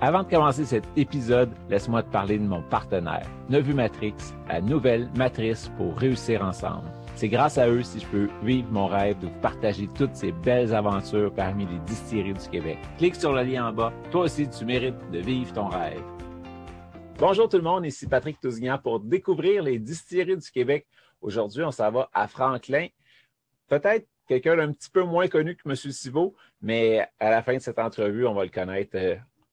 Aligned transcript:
Avant 0.00 0.22
de 0.22 0.30
commencer 0.30 0.64
cet 0.64 0.84
épisode, 0.96 1.50
laisse-moi 1.68 2.04
te 2.04 2.12
parler 2.12 2.38
de 2.38 2.44
mon 2.44 2.62
partenaire, 2.62 3.26
Nevu 3.48 3.74
Matrix, 3.74 4.14
la 4.46 4.60
nouvelle 4.60 5.10
matrice 5.16 5.72
pour 5.76 5.98
réussir 5.98 6.40
ensemble. 6.44 6.88
C'est 7.16 7.28
grâce 7.28 7.58
à 7.58 7.68
eux 7.68 7.82
si 7.82 7.98
je 7.98 8.06
peux 8.06 8.28
vivre 8.44 8.70
mon 8.70 8.86
rêve 8.86 9.18
de 9.18 9.26
vous 9.26 9.40
partager 9.40 9.88
toutes 9.96 10.14
ces 10.14 10.30
belles 10.30 10.72
aventures 10.72 11.34
parmi 11.34 11.66
les 11.66 11.80
distilleries 11.80 12.34
du 12.34 12.48
Québec. 12.48 12.78
Clique 12.96 13.16
sur 13.16 13.32
le 13.32 13.42
lien 13.42 13.66
en 13.66 13.72
bas. 13.72 13.92
Toi 14.12 14.26
aussi, 14.26 14.48
tu 14.48 14.64
mérites 14.64 15.10
de 15.10 15.18
vivre 15.18 15.52
ton 15.52 15.66
rêve. 15.66 16.00
Bonjour 17.18 17.48
tout 17.48 17.56
le 17.56 17.64
monde, 17.64 17.84
ici 17.84 18.06
Patrick 18.06 18.38
Tousignan 18.40 18.78
pour 18.78 19.00
découvrir 19.00 19.64
les 19.64 19.80
distilleries 19.80 20.36
du 20.36 20.50
Québec. 20.52 20.86
Aujourd'hui, 21.20 21.64
on 21.64 21.72
s'en 21.72 21.90
va 21.90 22.08
à 22.14 22.28
Franklin. 22.28 22.86
Peut-être 23.66 24.06
quelqu'un 24.28 24.58
d'un 24.58 24.72
petit 24.72 24.90
peu 24.90 25.02
moins 25.02 25.26
connu 25.26 25.56
que 25.56 25.68
M. 25.68 25.74
Sivo, 25.74 26.36
mais 26.62 27.04
à 27.18 27.30
la 27.30 27.42
fin 27.42 27.54
de 27.54 27.58
cette 27.58 27.80
entrevue, 27.80 28.28
on 28.28 28.34
va 28.34 28.44
le 28.44 28.50
connaître 28.50 28.94
euh, 28.94 29.16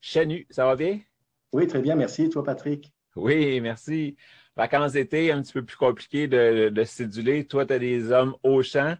Chanu. 0.00 0.46
Ça 0.50 0.66
va 0.66 0.76
bien? 0.76 1.00
Oui, 1.52 1.66
très 1.66 1.80
bien. 1.80 1.94
Merci. 1.94 2.24
Et 2.24 2.28
toi, 2.28 2.44
Patrick? 2.44 2.92
Oui, 3.14 3.60
merci. 3.60 4.16
Vacances 4.56 4.92
d'été, 4.92 5.32
un 5.32 5.42
petit 5.42 5.52
peu 5.52 5.64
plus 5.64 5.76
compliqué 5.76 6.28
de, 6.28 6.68
de 6.68 6.84
céduler. 6.84 7.46
Toi, 7.46 7.66
tu 7.66 7.72
as 7.74 7.78
des 7.78 8.10
hommes 8.10 8.34
au 8.42 8.62
champ. 8.62 8.96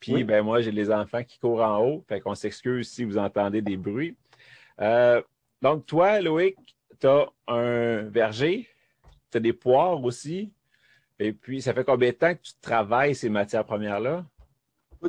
Puis, 0.00 0.24
ben, 0.24 0.42
moi, 0.42 0.60
j'ai 0.60 0.72
les 0.72 0.90
enfants 0.90 1.22
qui 1.22 1.38
courent 1.38 1.62
en 1.62 1.78
haut. 1.78 2.04
Fait 2.08 2.20
qu'on 2.20 2.34
s'excuse 2.34 2.88
si 2.88 3.04
vous 3.04 3.18
entendez 3.18 3.62
des 3.62 3.76
bruits. 3.76 4.16
Euh, 4.80 5.22
donc, 5.60 5.86
toi, 5.86 6.20
Loïc, 6.20 6.56
tu 7.00 7.06
as 7.06 7.28
un 7.46 8.02
verger, 8.02 8.68
tu 9.30 9.38
as 9.38 9.40
des 9.40 9.52
poires 9.52 10.02
aussi. 10.02 10.52
Et 11.20 11.32
puis, 11.32 11.62
ça 11.62 11.72
fait 11.72 11.84
combien 11.84 12.10
de 12.10 12.16
temps 12.16 12.34
que 12.34 12.42
tu 12.42 12.52
travailles 12.60 13.14
ces 13.14 13.28
matières 13.28 13.64
premières-là? 13.64 14.24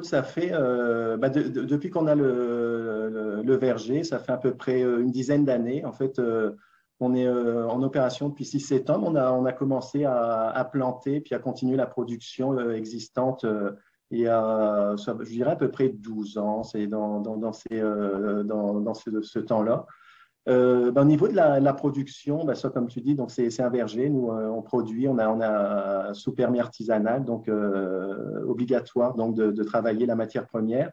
Ça 0.02 0.24
fait, 0.24 0.50
euh, 0.52 1.18
ben, 1.18 1.30
depuis 1.30 1.92
qu'on 1.92 2.08
a 2.08 2.16
le, 2.16 3.56
verger, 3.56 4.04
ça 4.04 4.18
fait 4.18 4.32
à 4.32 4.38
peu 4.38 4.56
près 4.56 4.82
euh, 4.82 5.02
une 5.02 5.12
dizaine 5.12 5.46
d'années. 5.46 5.86
En 5.86 5.92
fait, 5.92 6.18
euh, 6.18 6.52
on 7.00 7.14
est 7.14 7.30
en 7.30 7.82
opération 7.84 8.30
depuis 8.30 8.46
6-7 8.46 8.92
ans. 8.92 9.02
On 9.04 9.16
a, 9.16 9.32
on 9.32 9.46
a 9.46 9.54
commencé 9.54 10.06
à, 10.06 10.50
à, 10.50 10.66
planter 10.66 11.22
puis 11.22 11.36
à 11.36 11.40
continuer 11.40 11.76
la 11.76 11.86
production 11.86 12.70
existante 12.72 13.46
y 14.12 14.28
a, 14.28 14.96
je 14.96 15.30
dirais, 15.30 15.52
à 15.52 15.56
peu 15.56 15.70
près 15.70 15.90
12 15.90 16.38
ans. 16.38 16.64
C'est 16.64 16.88
dans, 16.88 17.20
dans, 17.20 17.52
ces, 17.52 17.82
dans, 17.82 18.80
dans 18.80 18.94
ce 18.94 19.40
temps-là. 19.40 19.86
Euh, 20.50 20.92
ben, 20.92 21.04
au 21.04 21.06
niveau 21.06 21.28
de 21.28 21.36
la, 21.36 21.74
production, 21.74 22.44
ben, 22.44 22.54
comme 22.74 22.88
tu 22.88 23.02
dis, 23.02 23.16
donc 23.16 23.32
c'est 23.32 23.62
un 23.62 23.70
verger. 23.70 24.10
Nous, 24.10 24.30
euh, 24.30 24.48
on 24.48 24.62
produit, 24.62 25.08
on 25.08 25.18
a, 25.18 26.10
a 26.10 26.14
sous 26.14 26.34
permis 26.34 26.60
artisanal, 26.60 27.24
donc 27.24 27.48
euh, 27.48 28.44
obligatoire 28.46 29.16
donc 29.16 29.36
de, 29.36 29.64
travailler 29.64 30.06
la 30.06 30.16
matière 30.16 30.46
première. 30.46 30.92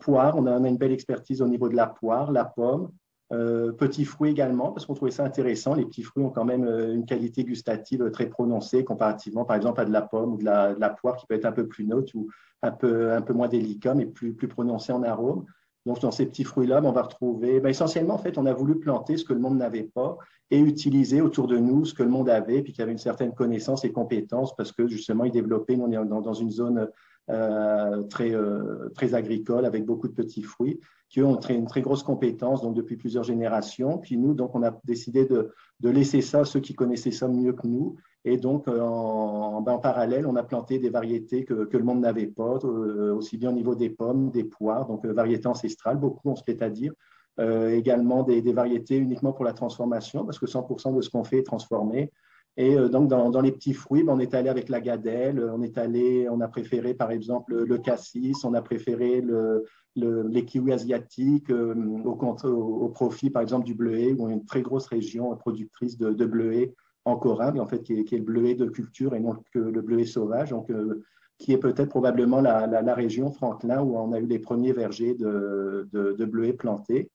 poire, 0.00 0.36
on 0.36 0.46
a, 0.46 0.68
une 0.68 0.78
belle 0.78 0.92
expertise 0.92 1.42
au 1.42 1.48
niveau 1.48 1.68
de 1.68 1.76
la 1.76 1.86
poire, 1.86 2.32
la 2.32 2.46
pomme. 2.46 2.90
petits 3.28 4.06
fruits 4.06 4.30
également, 4.30 4.72
parce 4.72 4.86
qu'on 4.86 4.94
trouvait 4.94 5.10
ça 5.10 5.24
intéressant. 5.24 5.74
Les 5.74 5.84
petits 5.84 6.02
fruits 6.02 6.24
ont 6.24 6.30
quand 6.30 6.46
même 6.46 6.64
une 6.64 7.04
qualité 7.04 7.44
gustative 7.44 8.10
très 8.10 8.26
prononcée 8.26 8.82
comparativement, 8.82 9.44
par 9.44 9.56
exemple, 9.56 9.80
à 9.80 9.84
de 9.84 9.92
la 9.92 10.02
pomme 10.02 10.34
ou 10.34 10.38
de 10.38 10.44
la, 10.44 10.90
poire 10.90 11.16
qui 11.16 11.26
peut 11.26 11.34
être 11.34 11.44
un 11.44 11.52
peu 11.52 11.68
plus 11.68 11.84
neutre 11.84 12.12
ou 12.14 12.28
un 12.62 12.72
peu, 12.72 13.12
un 13.12 13.22
peu 13.22 13.34
moins 13.34 13.48
délicat, 13.48 13.94
mais 13.94 14.06
plus, 14.06 14.32
plus 14.32 14.48
prononcé 14.48 14.90
en 14.92 15.02
arôme. 15.02 15.44
Donc, 15.86 16.00
dans 16.00 16.10
ces 16.10 16.26
petits 16.26 16.44
fruits-là, 16.44 16.80
on 16.84 16.92
va 16.92 17.02
retrouver, 17.02 17.60
ben, 17.60 17.70
essentiellement, 17.70 18.14
en 18.14 18.18
fait, 18.18 18.36
on 18.36 18.46
a 18.46 18.52
voulu 18.52 18.78
planter 18.78 19.16
ce 19.16 19.24
que 19.24 19.32
le 19.32 19.40
monde 19.40 19.56
n'avait 19.56 19.84
pas 19.94 20.18
et 20.50 20.58
utiliser 20.58 21.20
autour 21.20 21.46
de 21.46 21.56
nous 21.56 21.84
ce 21.84 21.94
que 21.94 22.02
le 22.02 22.10
monde 22.10 22.28
avait, 22.28 22.62
puis 22.62 22.72
qui 22.72 22.82
avait 22.82 22.92
une 22.92 22.98
certaine 22.98 23.32
connaissance 23.32 23.84
et 23.84 23.92
compétence, 23.92 24.54
parce 24.56 24.72
que 24.72 24.86
justement, 24.88 25.24
il 25.24 25.32
développait, 25.32 25.76
on 25.80 25.90
est 25.90 26.08
dans, 26.08 26.34
une 26.34 26.50
zone 26.50 26.88
euh, 27.30 28.02
très, 28.04 28.34
euh, 28.34 28.88
très 28.94 29.14
agricole 29.14 29.64
avec 29.64 29.84
beaucoup 29.84 30.08
de 30.08 30.14
petits 30.14 30.42
fruits 30.42 30.80
qui 31.08 31.22
ont 31.22 31.38
une 31.40 31.66
très 31.66 31.80
grosse 31.80 32.02
compétence 32.02 32.62
donc 32.62 32.74
depuis 32.74 32.96
plusieurs 32.96 33.24
générations. 33.24 33.98
Puis 33.98 34.16
nous, 34.16 34.34
donc, 34.34 34.54
on 34.54 34.62
a 34.62 34.78
décidé 34.84 35.26
de, 35.26 35.52
de 35.80 35.90
laisser 35.90 36.22
ça 36.22 36.40
à 36.40 36.44
ceux 36.44 36.60
qui 36.60 36.74
connaissaient 36.74 37.10
ça 37.10 37.28
mieux 37.28 37.52
que 37.52 37.66
nous 37.66 37.96
et 38.24 38.36
donc, 38.36 38.68
euh, 38.68 38.80
en, 38.80 39.62
ben, 39.62 39.72
en, 39.72 39.78
parallèle, 39.78 40.26
on 40.26 40.36
a 40.36 40.42
planté 40.42 40.78
des 40.78 40.90
variétés 40.90 41.44
que, 41.44 41.64
que 41.64 41.76
le 41.76 41.84
monde 41.84 42.00
n'avait 42.00 42.26
pas, 42.26 42.58
euh, 42.64 43.14
aussi 43.14 43.38
bien 43.38 43.50
au 43.50 43.54
niveau 43.54 43.74
des 43.74 43.88
pommes, 43.88 44.30
des 44.30 44.44
poires, 44.44 44.86
donc 44.86 45.06
variétés 45.06 45.46
ancestrales, 45.46 45.96
beaucoup, 45.96 46.30
on 46.30 46.36
se 46.36 46.44
fait 46.44 46.60
à 46.62 46.70
dire. 46.70 46.92
Également 47.38 48.22
des, 48.22 48.42
des, 48.42 48.52
variétés 48.52 48.98
uniquement 48.98 49.32
pour 49.32 49.46
la 49.46 49.54
transformation, 49.54 50.26
parce 50.26 50.38
que 50.38 50.44
100% 50.44 50.94
de 50.94 51.00
ce 51.00 51.08
qu'on 51.08 51.24
fait 51.24 51.38
est 51.38 51.46
transformé. 51.46 52.12
Et 52.56 52.76
donc, 52.76 53.08
dans, 53.08 53.40
les 53.40 53.52
petits 53.52 53.72
fruits, 53.72 54.02
ben, 54.02 54.12
on 54.12 54.18
est 54.18 54.34
allé 54.34 54.48
avec 54.48 54.68
la 54.68 54.80
gadelle, 54.80 55.40
on 55.54 55.62
est 55.62 55.78
allé, 55.78 56.28
on 56.28 56.40
a 56.40 56.48
préféré 56.48 56.94
par 56.94 57.10
exemple 57.10 57.54
le, 57.54 57.78
cassis, 57.78 58.44
on 58.44 58.54
a 58.54 58.60
préféré 58.60 59.20
le, 59.20 59.64
le, 59.96 60.26
les 60.28 60.44
kiwis 60.44 60.72
asiatiques 60.72 61.50
au, 61.50 62.10
au, 62.10 62.88
profit 62.88 63.30
par 63.30 63.40
exemple 63.40 63.64
du 63.64 63.74
bleuet, 63.74 64.12
où 64.12 64.24
on 64.24 64.30
est 64.30 64.34
une 64.34 64.44
très 64.44 64.62
grosse 64.62 64.86
région 64.88 65.34
productrice 65.36 65.96
de, 65.96 66.10
de 66.10 66.26
bleuet 66.26 66.74
en 67.04 67.52
mais 67.52 67.60
en 67.60 67.66
fait, 67.66 67.82
qui 67.82 67.94
est, 67.94 68.12
le 68.12 68.22
bleuet 68.22 68.54
de 68.54 68.66
culture 68.66 69.14
et 69.14 69.20
non 69.20 69.36
que 69.52 69.58
le 69.58 69.80
bleuet 69.80 70.04
sauvage, 70.04 70.50
donc, 70.50 70.70
euh, 70.70 71.02
qui 71.38 71.52
est 71.52 71.58
peut-être 71.58 71.88
probablement 71.88 72.40
la, 72.40 72.94
région 72.94 73.30
Franklin 73.30 73.80
où 73.82 73.96
on 73.96 74.12
a 74.12 74.18
eu 74.18 74.26
les 74.26 74.38
premiers 74.38 74.72
vergers 74.72 75.14
de, 75.14 75.88
de, 75.92 76.24
bleuets 76.24 76.52
plantés. 76.52 77.10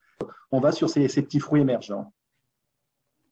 On 0.51 0.59
va 0.59 0.71
sur 0.71 0.89
ces, 0.89 1.07
ces 1.07 1.21
petits 1.21 1.39
fruits 1.39 1.61
émergents. 1.61 2.11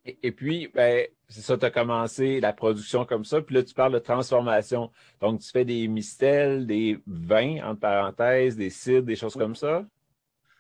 Et, 0.06 0.20
et 0.22 0.32
puis, 0.32 0.70
ben, 0.74 1.08
c'est 1.34 1.42
ça, 1.42 1.58
tu 1.58 1.66
as 1.66 1.72
commencé 1.72 2.40
la 2.40 2.54
production 2.54 3.06
comme 3.06 3.26
ça, 3.26 3.42
puis 3.42 3.56
là, 3.56 3.64
tu 3.64 3.74
parles 3.74 3.94
de 3.94 3.98
transformation. 3.98 4.92
Donc, 5.20 5.40
tu 5.40 5.50
fais 5.50 5.66
des 5.66 5.88
mistels, 5.88 6.68
des 6.68 7.00
vins, 7.08 7.58
entre 7.66 7.80
parenthèses, 7.80 8.56
des 8.56 8.70
cidres, 8.70 9.08
des 9.08 9.16
choses 9.16 9.34
comme 9.34 9.56
ça? 9.56 9.84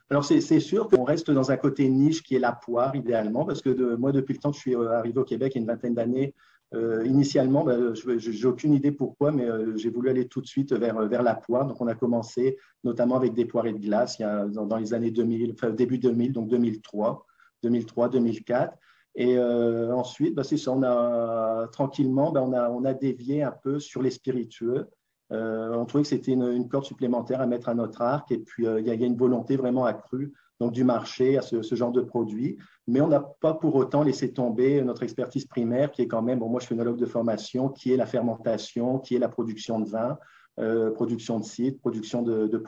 Alors, 0.09 0.25
c'est 0.25 0.59
sûr 0.59 0.89
qu'on 0.89 1.03
reste 1.03 1.29
dans 1.29 1.51
un 1.51 1.57
côté 1.57 1.87
niche 1.87 2.23
qui 2.23 2.35
est 2.35 2.39
la 2.39 2.53
poire, 2.53 2.95
idéalement, 2.95 3.45
parce 3.45 3.61
que 3.61 3.69
de, 3.69 3.95
moi, 3.95 4.11
depuis 4.11 4.33
le 4.33 4.39
temps 4.39 4.49
que 4.49 4.57
je 4.57 4.61
suis 4.61 4.75
euh, 4.75 4.97
arrivé 4.97 5.19
au 5.19 5.23
Québec, 5.23 5.53
il 5.53 5.59
y 5.59 5.59
a 5.59 5.61
une 5.61 5.67
vingtaine 5.67 5.93
d'années, 5.93 6.33
euh, 6.73 7.05
initialement, 7.05 7.63
ben, 7.63 7.93
je 7.93 8.31
n'ai 8.31 8.45
aucune 8.45 8.73
idée 8.73 8.91
pourquoi, 8.91 9.31
mais 9.31 9.45
euh, 9.45 9.77
j'ai 9.77 9.91
voulu 9.91 10.09
aller 10.09 10.27
tout 10.27 10.41
de 10.41 10.47
suite 10.47 10.73
vers, 10.73 11.07
vers 11.07 11.21
la 11.21 11.35
poire. 11.35 11.67
Donc, 11.67 11.79
on 11.81 11.87
a 11.87 11.93
commencé 11.93 12.57
notamment 12.83 13.15
avec 13.15 13.35
des 13.35 13.45
poirées 13.45 13.73
de 13.73 13.77
glace 13.77 14.17
il 14.17 14.23
y 14.23 14.25
a, 14.25 14.45
dans, 14.45 14.77
les 14.77 14.95
années 14.95 15.11
2000, 15.11 15.53
enfin, 15.53 15.69
début 15.69 15.99
2000, 15.99 16.33
donc 16.33 16.49
2003, 16.49 17.27
2003, 17.61 18.09
2004. 18.09 18.75
Et 19.15 19.37
euh, 19.37 19.93
ensuite, 19.93 20.33
ben, 20.35 20.43
c'est 20.43 20.57
ça, 20.57 20.71
on 20.71 20.83
a 20.83 21.67
tranquillement, 21.71 22.31
ben, 22.31 22.41
on, 22.41 22.53
a, 22.53 22.69
on 22.69 22.83
a 22.83 22.93
dévié 22.93 23.43
un 23.43 23.51
peu 23.51 23.79
sur 23.79 24.01
les 24.01 24.09
spiritueux. 24.09 24.87
Euh, 25.31 25.73
on 25.75 25.85
trouvait 25.85 26.03
que 26.03 26.09
c'était 26.09 26.31
une, 26.31 26.67
corde 26.67 26.85
supplémentaire 26.85 27.41
à 27.41 27.45
mettre 27.45 27.69
à 27.69 27.75
notre 27.75 28.01
arc. 28.01 28.31
Et 28.31 28.39
puis, 28.39 28.67
euh, 28.67 28.79
il 28.79 28.87
y, 28.87 28.89
a 28.89 28.93
une 28.93 29.17
volonté 29.17 29.55
vraiment 29.55 29.85
accrue 29.85 30.33
donc, 30.59 30.71
du 30.71 30.83
marché 30.83 31.37
à 31.37 31.41
ce, 31.41 31.75
genre 31.75 31.91
de 31.91 32.01
produit. 32.01 32.57
Mais 32.87 33.01
on 33.01 33.07
n'a 33.07 33.19
pas 33.19 33.53
pour 33.53 33.75
autant 33.75 34.03
laissé 34.03 34.33
tomber 34.33 34.81
notre 34.81 35.03
expertise 35.03 35.45
primaire, 35.45 35.91
qui 35.91 36.01
est 36.01 36.07
quand 36.07 36.21
même, 36.21 36.39
bon, 36.39 36.49
moi 36.49 36.59
je 36.59 36.65
suis 36.65 36.75
œnologue 36.75 36.97
de 36.97 37.05
formation, 37.05 37.69
qui 37.69 37.93
est 37.93 37.97
la 37.97 38.05
fermentation, 38.05 38.99
qui 38.99 39.15
est 39.15 39.19
la 39.19 39.29
production 39.29 39.79
de 39.79 39.89
vin, 39.89 40.17
production 40.93 41.39
de 41.39 41.45
cidre, 41.45 41.79
production 41.79 42.21
de, 42.21 42.47
de. 42.47 42.63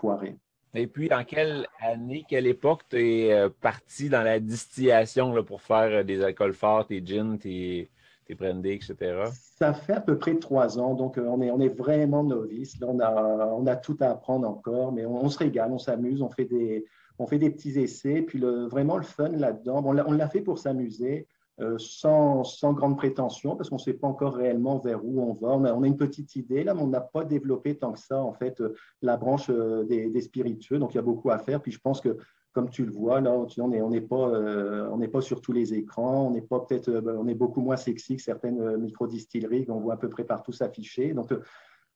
Et 0.76 0.88
puis, 0.88 1.14
en 1.14 1.24
quelle 1.24 1.68
année, 1.82 2.26
quelle 2.28 2.48
époque 2.48 2.82
tu 2.90 2.98
es 2.98 3.50
parti 3.62 4.10
dans 4.10 4.24
la 4.24 4.40
distillation 4.40 5.44
pour 5.44 5.62
faire 5.62 6.04
des 6.04 6.22
alcools 6.22 6.54
forts, 6.54 6.88
tes 6.88 7.06
gins, 7.06 7.38
tes, 7.38 7.90
tes 8.26 8.36
brandy, 8.36 8.72
etc.? 8.72 9.24
Ça 9.32 9.74
fait 9.74 9.94
à 9.94 10.02
peu 10.02 10.18
près 10.18 10.36
trois 10.36 10.80
ans, 10.80 10.96
donc 10.96 11.18
euh, 11.18 11.26
on 11.28 11.42
est, 11.42 11.52
on 11.52 11.60
est 11.60 11.70
vraiment 11.70 12.24
novice. 12.24 12.80
Là, 12.80 12.88
on 12.90 13.00
a, 13.00 13.54
on 13.54 13.66
a 13.68 13.76
tout 13.76 13.98
à 14.02 14.10
apprendre 14.10 14.50
encore, 14.50 14.92
mais 14.92 15.06
on, 15.06 15.30
se 15.30 15.38
régale, 15.38 15.72
on 15.72 15.80
s'amuse, 15.80 16.22
on 16.22 16.30
fait 16.30 16.46
des, 16.46 16.86
on 17.20 17.28
fait 17.28 17.38
des 17.38 17.50
petits 17.50 17.80
essais. 17.80 18.22
Puis 18.22 18.40
le, 18.40 18.66
vraiment 18.68 18.98
le 18.98 19.04
fun 19.04 19.30
là-dedans, 19.30 19.84
on 19.86 19.94
l'a 19.94 20.30
fait 20.30 20.42
pour 20.42 20.60
s'amuser, 20.60 21.28
euh, 21.62 21.78
sans, 21.78 22.44
grande 22.74 22.98
prétention, 22.98 23.56
parce 23.56 23.70
qu'on 23.70 23.76
ne 23.76 23.82
sait 23.82 23.94
pas 23.94 24.08
encore 24.08 24.36
réellement 24.36 24.80
vers 24.80 25.06
où 25.06 25.22
on 25.22 25.34
va. 25.34 25.50
On 25.50 25.64
a, 25.64 25.74
on 25.74 25.84
a 25.84 25.88
une 25.88 25.98
petite 25.98 26.36
idée 26.36 26.64
là, 26.64 26.74
mais 26.74 26.82
on 26.82 26.88
n'a 26.88 27.02
pas 27.02 27.24
développé 27.24 27.78
tant 27.78 27.94
que 27.94 28.00
ça, 28.00 28.22
en 28.22 28.34
fait, 28.34 28.60
euh, 28.62 28.76
la 29.02 29.18
branche 29.18 29.50
des, 29.50 30.10
des, 30.10 30.22
spiritueux. 30.22 30.80
Donc 30.80 30.94
il 30.94 30.98
y 30.98 31.00
a 31.00 31.04
beaucoup 31.04 31.32
à 31.32 31.40
faire. 31.40 31.62
Puis 31.62 31.72
je 31.72 31.80
pense 31.80 32.02
que 32.02 32.18
comme 32.56 32.70
tu 32.70 32.86
le 32.86 32.92
vois, 32.92 33.20
là, 33.20 33.34
on 33.34 33.68
n'est 33.68 33.82
on 33.82 33.92
pas, 34.08 34.30
euh, 34.30 35.08
pas 35.08 35.20
sur 35.20 35.42
tous 35.42 35.52
les 35.52 35.74
écrans, 35.74 36.28
on 36.28 36.32
n'est 36.32 36.42
pas 36.42 36.62
peut-être, 36.62 36.88
euh, 36.88 37.18
on 37.20 37.28
est 37.28 37.36
beaucoup 37.36 37.60
moins 37.60 37.76
sexy 37.76 38.16
que 38.16 38.22
certaines 38.22 38.62
euh, 38.62 38.78
micro-distilleries 38.78 39.66
qu'on 39.66 39.82
voit 39.82 39.96
à 39.96 39.98
peu 39.98 40.08
près 40.08 40.24
partout 40.24 40.54
s'afficher. 40.54 41.14
Donc, 41.14 41.34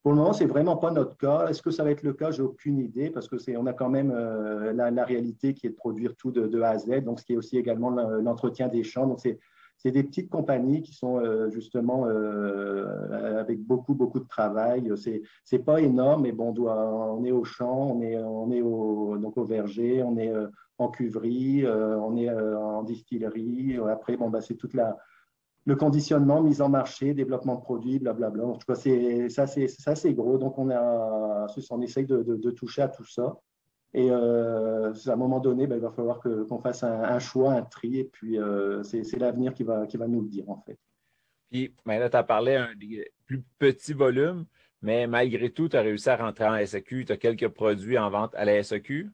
Pour 0.02 0.14
le 0.14 0.18
moment, 0.18 0.32
c'est 0.32 0.46
vraiment 0.46 0.78
pas 0.78 0.92
notre 0.92 1.18
cas. 1.18 1.48
Est-ce 1.48 1.62
que 1.62 1.72
ça 1.72 1.84
va 1.84 1.92
être 1.92 2.04
le 2.04 2.14
cas? 2.14 2.32
J'ai 2.32 2.42
aucune 2.42 2.80
idée 2.80 3.10
parce 3.10 3.28
que 3.28 3.38
c'est, 3.38 3.58
on 3.58 3.66
a 3.66 3.74
quand 3.74 3.90
même 3.90 4.12
euh, 4.16 4.72
la, 4.72 5.04
réalité 5.04 5.54
qui 5.54 5.68
est 5.68 5.72
de 5.72 5.76
produire 5.76 6.16
tout 6.16 6.32
de, 6.32 6.62
A 6.62 6.70
à 6.70 6.78
Z. 6.78 7.04
Donc, 7.04 7.20
ce 7.20 7.26
qui 7.26 7.34
est 7.34 7.38
aussi 7.38 7.58
également 7.58 7.90
l'entretien 7.90 8.70
des 8.70 8.84
champs. 8.84 9.08
Donc, 9.08 9.20
c'est, 9.20 9.40
c'est 9.78 9.92
des 9.92 10.04
petites 10.04 10.30
compagnies 10.30 10.82
qui 10.82 10.94
sont 10.94 11.20
euh, 11.20 11.50
justement 11.50 12.06
euh, 12.08 13.40
avec 13.42 13.60
beaucoup, 13.60 13.94
beaucoup 13.94 14.20
de 14.20 14.28
travail. 14.28 14.90
C'est, 14.96 15.22
c'est 15.44 15.60
pas 15.60 15.82
énorme, 15.82 16.24
mais 16.24 16.32
bon, 16.32 16.54
on 16.58 17.26
est 17.26 17.32
au 17.32 17.44
champ, 17.44 17.92
on 17.94 18.02
est, 18.02 18.18
on 18.18 18.52
est 18.52 18.62
au, 18.62 19.18
donc 19.18 19.36
au 19.36 19.44
verger, 19.44 20.02
on 20.02 20.18
est 20.18 20.32
en 20.78 20.88
cuverie, 20.88 21.66
on 21.68 22.16
est 22.16 22.30
en 22.30 22.84
distillerie. 22.84 23.78
Après, 23.90 24.16
bon, 24.16 24.30
bah, 24.30 24.40
c'est 24.40 24.56
toute 24.56 24.74
la, 24.74 24.98
le 25.66 25.76
conditionnement, 25.76 26.42
mise 26.42 26.62
en 26.62 26.70
marché, 26.70 27.14
développement 27.14 27.56
de 27.56 27.62
produits, 27.62 28.00
blablabla. 28.00 28.46
En 28.46 28.54
tout 28.54 28.66
cas, 28.66 28.76
ça, 28.76 29.48
c'est, 29.48 30.14
gros. 30.14 30.38
Donc, 30.38 30.58
on, 30.58 30.70
a, 30.70 31.48
on 31.70 31.82
essaye 31.82 32.06
de, 32.06 32.52
toucher 32.52 32.84
à 32.84 32.88
tout 32.88 33.06
ça. 33.06 33.38
Et 33.94 34.10
euh, 34.12 34.94
à 34.94 35.12
un 35.12 35.16
moment 35.16 35.40
donné, 35.40 35.66
ben, 35.68 35.76
il 35.76 35.82
va 35.82 35.92
falloir 35.92 36.20
qu'on 36.22 36.60
fasse 36.60 36.84
un, 36.84 37.20
choix, 37.20 37.54
un 37.54 37.64
tri, 37.64 38.00
et 38.00 38.04
puis 38.04 38.38
euh, 38.38 38.84
c'est, 38.84 39.18
l'avenir 39.18 39.54
qui 39.54 39.64
va, 39.64 39.88
qui 39.88 39.98
va 39.98 40.08
nous 40.08 40.22
le 40.22 40.28
dire, 40.28 40.50
en 40.50 40.62
fait. 40.66 40.78
Puis, 41.50 41.74
ben 41.86 42.00
là, 42.00 42.10
tu 42.10 42.18
as 42.18 42.24
parlé 42.24 42.54
d'un 42.54 43.02
plus 43.26 43.44
petit 43.58 43.94
volume, 43.94 44.46
mais 44.82 45.08
malgré 45.08 45.50
tout, 45.50 45.68
tu 45.68 45.76
as 45.76 45.82
réussi 45.82 46.10
à 46.10 46.18
rentrer 46.18 46.48
en 46.48 46.66
SAQ. 46.66 47.06
Tu 47.06 47.12
as 47.12 47.18
quelques 47.18 47.48
produits 47.50 47.98
en 47.98 48.10
vente 48.10 48.34
à 48.36 48.46
la 48.46 48.62
SAQ. 48.62 49.10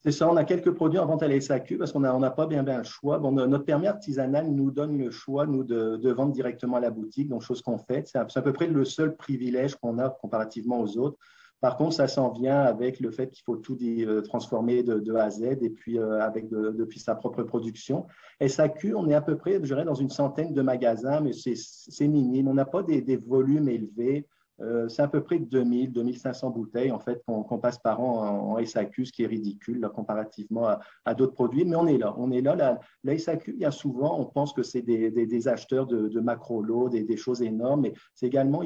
C'est 0.00 0.12
ça, 0.12 0.30
on 0.30 0.36
a 0.36 0.44
quelques 0.44 0.70
produits 0.70 1.00
en 1.00 1.06
vente 1.06 1.24
à 1.24 1.28
la 1.28 1.40
SAQ 1.40 1.76
parce 1.76 1.90
qu'on 1.90 2.00
n'a 2.00 2.14
on 2.14 2.20
pas 2.30 2.46
bien, 2.46 2.62
bien 2.62 2.78
le 2.78 2.84
choix. 2.84 3.18
Bon, 3.18 3.32
notre 3.32 3.64
permis 3.64 3.88
artisanal 3.88 4.48
nous 4.48 4.70
donne 4.70 4.96
le 4.96 5.10
choix, 5.10 5.44
nous, 5.44 5.64
de, 5.64 6.10
vendre 6.12 6.32
directement 6.32 6.76
à 6.76 6.80
la 6.80 6.90
boutique, 6.90 7.28
donc 7.28 7.42
chose 7.42 7.62
qu'on 7.62 7.78
fait. 7.78 8.06
C'est 8.06 8.18
à, 8.18 8.42
peu 8.42 8.52
près 8.52 8.68
le 8.68 8.84
seul 8.84 9.16
privilège 9.16 9.74
qu'on 9.74 9.98
a 9.98 10.08
comparativement 10.08 10.80
aux 10.80 10.98
autres. 10.98 11.18
Par 11.60 11.76
contre, 11.76 11.94
ça 11.94 12.06
s'en 12.06 12.30
vient 12.30 12.60
avec 12.60 13.00
le 13.00 13.10
fait 13.10 13.30
qu'il 13.30 13.42
faut 13.42 13.56
tout 13.56 13.76
euh, 13.82 14.22
transformer 14.22 14.84
de, 14.84 15.14
A 15.16 15.24
à 15.24 15.30
Z 15.30 15.42
et 15.42 15.70
puis 15.70 15.98
euh, 15.98 16.20
avec 16.20 16.48
depuis 16.48 17.00
sa 17.00 17.16
propre 17.16 17.42
production. 17.42 18.06
SAQ, 18.40 18.94
on 18.94 19.08
est 19.08 19.14
à 19.14 19.20
peu 19.20 19.36
près, 19.36 19.54
je 19.54 19.58
dirais, 19.58 19.84
dans 19.84 19.94
une 19.94 20.10
centaine 20.10 20.54
de 20.54 20.62
magasins, 20.62 21.20
mais 21.20 21.32
c'est 21.32 22.06
minime. 22.06 22.46
On 22.46 22.54
n'a 22.54 22.66
pas 22.66 22.84
des 22.84 23.16
volumes 23.16 23.68
élevés. 23.68 24.28
Euh, 24.60 24.88
c'est 24.88 25.02
à 25.02 25.08
peu 25.08 25.22
près 25.22 25.38
2000, 25.38 25.92
2500 25.92 26.50
bouteilles 26.50 26.90
en 26.90 26.98
fait 26.98 27.22
qu'on 27.26 27.58
passe 27.58 27.78
par 27.78 28.00
an 28.00 28.56
en, 28.56 28.64
SAQ, 28.64 29.06
ce 29.06 29.12
qui 29.12 29.22
est 29.22 29.26
ridicule 29.26 29.88
comparativement 29.94 30.68
à, 31.04 31.14
d'autres 31.14 31.34
produits. 31.34 31.64
Mais 31.64 31.76
on 31.76 31.86
est 31.86 31.98
là, 31.98 32.14
on 32.18 32.32
est 32.32 32.40
là. 32.40 32.78
La, 33.04 33.18
SAQ, 33.18 33.54
il 33.54 33.60
y 33.60 33.64
a 33.64 33.70
souvent, 33.70 34.18
on 34.18 34.26
pense 34.26 34.52
que 34.52 34.62
c'est 34.62 34.82
des, 34.82 35.48
acheteurs 35.48 35.86
de, 35.86 36.20
macro 36.20 36.62
lots, 36.62 36.88
des, 36.88 37.16
choses 37.16 37.42
énormes, 37.42 37.82
mais 37.82 37.94
c'est 38.14 38.26
également 38.26 38.62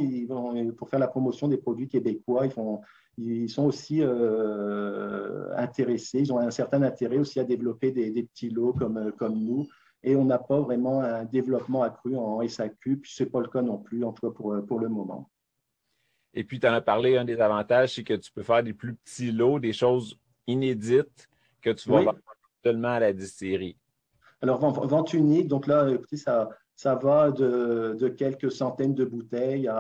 pour 0.76 0.88
faire 0.88 0.98
la 0.98 1.08
promotion 1.08 1.48
des 1.48 1.58
produits 1.58 1.88
québécois. 1.88 2.46
Ils 3.18 3.50
sont 3.50 3.64
aussi 3.66 3.98
euh, 4.00 5.54
intéressés, 5.56 6.20
ils 6.20 6.32
ont 6.32 6.38
un 6.38 6.50
certain 6.50 6.82
intérêt 6.82 7.18
aussi 7.18 7.38
à 7.38 7.44
développer 7.44 7.92
des, 7.92 8.22
petits 8.22 8.48
lots 8.48 8.72
comme, 8.72 9.34
nous. 9.34 9.66
Et 10.04 10.16
on 10.16 10.24
n'a 10.24 10.38
pas 10.38 10.58
vraiment 10.60 11.00
un 11.00 11.24
développement 11.24 11.82
accru 11.82 12.16
en 12.16 12.40
SAQ, 12.46 12.96
puis 12.96 13.12
ce 13.14 13.22
n'est 13.22 13.30
pas 13.30 13.40
le 13.40 13.48
cas 13.48 13.62
non 13.62 13.78
plus, 13.78 14.04
en 14.04 14.12
tout 14.12 14.28
cas 14.28 14.34
pour 14.34 14.80
le 14.80 14.88
moment. 14.88 15.28
Et 16.34 16.44
puis, 16.44 16.58
tu 16.58 16.67
en 16.67 16.73
as 16.73 16.81
parlé, 16.81 17.17
un 17.17 17.25
des 17.25 17.40
avantages, 17.40 17.94
c'est 17.94 18.05
que 18.05 18.14
tu 18.14 18.32
peux 18.32 18.43
faire 18.43 18.62
des 18.62 18.73
plus 18.73 18.94
petits 18.94 19.32
lots, 19.32 19.58
des 19.58 19.73
choses 19.73 20.19
inédites 20.46 21.29
que 21.61 21.70
tu 21.70 21.88
vas 21.88 22.02
vendre 22.02 22.19
seulement 22.64 22.88
à 22.88 23.00
la 23.00 23.12
distillerie. 23.12 23.76
Alors, 24.40 24.58
vente 24.58 25.12
unique, 25.12 25.49
donc 25.49 25.67
là, 25.67 25.88
écoutez, 25.88 26.17
ça, 26.17 26.49
ça 26.75 26.94
va 26.96 27.31
de, 27.31 28.08
quelques 28.17 28.50
centaines 28.50 28.94
de 28.94 29.05
bouteilles 29.05 29.69
à, 29.69 29.79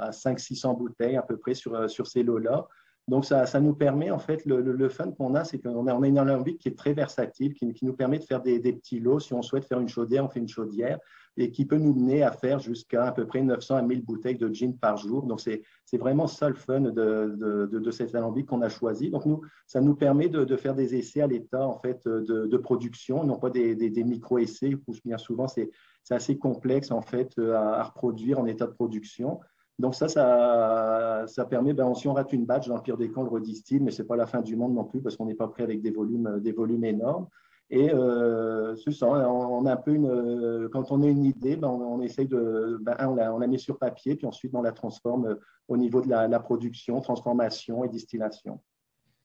à 0.00 0.10
500-600 0.10 0.76
bouteilles 0.76 1.16
à 1.16 1.22
peu 1.22 1.36
près 1.36 1.54
sur, 1.54 1.88
sur 1.88 2.06
ces 2.06 2.22
lots-là. 2.22 2.66
Donc, 3.10 3.24
ça, 3.24 3.60
nous 3.60 3.74
permet, 3.74 4.12
en 4.12 4.20
fait, 4.20 4.46
le, 4.46 4.88
fun 4.88 5.10
qu'on 5.10 5.34
a, 5.34 5.42
c'est 5.42 5.58
qu'on 5.58 5.88
a, 5.88 6.06
une 6.06 6.16
alambic 6.16 6.58
qui 6.58 6.68
est 6.68 6.78
très 6.78 6.92
versatile, 6.92 7.54
qui, 7.54 7.84
nous 7.84 7.92
permet 7.92 8.20
de 8.20 8.24
faire 8.24 8.40
des, 8.40 8.60
petits 8.60 9.00
lots. 9.00 9.18
Si 9.18 9.34
on 9.34 9.42
souhaite 9.42 9.64
faire 9.64 9.80
une 9.80 9.88
chaudière, 9.88 10.24
on 10.24 10.28
fait 10.28 10.38
une 10.38 10.48
chaudière 10.48 10.96
et 11.36 11.50
qui 11.50 11.64
peut 11.64 11.76
nous 11.76 11.92
mener 11.92 12.22
à 12.22 12.30
faire 12.30 12.60
jusqu'à 12.60 13.06
à 13.06 13.12
peu 13.12 13.26
près 13.26 13.42
900 13.42 13.74
à 13.74 13.82
1000 13.82 14.04
bouteilles 14.04 14.36
de 14.36 14.52
gin 14.52 14.76
par 14.76 14.96
jour. 14.96 15.24
Donc, 15.24 15.40
c'est 15.40 15.62
vraiment 15.98 16.28
ça 16.28 16.48
le 16.48 16.54
fun 16.54 16.82
de, 16.82 16.90
de, 16.92 17.66
de, 17.66 17.90
cet 17.90 18.14
alambic 18.14 18.46
qu'on 18.46 18.62
a 18.62 18.68
choisi. 18.68 19.10
Donc, 19.10 19.26
nous, 19.26 19.40
ça 19.66 19.80
nous 19.80 19.96
permet 19.96 20.28
de, 20.28 20.56
faire 20.56 20.76
des 20.76 20.94
essais 20.94 21.20
à 21.20 21.26
l'état 21.26 21.66
en 21.66 21.80
fait, 21.80 22.06
de, 22.06 22.56
production, 22.58 23.24
non 23.24 23.40
pas 23.40 23.50
des, 23.50 23.74
des, 23.74 24.04
micro-essais, 24.04 24.76
où 24.86 24.94
bien 25.04 25.18
souvent 25.18 25.48
c'est 25.48 25.70
assez 26.10 26.38
complexe 26.38 26.92
en 26.92 27.02
fait, 27.02 27.36
à, 27.40 27.82
reproduire 27.82 28.38
en 28.38 28.46
état 28.46 28.66
de 28.66 28.72
production. 28.72 29.40
Donc 29.80 29.94
ça, 29.94 30.08
ça, 30.08 31.44
permet, 31.46 31.72
ben, 31.72 31.94
si 31.94 32.06
on 32.06 32.12
rate 32.12 32.32
une 32.32 32.44
batch, 32.44 32.68
dans 32.68 32.76
le 32.76 32.82
pire 32.82 32.98
des 32.98 33.10
cas, 33.10 33.20
on 33.20 33.24
le 33.24 33.30
redistille, 33.30 33.80
mais 33.80 33.90
ce 33.90 34.02
n'est 34.02 34.08
pas 34.08 34.16
la 34.16 34.26
fin 34.26 34.42
du 34.42 34.54
monde 34.54 34.74
non 34.74 34.84
plus 34.84 35.00
parce 35.00 35.16
qu'on 35.16 35.24
n'est 35.26 35.34
pas 35.34 35.48
prêt 35.48 35.62
avec 35.62 35.80
des 35.80 35.90
volumes, 35.90 36.38
des 36.40 36.52
volumes 36.52 36.84
énormes. 36.84 37.26
Et 37.70 37.88
euh, 37.94 38.74
c'est 38.76 38.90
ça, 38.92 39.06
on, 39.06 39.64
a 39.64 39.72
un 39.72 39.76
peu 39.76 39.94
une, 39.94 40.68
quand 40.72 40.90
on 40.90 41.02
a 41.02 41.06
une 41.06 41.24
idée, 41.24 41.54
ben 41.54 41.68
on, 41.68 42.02
essaye 42.02 42.26
de, 42.26 42.78
ben, 42.80 42.96
on, 43.00 43.14
la, 43.14 43.32
on, 43.32 43.38
la, 43.38 43.46
met 43.46 43.58
sur 43.58 43.78
papier, 43.78 44.16
puis 44.16 44.26
ensuite 44.26 44.52
on 44.54 44.62
la 44.62 44.72
transforme 44.72 45.26
euh, 45.26 45.34
au 45.68 45.76
niveau 45.76 46.02
de 46.02 46.10
la, 46.10 46.40
production, 46.40 47.00
transformation 47.00 47.84
et 47.84 47.88
distillation. 47.88 48.60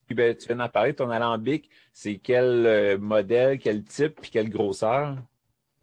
Puis 0.06 0.14
ben, 0.14 0.38
tu 0.38 0.46
viens 0.46 0.58
d'en 0.58 0.70
parler, 0.70 0.94
ton 0.94 1.10
alambic, 1.10 1.72
c'est 1.92 2.18
quel 2.18 2.68
euh, 2.68 2.98
modèle, 3.00 3.58
quel 3.58 3.84
type, 3.84 4.22
puis 4.22 4.30
quelle 4.30 4.50
grosseur? 4.50 5.18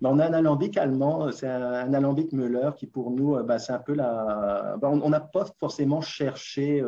Ben, 0.02 0.10
on 0.10 0.18
a 0.18 0.26
un 0.26 0.32
alambic 0.34 0.76
allemand, 0.76 1.30
c'est 1.32 1.48
un, 1.48 1.94
alambic 1.94 2.32
Müller 2.32 2.70
qui 2.76 2.86
pour 2.86 3.10
nous, 3.12 3.42
ben, 3.44 3.58
c'est 3.58 3.72
un 3.72 3.78
peu 3.78 3.94
la. 3.94 4.76
Ben, 4.80 4.88
on 4.88 5.08
n'a 5.08 5.20
pas 5.20 5.46
forcément 5.60 6.00
cherché 6.00 6.84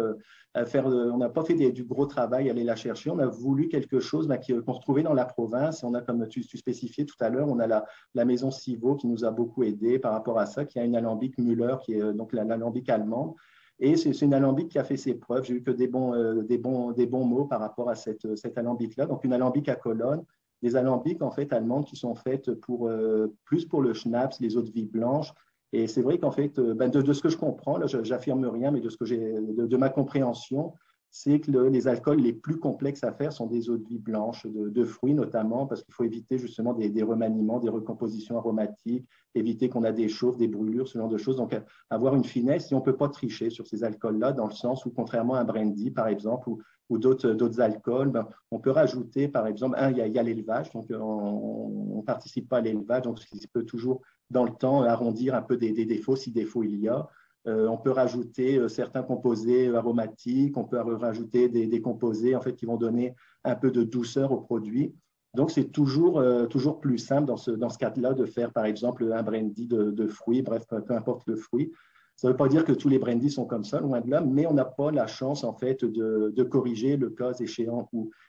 faire, 0.64 0.86
on 0.86 1.18
n'a 1.18 1.28
pas 1.28 1.44
fait 1.44 1.54
du 1.72 1.84
gros 1.84 2.06
travail, 2.06 2.48
aller 2.48 2.62
la 2.62 2.76
chercher. 2.76 3.10
On 3.10 3.18
a 3.18 3.26
voulu 3.26 3.68
quelque 3.68 3.98
chose 3.98 4.28
bah, 4.28 4.38
qu'on 4.38 4.74
se 4.74 4.80
trouvait 4.80 5.02
dans 5.02 5.12
la 5.12 5.24
province. 5.24 5.82
Et 5.82 5.86
on 5.86 5.94
a, 5.94 6.00
comme 6.00 6.26
tu, 6.28 6.42
spécifiais 6.42 7.04
tout 7.04 7.16
à 7.20 7.28
l'heure, 7.28 7.48
on 7.48 7.58
a 7.58 7.66
la, 7.66 7.84
la 8.14 8.24
maison 8.24 8.50
Sivo 8.50 8.94
qui 8.94 9.08
nous 9.08 9.24
a 9.24 9.30
beaucoup 9.32 9.64
aidé 9.64 9.98
par 9.98 10.12
rapport 10.12 10.38
à 10.38 10.46
ça, 10.46 10.64
qui 10.64 10.78
a 10.78 10.84
une 10.84 10.94
alambic 10.94 11.36
Müller, 11.38 11.76
qui 11.82 11.94
est 11.94 12.02
euh, 12.02 12.12
donc 12.12 12.32
l'alambic 12.32 12.88
allemande. 12.88 13.34
Et 13.80 13.96
c'est 13.96 14.20
une 14.22 14.34
alambic 14.34 14.68
qui 14.68 14.78
a 14.78 14.84
fait 14.84 14.96
ses 14.96 15.14
preuves. 15.14 15.44
J'ai 15.44 15.54
eu 15.54 15.62
que 15.62 15.72
des 15.72 15.88
bons, 15.88 16.14
euh, 16.14 16.42
des, 16.42 16.58
bons, 16.58 16.92
des 16.92 17.06
bons 17.06 17.24
mots 17.24 17.46
par 17.46 17.58
rapport 17.58 17.90
à 17.90 17.96
cette, 17.96 18.36
cette 18.36 18.56
alambic-là. 18.56 19.06
Donc, 19.06 19.24
une 19.24 19.32
alambic 19.32 19.68
à 19.68 19.74
colonne, 19.74 20.22
des 20.64 20.76
alambics 20.76 21.22
en 21.22 21.30
fait 21.30 21.52
allemandes 21.52 21.84
qui 21.84 21.94
sont 21.94 22.14
faites 22.14 22.52
pour, 22.54 22.88
euh, 22.88 23.32
plus 23.44 23.66
pour 23.66 23.82
le 23.82 23.92
schnapps, 23.92 24.40
les 24.40 24.56
eaux 24.56 24.62
de 24.62 24.70
vie 24.70 24.86
blanches, 24.86 25.32
et 25.74 25.86
c'est 25.86 26.02
vrai 26.02 26.18
qu'en 26.18 26.30
fait, 26.30 26.58
euh, 26.58 26.72
ben, 26.72 26.88
de, 26.88 27.12
ce 27.12 27.20
que 27.20 27.28
je 27.28 27.36
comprends, 27.36 27.76
là, 27.76 27.86
j'affirme 27.86 28.46
rien, 28.46 28.70
mais 28.70 28.80
de 28.80 28.88
ce 28.88 28.96
que 28.96 29.04
j'ai, 29.04 29.18
de, 29.18 29.76
ma 29.76 29.90
compréhension, 29.90 30.72
c'est 31.10 31.40
que 31.40 31.50
les 31.50 31.86
alcools 31.86 32.20
les 32.20 32.32
plus 32.32 32.58
complexes 32.58 33.04
à 33.04 33.12
faire 33.12 33.32
sont 33.32 33.46
des 33.46 33.68
eaux 33.68 33.76
de 33.76 33.84
vie 33.84 33.98
blanches, 33.98 34.46
de, 34.46 34.84
fruits 34.84 35.14
notamment, 35.14 35.66
parce 35.66 35.82
qu'il 35.82 35.92
faut 35.92 36.04
éviter 36.04 36.38
justement 36.38 36.72
des, 36.72 37.02
remaniements, 37.02 37.60
des 37.60 37.68
recompositions 37.68 38.38
aromatiques, 38.38 39.06
éviter 39.34 39.68
qu'on 39.68 39.84
a 39.84 39.92
des 39.92 40.08
chauves, 40.08 40.38
des 40.38 40.48
brûlures, 40.48 40.88
ce 40.88 40.98
genre 40.98 41.08
de 41.08 41.18
choses. 41.18 41.36
Donc, 41.36 41.54
avoir 41.90 42.14
une 42.14 42.24
finesse, 42.24 42.72
et 42.72 42.74
on 42.74 42.80
ne 42.80 42.84
peut 42.84 42.96
pas 42.96 43.08
tricher 43.08 43.50
sur 43.50 43.66
ces 43.66 43.84
alcools-là, 43.84 44.32
dans 44.32 44.46
le 44.46 44.54
sens 44.54 44.86
où, 44.86 44.90
contrairement 44.90 45.34
à 45.34 45.40
un 45.40 45.44
brandy, 45.44 45.90
par 45.90 46.08
exemple, 46.08 46.48
ou, 46.48 46.62
ou 46.90 46.98
d'autres 46.98 47.60
alcools, 47.60 48.10
ben, 48.10 48.28
on 48.50 48.58
peut 48.58 48.70
rajouter, 48.70 49.28
par 49.28 49.46
exemple, 49.46 49.78
il 49.90 49.96
y 49.96 50.18
a, 50.18 50.22
l'élevage, 50.22 50.70
donc 50.72 50.86
on 50.90 51.96
ne 51.96 52.02
participe 52.02 52.48
pas 52.48 52.58
à 52.58 52.60
l'élevage, 52.60 53.02
donc 53.02 53.18
il 53.32 53.48
peut 53.48 53.64
toujours 53.64 54.02
dans 54.30 54.44
le 54.44 54.52
temps 54.52 54.82
arrondir 54.82 55.34
un 55.34 55.42
peu 55.42 55.56
des, 55.56 55.72
défauts 55.72 56.16
si 56.16 56.30
défauts 56.30 56.62
il 56.62 56.78
y 56.80 56.88
a. 56.88 57.08
Euh, 57.46 57.68
on 57.68 57.76
peut 57.76 57.90
rajouter 57.90 58.56
euh, 58.56 58.68
certains 58.68 59.02
composés 59.02 59.74
aromatiques, 59.74 60.56
on 60.56 60.64
peut 60.64 60.78
rajouter 60.78 61.48
des, 61.48 61.80
composés 61.80 62.34
en 62.34 62.40
fait 62.40 62.54
qui 62.54 62.64
vont 62.64 62.76
donner 62.76 63.14
un 63.44 63.54
peu 63.54 63.70
de 63.70 63.82
douceur 63.82 64.32
au 64.32 64.40
produit. 64.40 64.94
Donc 65.34 65.50
c'est 65.50 65.70
toujours, 65.70 66.20
euh, 66.20 66.46
toujours 66.46 66.80
plus 66.80 66.98
simple 66.98 67.26
dans 67.26 67.36
ce, 67.36 67.50
dans 67.50 67.68
ce 67.68 67.78
cas-là 67.78 68.14
de 68.14 68.24
faire 68.24 68.52
par 68.52 68.64
exemple 68.64 69.12
un 69.12 69.22
brandy 69.22 69.66
de 69.66 70.06
fruits, 70.06 70.42
bref, 70.42 70.64
peu 70.68 70.94
importe 70.94 71.26
le 71.26 71.36
fruit, 71.36 71.72
ça 72.16 72.28
ne 72.28 72.32
veut 72.32 72.36
pas 72.36 72.48
dire 72.48 72.64
que 72.64 72.72
tous 72.72 72.88
les 72.88 72.98
brandies 72.98 73.30
sont 73.30 73.44
comme 73.44 73.64
ça, 73.64 73.80
loin 73.80 74.00
de 74.00 74.08
là, 74.08 74.20
mais 74.20 74.46
on 74.46 74.54
n'a 74.54 74.64
pas 74.64 74.90
la 74.92 75.06
chance, 75.06 75.42
en 75.42 75.52
fait, 75.52 75.84
de, 75.84 76.42
corriger 76.44 76.96
le 76.96 77.10
cas 77.10 77.32
échéant. 77.32 77.88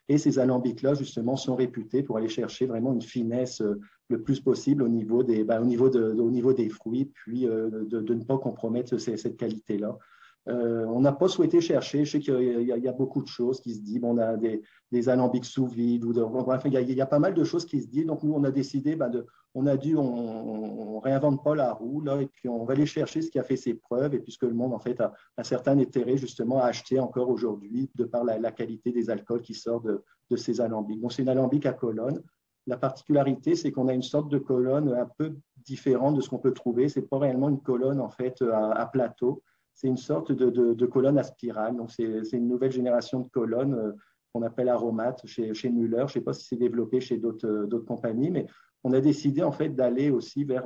et 0.10 0.18
ces 0.18 0.40
alambics-là, 0.40 0.96
justement, 0.96 1.36
sont 1.36 1.56
réputés 1.56 2.02
pour 2.02 2.18
aller 2.18 2.28
chercher 2.28 2.66
vraiment 2.66 2.94
une 2.94 3.02
finesse 3.02 3.62
euh, 3.62 3.80
le 4.10 4.22
plus 4.22 4.40
possible 4.40 4.84
au 4.84 4.88
niveau 4.88 5.24
des, 5.24 5.44
ben, 5.44 5.62
au 5.62 5.66
niveau 5.66 5.90
de, 5.90 6.02
au 6.02 6.32
niveau 6.32 6.54
des 6.54 6.70
fruits, 6.70 7.06
puis 7.06 7.48
euh, 7.48 7.86
de, 7.86 8.14
ne 8.14 8.24
pas 8.24 8.38
compromettre 8.38 8.98
cette 8.98 9.38
qualité-là. 9.38 9.98
Euh, 10.48 10.86
on 10.86 11.02
n'a 11.02 11.12
pas 11.12 11.28
souhaité 11.28 11.60
chercher. 11.60 12.06
Je 12.06 12.12
sais 12.12 12.20
qu'il 12.20 12.62
y, 12.62 12.88
a 12.88 12.92
beaucoup 12.92 13.22
de 13.22 13.28
choses 13.28 13.60
qui 13.60 13.74
se 13.74 13.82
disent. 13.82 14.04
on 14.04 14.18
a 14.18 14.38
des, 14.38 15.10
alambics 15.10 15.46
sous 15.46 15.66
vide. 15.66 16.06
Ou 16.06 16.12
il, 16.12 16.92
y 16.94 17.02
a, 17.02 17.06
pas 17.06 17.20
mal 17.20 17.34
de 17.34 17.44
choses 17.44 17.66
qui 17.66 17.82
se 17.82 17.88
disent. 17.88 18.06
Donc, 18.06 18.24
nous, 18.24 18.34
on 18.34 18.44
a 18.44 18.52
décidé, 18.52 18.96
ben, 18.96 19.12
on 19.56 19.66
a 19.66 19.76
dû, 19.76 19.96
on, 19.98 20.98
ne 20.98 21.02
réinvente 21.02 21.44
pas 21.44 21.56
la 21.56 21.74
roue, 21.74 22.02
là, 22.02 22.22
et 22.22 22.28
puis 22.28 22.48
on 22.48 22.64
va 22.64 22.74
aller 22.74 22.86
chercher 22.86 23.22
ce 23.22 23.32
qui 23.32 23.40
a 23.40 23.44
fait 23.44 23.56
ses 23.56 23.74
preuves. 23.74 24.14
Et 24.14 24.20
puisque 24.20 24.44
le 24.44 24.54
monde, 24.54 24.74
en 24.74 24.80
fait, 24.80 25.00
a 25.02 25.14
un 25.38 25.44
certain 25.44 25.80
intérêt, 25.80 26.18
justement, 26.18 26.60
à 26.60 26.66
acheter 26.66 27.00
encore 27.00 27.30
aujourd'hui, 27.30 27.90
de 27.96 28.06
par 28.06 28.24
la, 28.24 28.52
qualité 28.52 28.92
des 28.92 29.10
alcools 29.10 29.42
qui 29.42 29.56
sortent 29.56 29.88
de, 29.88 30.36
ces 30.36 30.62
alambics. 30.62 31.02
Donc, 31.02 31.14
c'est 31.14 31.24
une 31.24 31.30
alambic 31.30 31.66
à 31.66 31.74
colonne. 31.74 32.22
La 32.68 32.78
particularité, 32.78 33.56
c'est 33.56 33.72
qu'on 33.72 33.88
a 33.88 33.94
une 33.94 34.02
sorte 34.04 34.30
de 34.30 34.40
colonne 34.40 34.94
un 34.94 35.08
peu 35.18 35.36
différente 35.64 36.16
de 36.16 36.22
ce 36.22 36.30
qu'on 36.30 36.40
peut 36.40 36.54
trouver. 36.54 36.88
C'est 36.90 37.04
pas 37.04 37.18
réellement 37.18 37.50
une 37.50 37.62
colonne, 37.62 38.00
en 38.00 38.10
fait, 38.10 38.44
à 38.52 38.86
plateau 38.92 39.42
c'est 39.76 39.88
une 39.88 39.98
sorte 39.98 40.32
de, 40.32 40.86
colonne 40.86 41.18
à 41.20 41.24
spirale. 41.24 41.76
Donc, 41.76 41.92
c'est 41.92 42.32
une 42.32 42.48
nouvelle 42.48 42.72
génération 42.72 43.20
de 43.20 43.28
colonnes 43.28 43.94
qu'on 44.34 44.42
appelle 44.42 44.70
aromates 44.70 45.22
chez, 45.26 45.70
Muller. 45.70 45.98
Je 46.00 46.04
ne 46.04 46.08
sais 46.08 46.22
pas 46.22 46.34
si 46.34 46.48
c'est 46.48 46.56
développé 46.56 47.02
chez 47.02 47.18
d'autres 47.18 47.78
compagnies, 47.86 48.32
mais 48.32 48.48
on 48.84 48.94
a 48.94 49.02
décidé 49.02 49.44
en 49.44 49.52
fait 49.52 49.70
d'aller 49.70 50.10
aussi 50.10 50.46
vers 50.46 50.66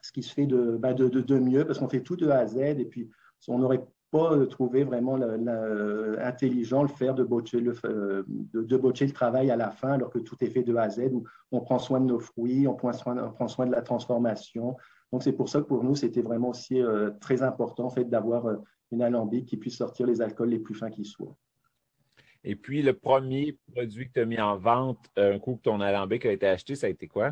ce 0.00 0.12
qui 0.12 0.22
se 0.22 0.32
fait 0.32 0.46
de, 0.46 0.76
bah, 0.76 0.94
de, 0.94 1.38
mieux, 1.38 1.64
parce 1.66 1.78
qu'on 1.78 1.88
fait 1.88 2.02
tout 2.02 2.16
de 2.16 2.28
A 2.28 2.38
à 2.38 2.46
Z, 2.46 2.58
et 2.58 2.84
puis 2.84 3.10
on 3.48 3.58
n'aurait 3.58 3.84
pas 4.12 4.46
trouvé 4.46 4.84
vraiment 4.84 5.18
intelligent 6.20 6.82
le 6.82 6.88
faire 6.88 7.14
de 7.14 7.24
botcher 7.24 7.60
le, 7.60 9.12
travail 9.12 9.50
à 9.50 9.56
la 9.56 9.70
fin, 9.70 9.92
alors 9.92 10.10
que 10.10 10.20
tout 10.20 10.36
est 10.40 10.50
fait 10.50 10.62
de 10.62 10.76
A 10.76 10.82
à 10.82 10.90
Z, 10.90 11.08
où 11.12 11.24
on 11.50 11.62
prend 11.62 11.80
soin 11.80 12.00
de 12.00 12.06
nos 12.06 12.20
fruits, 12.20 12.68
on 12.68 12.74
prend 12.74 12.92
soin 12.92 13.66
de 13.66 13.72
la 13.72 13.82
transformation. 13.82 14.76
Donc, 15.14 15.22
c'est 15.22 15.32
pour 15.32 15.48
ça 15.48 15.60
que 15.60 15.66
pour 15.66 15.84
nous, 15.84 15.94
c'était 15.94 16.22
vraiment 16.22 16.48
aussi 16.48 16.82
euh, 16.82 17.10
très 17.20 17.44
important 17.44 17.84
en 17.84 17.88
fait, 17.88 18.02
d'avoir 18.02 18.46
euh, 18.46 18.56
une 18.90 19.00
alambic 19.00 19.46
qui 19.46 19.56
puisse 19.56 19.76
sortir 19.76 20.08
les 20.08 20.20
alcools 20.20 20.48
les 20.48 20.58
plus 20.58 20.74
fins 20.74 20.90
qui 20.90 21.04
soient. 21.04 21.36
Et 22.42 22.56
puis, 22.56 22.82
le 22.82 22.94
premier 22.94 23.56
produit 23.72 24.08
que 24.08 24.14
tu 24.14 24.20
as 24.20 24.24
mis 24.24 24.40
en 24.40 24.58
vente, 24.58 24.98
euh, 25.16 25.36
un 25.36 25.38
coup 25.38 25.54
que 25.54 25.60
ton 25.60 25.80
alambic 25.80 26.26
a 26.26 26.32
été 26.32 26.48
acheté, 26.48 26.74
ça 26.74 26.88
a 26.88 26.90
été 26.90 27.06
quoi? 27.06 27.30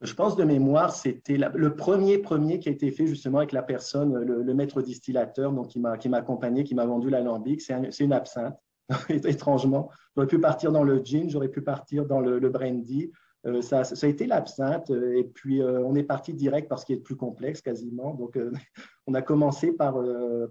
Je 0.00 0.12
pense 0.12 0.34
de 0.34 0.42
mémoire, 0.42 0.92
c'était 0.92 1.36
le 1.38 1.76
premier 1.76 2.18
premier 2.18 2.58
qui 2.58 2.68
a 2.68 2.72
été 2.72 2.90
fait 2.90 3.06
justement 3.06 3.38
avec 3.38 3.52
la 3.52 3.62
personne, 3.62 4.18
le, 4.18 4.52
maître 4.52 4.82
distillateur, 4.82 5.52
donc 5.52 5.68
qui 5.68 5.78
m'a 5.78 6.18
accompagné, 6.18 6.64
qui 6.64 6.74
m'a 6.74 6.84
vendu 6.84 7.10
l'alambic. 7.10 7.60
C'est 7.60 8.00
une 8.00 8.12
absinthe, 8.12 8.58
étrangement. 9.08 9.88
J'aurais 10.16 10.26
pu 10.26 10.40
partir 10.40 10.72
dans 10.72 10.82
le 10.82 11.00
gin, 11.04 11.30
j'aurais 11.30 11.48
pu 11.48 11.62
partir 11.62 12.06
dans 12.06 12.18
le, 12.18 12.40
brandy. 12.48 13.12
Euh, 13.46 13.62
ça, 13.62 13.82
a 13.82 14.06
été 14.06 14.26
l'absinthe. 14.26 14.90
Et 14.90 15.24
puis, 15.24 15.62
euh, 15.62 15.82
on 15.84 15.94
est 15.94 16.02
parti 16.02 16.34
direct 16.34 16.68
parce 16.68 16.84
qu'il 16.84 16.96
est 16.96 17.00
plus 17.00 17.16
complexe 17.16 17.60
quasiment. 17.60 18.14
Donc, 18.14 18.36
euh, 18.36 18.50
on 19.06 19.14
a 19.14 19.22
commencé 19.22 19.72
par, 19.72 20.02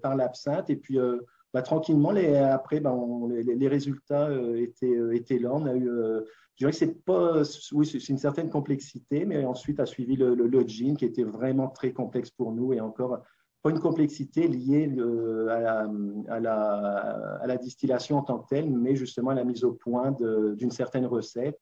par 0.01 0.15
l'absinthe. 0.15 0.69
Et 0.69 0.75
puis, 0.75 0.97
bah, 1.53 1.61
tranquillement, 1.61 2.13
après, 2.51 2.79
bah, 2.79 2.95
les, 3.29 3.67
résultats 3.67 4.29
étaient, 4.55 4.97
étaient 5.13 5.39
là. 5.39 5.53
On 5.53 5.65
a 5.65 5.75
eu 5.75 5.89
je 6.57 6.63
dirais 6.63 6.71
que 6.71 6.77
c'est 6.77 7.03
pas, 7.03 7.41
oui, 7.73 7.85
c'est 7.85 8.07
une 8.07 8.17
certaine 8.17 8.49
complexité, 8.49 9.25
mais 9.25 9.43
ensuite 9.43 9.81
a 9.81 9.85
suivi 9.85 10.15
le, 10.15 10.35
le, 10.35 10.63
qui 10.63 11.03
était 11.03 11.25
vraiment 11.25 11.67
très 11.67 11.91
complexe 11.91 12.31
pour 12.31 12.53
nous 12.53 12.71
et 12.71 12.79
encore 12.79 13.19
pas 13.61 13.71
une 13.71 13.81
complexité 13.81 14.47
liée 14.47 14.89
à, 15.49 15.59
la, 15.59 15.91
à, 16.29 17.45
la, 17.45 17.57
distillation 17.57 18.19
en 18.19 18.21
tant 18.21 18.39
que 18.39 18.47
telle, 18.47 18.69
mais 18.69 18.95
justement 18.95 19.31
à 19.31 19.33
la 19.33 19.43
mise 19.43 19.65
au 19.65 19.73
point 19.73 20.15
d'une 20.55 20.71
certaine 20.71 21.05
recette. 21.07 21.59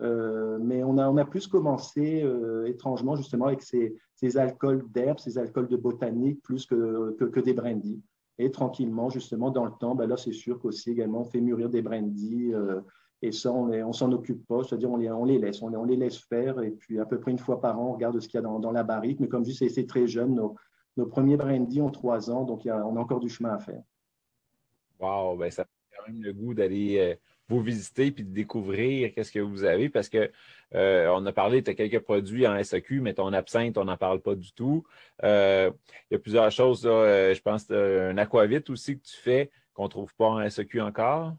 Euh, 0.00 0.58
mais 0.60 0.82
on 0.82 0.98
a, 0.98 1.08
on 1.08 1.16
a 1.16 1.24
plus 1.24 1.46
commencé 1.46 2.22
euh, 2.22 2.66
étrangement 2.66 3.14
justement 3.14 3.46
avec 3.46 3.62
ces, 3.62 3.96
ces 4.14 4.36
alcools 4.36 4.84
d'herbe, 4.90 5.18
ces 5.18 5.38
alcools 5.38 5.68
de 5.68 5.76
botanique, 5.76 6.42
plus 6.42 6.66
que, 6.66 7.12
que, 7.12 7.40
des 7.40 7.52
brandy. 7.52 8.02
Et 8.38 8.50
tranquillement, 8.50 9.08
justement, 9.10 9.50
dans 9.50 9.64
le 9.64 9.70
temps, 9.78 9.94
ben 9.94 10.08
là, 10.08 10.16
c'est 10.16 10.32
sûr 10.32 10.58
qu'aussi 10.58 10.90
également, 10.90 11.20
on 11.20 11.24
fait 11.24 11.40
mûrir 11.40 11.68
des 11.68 11.82
brandy. 11.82 12.52
Euh, 12.52 12.80
et 13.22 13.30
ça, 13.30 13.52
on 13.52 13.68
ne 13.68 13.92
s'en 13.92 14.10
occupe 14.12 14.44
pas, 14.46 14.64
c'est-à-dire 14.64 14.90
on 14.90 14.96
les, 14.96 15.10
on 15.10 15.24
les 15.24 15.38
laisse, 15.38 15.62
on 15.62 15.84
les, 15.84 15.96
laisse 15.96 16.18
faire. 16.18 16.60
Et 16.60 16.72
puis, 16.72 16.98
à 16.98 17.06
peu 17.06 17.20
près 17.20 17.30
une 17.30 17.38
fois 17.38 17.60
par 17.60 17.80
an, 17.80 17.90
on 17.90 17.92
regarde 17.92 18.18
ce 18.20 18.28
qu'il 18.28 18.38
y 18.38 18.44
a 18.44 18.46
dans, 18.46 18.72
la 18.72 18.82
barrique. 18.82 19.20
Mais 19.20 19.28
comme 19.28 19.44
je 19.44 19.50
dis, 19.50 19.70
c'est 19.70 19.86
très 19.86 20.06
jeune. 20.08 20.34
Nos, 20.34 20.56
nos, 20.96 21.06
premiers 21.06 21.36
brandy 21.36 21.80
ont 21.80 21.90
trois 21.90 22.28
ans, 22.30 22.42
donc 22.44 22.66
a, 22.66 22.84
on 22.84 22.96
a 22.96 23.00
encore 23.00 23.20
du 23.20 23.28
chemin 23.28 23.50
à 23.50 23.58
faire. 23.58 23.82
Wow, 25.00 25.36
ben 25.36 25.50
ça 25.50 25.64
fait 25.64 25.96
quand 25.96 26.12
même 26.12 26.22
le 26.22 26.32
goût 26.32 26.52
d'aller 26.52 27.18
vous 27.48 27.60
visiter 27.60 28.10
puis 28.10 28.24
de 28.24 28.32
découvrir 28.32 29.12
qu'est-ce 29.12 29.32
que 29.32 29.38
vous 29.38 29.64
avez 29.64 29.88
parce 29.88 30.08
que 30.08 30.30
euh, 30.74 31.08
on 31.14 31.24
a 31.26 31.32
parlé, 31.32 31.62
de 31.62 31.72
quelques 31.72 32.00
produits 32.00 32.46
en 32.46 32.62
SAQ, 32.62 33.00
mais 33.00 33.14
ton 33.14 33.32
absinthe, 33.32 33.78
on 33.78 33.84
n'en 33.84 33.96
parle 33.96 34.20
pas 34.20 34.34
du 34.34 34.52
tout. 34.52 34.84
Euh, 35.22 35.70
il 36.10 36.14
y 36.14 36.16
a 36.16 36.18
plusieurs 36.18 36.50
choses, 36.50 36.82
je 36.82 37.40
pense, 37.40 37.70
un 37.70 38.16
aquavit 38.18 38.64
aussi 38.68 38.98
que 38.98 39.04
tu 39.04 39.16
fais 39.16 39.50
qu'on 39.74 39.84
ne 39.84 39.88
trouve 39.88 40.14
pas 40.14 40.26
en 40.26 40.48
SAQ 40.48 40.80
encore. 40.80 41.34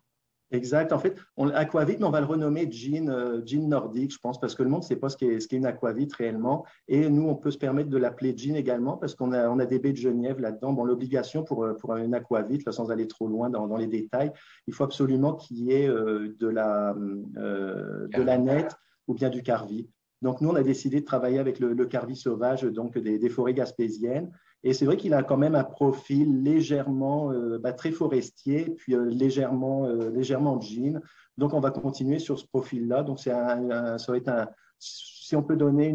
Exact. 0.52 0.94
En 0.94 1.00
fait, 1.00 1.16
on, 1.38 1.50
aquavit, 1.50 1.98
mais 1.98 2.06
on 2.06 2.12
va 2.12 2.20
le 2.20 2.28
renommer 2.28 2.72
jean, 2.72 3.10
euh, 3.10 3.42
jean 3.46 3.68
nordique, 3.68 4.14
je 4.14 4.20
pense, 4.20 4.40
parce 4.40 4.54
que 4.54 4.62
le 4.62 4.70
monde 4.70 4.82
ne 4.82 4.86
sait 4.86 4.96
pas 4.96 5.10
ce 5.10 5.18
qu'est, 5.18 5.40
ce 5.40 5.54
une 5.56 5.66
aquavit 5.66 6.08
réellement. 6.16 6.66
Et 6.88 7.10
nous, 7.10 7.28
on 7.28 7.36
peut 7.36 7.50
se 7.50 7.58
permettre 7.58 7.90
de 7.90 7.98
l'appeler 7.98 8.38
jean 8.38 8.56
également, 8.56 8.96
parce 8.98 9.16
qu'on 9.16 9.32
a, 9.32 9.50
on 9.50 9.58
a 9.58 9.66
des 9.66 9.80
baies 9.80 9.92
de 9.92 9.98
Genève 9.98 10.40
là-dedans. 10.40 10.74
Bon, 10.74 10.84
l'obligation 10.84 11.44
pour, 11.44 11.64
euh, 11.64 11.74
pour 11.74 11.96
une 11.96 12.14
aquavit, 12.14 12.60
là, 12.64 12.72
sans 12.72 12.92
aller 12.92 13.08
trop 13.08 13.28
loin 13.28 13.50
dans, 13.50 13.68
dans, 13.68 13.78
les 13.78 13.88
détails, 13.88 14.32
il 14.68 14.74
faut 14.74 14.84
absolument 14.84 15.34
qu'il 15.34 15.58
y 15.62 15.72
ait 15.72 15.90
euh, 15.90 16.36
de, 16.40 16.48
la, 16.48 16.96
de 16.96 18.22
la 18.22 18.38
nette 18.38 18.76
ou 19.08 19.16
bien 19.16 19.30
du 19.30 19.42
carvi. 19.42 19.90
Donc, 20.22 20.42
nous, 20.42 20.50
on 20.50 20.56
a 20.56 20.64
décidé 20.64 21.00
de 21.02 21.06
travailler 21.06 21.40
avec 21.40 21.60
le, 21.60 21.74
le 21.74 21.86
carvi 21.86 22.16
sauvage 22.16 22.62
donc 22.64 22.98
des, 22.98 23.18
des 23.18 23.30
forêts 23.30 23.54
gaspésiennes. 23.54 24.32
Et 24.66 24.74
c'est 24.74 24.86
vrai 24.86 24.98
qu'il 24.98 25.14
a 25.14 25.22
quand 25.22 25.38
même 25.38 25.54
un 25.54 25.64
profil 25.64 26.42
légèrement 26.42 27.32
euh, 27.32 27.60
bah, 27.60 27.72
très 27.72 27.92
forestier, 27.92 28.72
puis 28.72 28.96
euh, 28.96 29.06
légèrement, 29.06 29.86
euh, 29.86 30.10
légèrement 30.10 30.60
jean. 30.60 31.00
Donc, 31.38 31.54
on 31.54 31.60
va 31.60 31.70
continuer 31.70 32.18
sur 32.18 32.40
ce 32.40 32.48
profil-là. 32.48 33.04
Donc, 33.04 33.20
ça 33.20 33.60
va 33.60 34.18
être 34.18 34.28
un, 34.28 34.48
si 34.80 35.36
on 35.36 35.44
peut 35.44 35.56
donner 35.56 35.94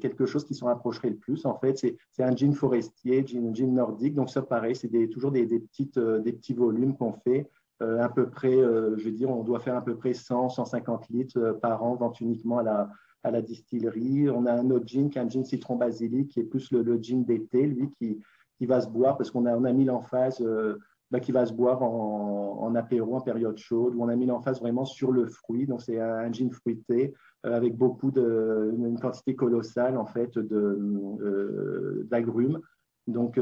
quelque 0.00 0.26
chose 0.26 0.44
qui 0.44 0.54
s'en 0.54 0.66
rapprocherait 0.66 1.10
le 1.10 1.16
plus, 1.16 1.44
en 1.44 1.58
fait, 1.58 1.76
c'est 1.76 2.22
un 2.22 2.34
jean 2.34 2.54
forestier, 2.54 3.26
jean, 3.26 3.54
jean 3.54 3.74
nordique. 3.74 4.14
Donc, 4.14 4.30
ça, 4.30 4.40
pareil, 4.40 4.74
c'est 4.74 4.88
toujours 5.08 5.32
des, 5.32 5.44
des, 5.44 5.60
petites, 5.60 5.98
des 5.98 6.32
petits 6.32 6.54
volumes 6.54 6.96
qu'on 6.96 7.12
fait. 7.12 7.50
à 7.80 8.08
peu 8.08 8.30
près, 8.30 8.52
je 8.52 9.04
veux 9.04 9.12
dire, 9.12 9.28
on 9.28 9.42
doit 9.42 9.60
faire 9.60 9.76
à 9.76 9.84
peu 9.84 9.96
près 9.96 10.14
100, 10.14 10.50
150 10.50 11.08
litres 11.10 11.58
par 11.60 11.82
an, 11.82 11.96
vente 11.96 12.20
uniquement 12.20 12.58
à 12.58 12.62
la, 12.62 12.90
à 13.22 13.30
la 13.30 13.42
distillerie. 13.42 14.30
On 14.30 14.46
a 14.46 14.52
un 14.52 14.70
autre 14.70 14.86
gin 14.86 15.10
qui 15.10 15.18
est 15.18 15.22
un 15.22 15.28
gin 15.28 15.44
citron 15.44 15.76
basilic, 15.76 16.28
qui 16.28 16.40
est 16.40 16.44
plus 16.44 16.70
le, 16.70 16.96
gin 17.00 17.24
d'été, 17.24 17.66
lui, 17.66 17.90
qui, 17.98 18.20
qui, 18.56 18.66
va 18.66 18.80
se 18.80 18.88
boire 18.88 19.16
parce 19.16 19.30
qu'on 19.30 19.46
a, 19.46 19.56
on 19.56 19.64
a 19.64 19.72
mis 19.72 19.84
l'emphase 19.84 20.40
euh, 20.40 20.78
bah, 21.10 21.20
qui 21.20 21.32
va 21.32 21.46
se 21.46 21.52
boire 21.52 21.82
en, 21.82 22.74
apéro, 22.74 23.16
en 23.16 23.20
période 23.20 23.56
chaude, 23.56 23.94
où 23.94 24.02
on 24.02 24.08
a 24.08 24.16
mis 24.16 24.26
l'emphase 24.26 24.60
vraiment 24.60 24.84
sur 24.84 25.10
le 25.10 25.26
fruit. 25.26 25.66
Donc, 25.66 25.82
c'est 25.82 26.00
un, 26.00 26.30
gin 26.32 26.50
fruité 26.50 27.14
euh, 27.46 27.54
avec 27.54 27.76
beaucoup 27.76 28.10
de, 28.10 28.72
une, 28.74 28.98
quantité 28.98 29.34
colossale, 29.34 29.96
en 29.96 30.06
fait, 30.06 30.36
euh, 30.36 32.06
d'agrumes. 32.10 32.60
Donc, 33.06 33.40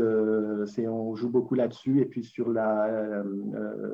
c'est 0.67 0.87
on 0.87 1.17
joue 1.17 1.29
beaucoup 1.29 1.57
là-dessus. 1.57 2.01
Et 2.01 2.05
puis, 2.05 2.23
sur 2.23 2.51
la, 2.51 3.25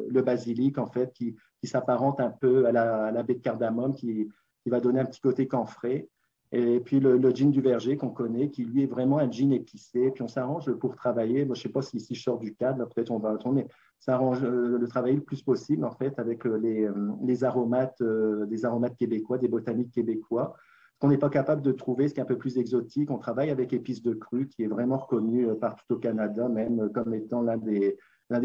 le 0.07 0.21
basilic, 0.21 0.77
en 0.77 0.87
fait, 0.87 1.15
qui, 1.15 1.35
qui 1.62 1.67
s'apparente 1.67 2.21
un 2.21 2.29
peu 2.29 2.67
à 2.67 2.73
la, 2.73 3.07
à 3.07 3.11
la 3.11 3.23
baie 3.23 3.37
de 3.37 3.41
cardamome, 3.41 3.95
qui 3.95 4.29
qui 4.62 4.71
va 4.71 4.81
donner 4.81 5.00
un 5.00 5.04
petit 5.04 5.21
côté 5.21 5.47
camphré. 5.47 6.09
Et 6.54 6.81
puis 6.81 7.00
le, 7.00 7.16
le 7.16 7.33
du 7.33 7.61
verger 7.62 7.97
qu'on 7.97 8.11
connaît, 8.11 8.50
qui 8.50 8.64
lui 8.64 8.83
est 8.83 8.87
vraiment 8.87 9.19
un 9.19 9.31
gin 9.31 9.52
épicé. 9.52 10.11
Puis 10.11 10.23
on 10.23 10.28
s'arrange 10.28 10.71
pour 10.73 10.95
travailler. 10.95 11.47
Moi, 11.47 11.54
je 11.54 11.61
ne 11.61 11.62
sais 11.62 11.69
pas 11.71 11.81
si, 11.81 11.99
si 11.99 12.14
je 12.14 12.23
sors 12.23 12.38
du 12.38 12.54
cadre, 12.54 12.87
peut-être 12.87 13.11
on 13.11 13.19
va 13.19 13.33
retourner. 13.33 13.66
Ça 13.99 14.14
arrange 14.14 14.45
euh, 14.45 14.78
le 14.78 14.87
travailler 14.87 15.16
le 15.16 15.23
plus 15.23 15.42
possible, 15.42 15.85
en 15.85 15.92
fait, 15.92 16.19
avec 16.19 16.45
euh, 16.47 16.59
les, 16.59 16.85
euh, 16.85 17.12
les 17.23 17.45
aromates, 17.45 18.02
des 18.02 18.64
aromates 18.66 18.97
québécois, 18.97 19.38
des 19.38 19.49
botaniques 19.49 19.92
québécois. 19.92 20.54
qu'on 20.99 21.09
n'est 21.09 21.19
pas 21.19 21.31
capable 21.31 21.62
de 21.62 21.73
trouver, 21.73 22.09
ce 22.09 22.14
qui 22.14 22.21
est 22.21 22.23
un 22.23 22.26
peu 22.26 22.37
plus 22.37 22.59
exotique. 22.59 23.11
On 23.11 23.19
travaille 23.19 23.49
avec 23.49 23.73
épices 23.73 24.02
de 24.02 24.12
cru, 24.12 24.47
qui 24.47 24.64
est 24.64 24.69
vraiment 24.69 24.99
reconnu 24.99 25.47
partout 25.59 25.95
au 25.95 25.97
Canada, 25.97 26.50
même 26.50 26.90
comme 26.92 27.14
étant 27.14 27.40
l'un 27.40 27.57
des, 27.57 27.97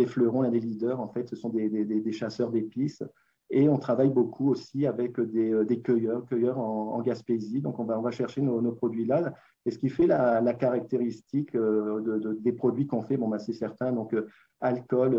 fleurons, 0.05 0.43
l'un 0.43 0.51
des 0.51 0.61
leaders. 0.61 1.01
En 1.01 1.09
fait, 1.09 1.27
ce 1.27 1.35
sont 1.35 1.49
des 1.49 2.11
chasseurs 2.13 2.51
d'épices. 2.51 3.03
Et 3.49 3.69
on 3.69 3.77
travaille 3.77 4.09
beaucoup 4.09 4.49
aussi 4.49 4.85
avec 4.85 5.19
des, 5.21 5.53
euh, 5.53 5.65
cueilleurs, 5.81 6.25
cueilleurs 6.25 6.59
en, 6.59 7.01
Gaspésie. 7.01 7.61
Donc, 7.61 7.79
on 7.79 7.85
va, 7.85 8.11
chercher 8.11 8.41
nos, 8.41 8.71
produits 8.73 9.05
là. 9.05 9.33
Et 9.65 9.71
ce 9.71 9.79
qui 9.79 9.89
fait 9.89 10.07
la, 10.07 10.53
caractéristique 10.53 11.55
euh, 11.55 12.01
de, 12.01 12.17
de, 12.17 12.33
des 12.33 12.51
produits 12.51 12.87
qu'on 12.87 13.01
fait, 13.01 13.15
bon, 13.15 13.29
bah, 13.29 13.39
c'est 13.39 13.53
certain. 13.53 13.93
Donc, 13.93 14.13
euh, 14.13 14.27
alcool, 14.59 15.15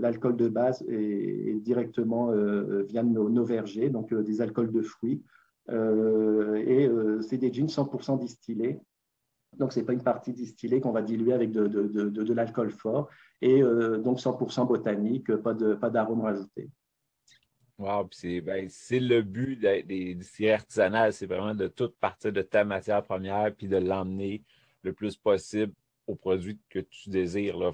l'alcool 0.00 0.36
de 0.36 0.48
base 0.48 0.84
est, 0.88 1.60
directement 1.62 2.32
vient 2.82 3.04
de 3.04 3.10
nos, 3.10 3.44
vergers, 3.44 3.90
donc 3.90 4.12
des 4.12 4.40
alcools 4.40 4.72
de 4.72 4.82
fruits. 4.82 5.22
et 5.70 6.90
c'est 7.20 7.38
des 7.38 7.52
jeans 7.52 7.68
100% 7.68 8.18
distillés. 8.18 8.80
Donc, 9.56 9.72
ce 9.72 9.78
n'est 9.78 9.86
pas 9.86 9.92
une 9.92 10.02
partie 10.02 10.32
distillée 10.32 10.80
qu'on 10.80 10.90
va 10.90 11.02
diluer 11.02 11.32
avec 11.32 11.52
de 11.52 12.32
l'alcool 12.32 12.72
fort. 12.72 13.08
Et 13.40 13.60
donc, 13.60 14.18
100% 14.18 14.66
botanique, 14.66 15.32
pas 15.36 15.54
d'arôme 15.54 16.22
pas 16.22 16.26
rajouté. 16.26 16.68
Wow, 17.78 18.08
ben, 18.42 18.68
c'est 18.70 19.00
le 19.00 19.20
but 19.20 19.60
des, 19.60 20.14
distilleries 20.14 20.54
artisanales, 20.54 21.12
c'est 21.12 21.26
vraiment 21.26 21.54
de 21.54 21.68
tout 21.68 21.90
partir 22.00 22.32
de 22.32 22.40
ta 22.40 22.64
matière 22.64 23.02
première 23.02 23.54
puis 23.54 23.68
de 23.68 23.76
l'emmener 23.76 24.42
le 24.82 24.94
plus 24.94 25.16
possible 25.16 25.74
au 26.06 26.14
produit 26.14 26.58
que 26.70 26.78
tu 26.78 27.10
désires. 27.10 27.58
Là. 27.58 27.72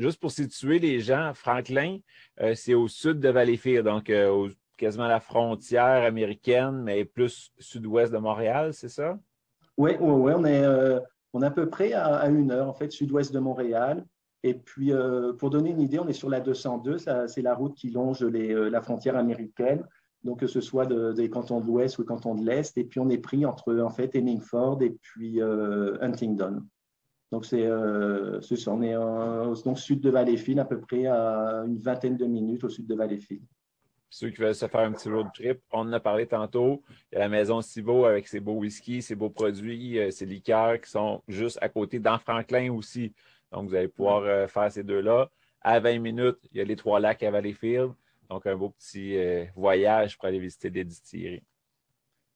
Juste 0.00 0.18
pour 0.18 0.32
situer 0.32 0.80
les 0.80 0.98
gens, 0.98 1.32
Franklin, 1.34 1.98
euh, 2.40 2.54
c'est 2.56 2.74
au 2.74 2.88
sud 2.88 3.20
de 3.20 3.28
Valleyfield, 3.28 3.84
donc 3.84 4.10
euh, 4.10 4.48
quasiment 4.76 5.04
à 5.04 5.08
la 5.08 5.20
frontière 5.20 6.02
américaine, 6.04 6.82
mais 6.82 7.04
plus 7.04 7.52
sud-ouest 7.58 8.12
de 8.12 8.18
Montréal, 8.18 8.74
c'est 8.74 8.88
ça? 8.88 9.18
Oui, 9.76 9.92
oui, 10.00 10.12
oui. 10.12 10.32
On 10.34 10.44
est, 10.44 10.64
euh, 10.64 10.98
on 11.34 11.42
est 11.42 11.46
à 11.46 11.50
peu 11.50 11.68
près 11.68 11.92
à, 11.92 12.16
à, 12.16 12.28
une 12.28 12.50
heure, 12.50 12.68
en 12.68 12.72
fait, 12.72 12.90
sud-ouest 12.90 13.32
de 13.32 13.38
Montréal. 13.38 14.04
Et 14.42 14.54
puis, 14.54 14.92
euh, 14.92 15.32
pour 15.34 15.50
donner 15.50 15.70
une 15.70 15.80
idée, 15.80 15.98
on 15.98 16.08
est 16.08 16.14
sur 16.14 16.30
la 16.30 16.40
202, 16.40 16.98
c'est 17.26 17.42
la 17.42 17.54
route 17.54 17.74
qui 17.74 17.90
longe 17.90 18.22
euh, 18.22 18.70
la 18.70 18.80
frontière 18.80 19.16
américaine, 19.16 19.84
donc 20.24 20.40
que 20.40 20.46
ce 20.46 20.60
soit 20.60 20.86
de, 20.86 21.12
des 21.12 21.28
cantons 21.28 21.60
de 21.60 21.66
l'Ouest 21.66 21.98
ou 21.98 22.02
des 22.02 22.06
cantons 22.06 22.34
de 22.34 22.44
l'Est. 22.44 22.76
Et 22.78 22.84
puis, 22.84 23.00
on 23.00 23.10
est 23.10 23.18
pris 23.18 23.44
entre 23.44 23.78
en 23.78 23.90
fait 23.90 24.14
Hemingford 24.14 24.82
et 24.82 24.96
puis 25.02 25.42
euh, 25.42 25.98
Huntingdon. 26.00 26.62
Donc, 27.32 27.44
c'est, 27.44 27.70
on 27.70 28.82
est 28.82 29.76
sud 29.76 30.00
de 30.00 30.10
Valleyfield, 30.10 30.58
à 30.58 30.64
peu 30.64 30.80
près 30.80 31.06
à 31.06 31.62
une 31.64 31.78
vingtaine 31.78 32.16
de 32.16 32.26
minutes 32.26 32.64
au 32.64 32.68
sud 32.68 32.86
de 32.88 32.94
Valleyfield. 32.96 33.44
Ceux 34.12 34.30
qui 34.30 34.40
veulent 34.40 34.56
se 34.56 34.66
faire 34.66 34.80
un 34.80 34.90
petit 34.90 35.08
road 35.08 35.28
trip, 35.32 35.60
on 35.70 35.82
en 35.82 35.92
a 35.92 36.00
parlé 36.00 36.26
tantôt. 36.26 36.82
Il 37.12 37.14
y 37.14 37.16
a 37.18 37.20
la 37.20 37.28
maison 37.28 37.60
Civo 37.60 38.04
avec 38.04 38.26
ses 38.26 38.40
beaux 38.40 38.54
whisky, 38.54 39.00
ses 39.00 39.14
beaux 39.14 39.30
produits, 39.30 40.00
ses 40.10 40.26
liqueurs 40.26 40.80
qui 40.80 40.90
sont 40.90 41.22
juste 41.28 41.58
à 41.60 41.68
côté 41.68 42.00
dans 42.00 42.18
Franklin 42.18 42.72
aussi. 42.72 43.12
Donc, 43.52 43.68
vous 43.68 43.74
allez 43.74 43.88
pouvoir 43.88 44.22
euh, 44.22 44.46
faire 44.46 44.70
ces 44.70 44.82
deux-là. 44.82 45.28
À 45.60 45.80
20 45.80 45.98
minutes, 45.98 46.38
il 46.52 46.58
y 46.58 46.60
a 46.60 46.64
les 46.64 46.76
trois 46.76 47.00
lacs 47.00 47.22
à 47.22 47.30
Valleyfield. 47.30 47.92
Donc, 48.28 48.46
un 48.46 48.56
beau 48.56 48.70
petit 48.70 49.16
euh, 49.16 49.44
voyage 49.56 50.16
pour 50.16 50.26
aller 50.26 50.38
visiter 50.38 50.70
des 50.70 50.84
distilleries. 50.84 51.42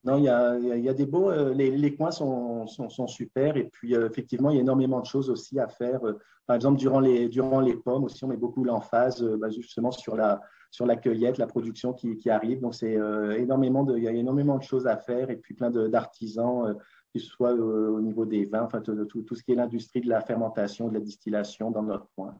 Non, 0.02 0.18
il 0.18 0.24
y 0.24 0.28
a, 0.28 0.58
il 0.58 0.84
y 0.84 0.88
a 0.88 0.92
des 0.92 1.06
beaux, 1.06 1.30
euh, 1.30 1.54
les, 1.54 1.70
les, 1.70 1.94
coins 1.94 2.10
sont, 2.10 2.66
sont, 2.66 2.90
sont, 2.90 3.06
super 3.06 3.56
et 3.56 3.64
puis 3.64 3.94
effectivement, 3.94 4.50
il 4.50 4.56
y 4.56 4.58
a 4.58 4.60
énormément 4.60 5.00
de 5.00 5.06
choses 5.06 5.30
aussi 5.30 5.58
à 5.58 5.66
faire. 5.66 6.00
Par 6.46 6.56
exemple, 6.56 6.78
durant 6.78 7.00
les, 7.00 7.30
durant 7.30 7.60
les 7.60 7.74
pommes 7.74 8.04
aussi, 8.04 8.22
on 8.22 8.28
met 8.28 8.36
beaucoup 8.36 8.64
l'emphase 8.64 9.22
bah, 9.38 9.48
justement 9.48 9.92
sur 9.92 10.14
la, 10.14 10.42
sur 10.70 10.84
la 10.84 10.96
cueillette, 10.96 11.38
la 11.38 11.46
production 11.46 11.94
qui, 11.94 12.18
qui 12.18 12.28
arrive. 12.28 12.60
Donc, 12.60 12.74
c'est 12.74 12.98
énormément 13.38 13.82
de, 13.82 13.96
il 13.96 14.04
y 14.04 14.08
a 14.08 14.12
énormément 14.12 14.58
de 14.58 14.62
choses 14.62 14.86
à 14.86 14.98
faire 14.98 15.30
et 15.30 15.36
puis 15.36 15.54
plein 15.54 15.70
d'artisans, 15.70 16.76
que 17.14 17.20
ce 17.20 17.26
soit 17.26 17.52
au 17.52 18.00
niveau 18.00 18.26
des 18.26 18.44
vins, 18.44 18.64
enfin, 18.64 18.80
tout, 18.80 19.22
tout 19.22 19.34
ce 19.34 19.42
qui 19.42 19.52
est 19.52 19.56
l'industrie 19.56 20.00
de 20.00 20.08
la 20.08 20.20
fermentation, 20.20 20.88
de 20.88 20.94
la 20.94 21.00
distillation 21.00 21.70
dans 21.70 21.82
notre 21.82 22.08
coin. 22.16 22.38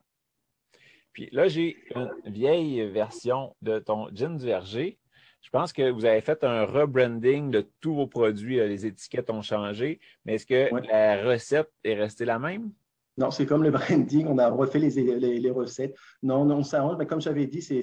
Puis 1.13 1.29
là, 1.31 1.47
j'ai 1.47 1.77
une 1.95 2.11
vieille 2.27 2.85
version 2.91 3.55
de 3.63 3.79
ton 3.79 4.09
gin 4.13 4.37
du 4.37 4.45
verger 4.45 4.99
je 5.45 5.51
pense 5.51 5.75
que 5.75 5.91
vous 5.91 6.07
avez 6.07 6.23
fait 6.23 6.43
un 6.43 6.65
rebranding 6.65 7.51
de 7.51 7.69
tous 7.83 7.95
vos 7.95 8.07
produits. 8.07 8.57
Les 8.57 8.87
étiquettes 8.87 9.29
ont 9.29 9.43
changé, 9.43 10.01
mais 10.25 10.37
est-ce 10.37 10.47
que 10.47 10.75
la 10.89 11.23
recette 11.23 11.71
est 11.85 11.95
restée 11.95 12.25
la 12.25 12.39
même? 12.39 12.73
Non, 13.19 13.31
c'est 13.31 13.45
comme 13.45 13.63
le 13.63 13.71
branding, 13.71 14.27
on 14.27 14.39
a 14.39 14.49
refait 14.49 14.79
les, 14.79 14.91
les, 14.91 15.51
recettes. 15.51 15.95
Non, 16.23 16.47
non, 16.47 16.63
ça, 16.63 16.83
mais 16.99 17.07
comme 17.07 17.21
j'avais 17.21 17.47
dit, 17.47 17.61
c'est, 17.61 17.83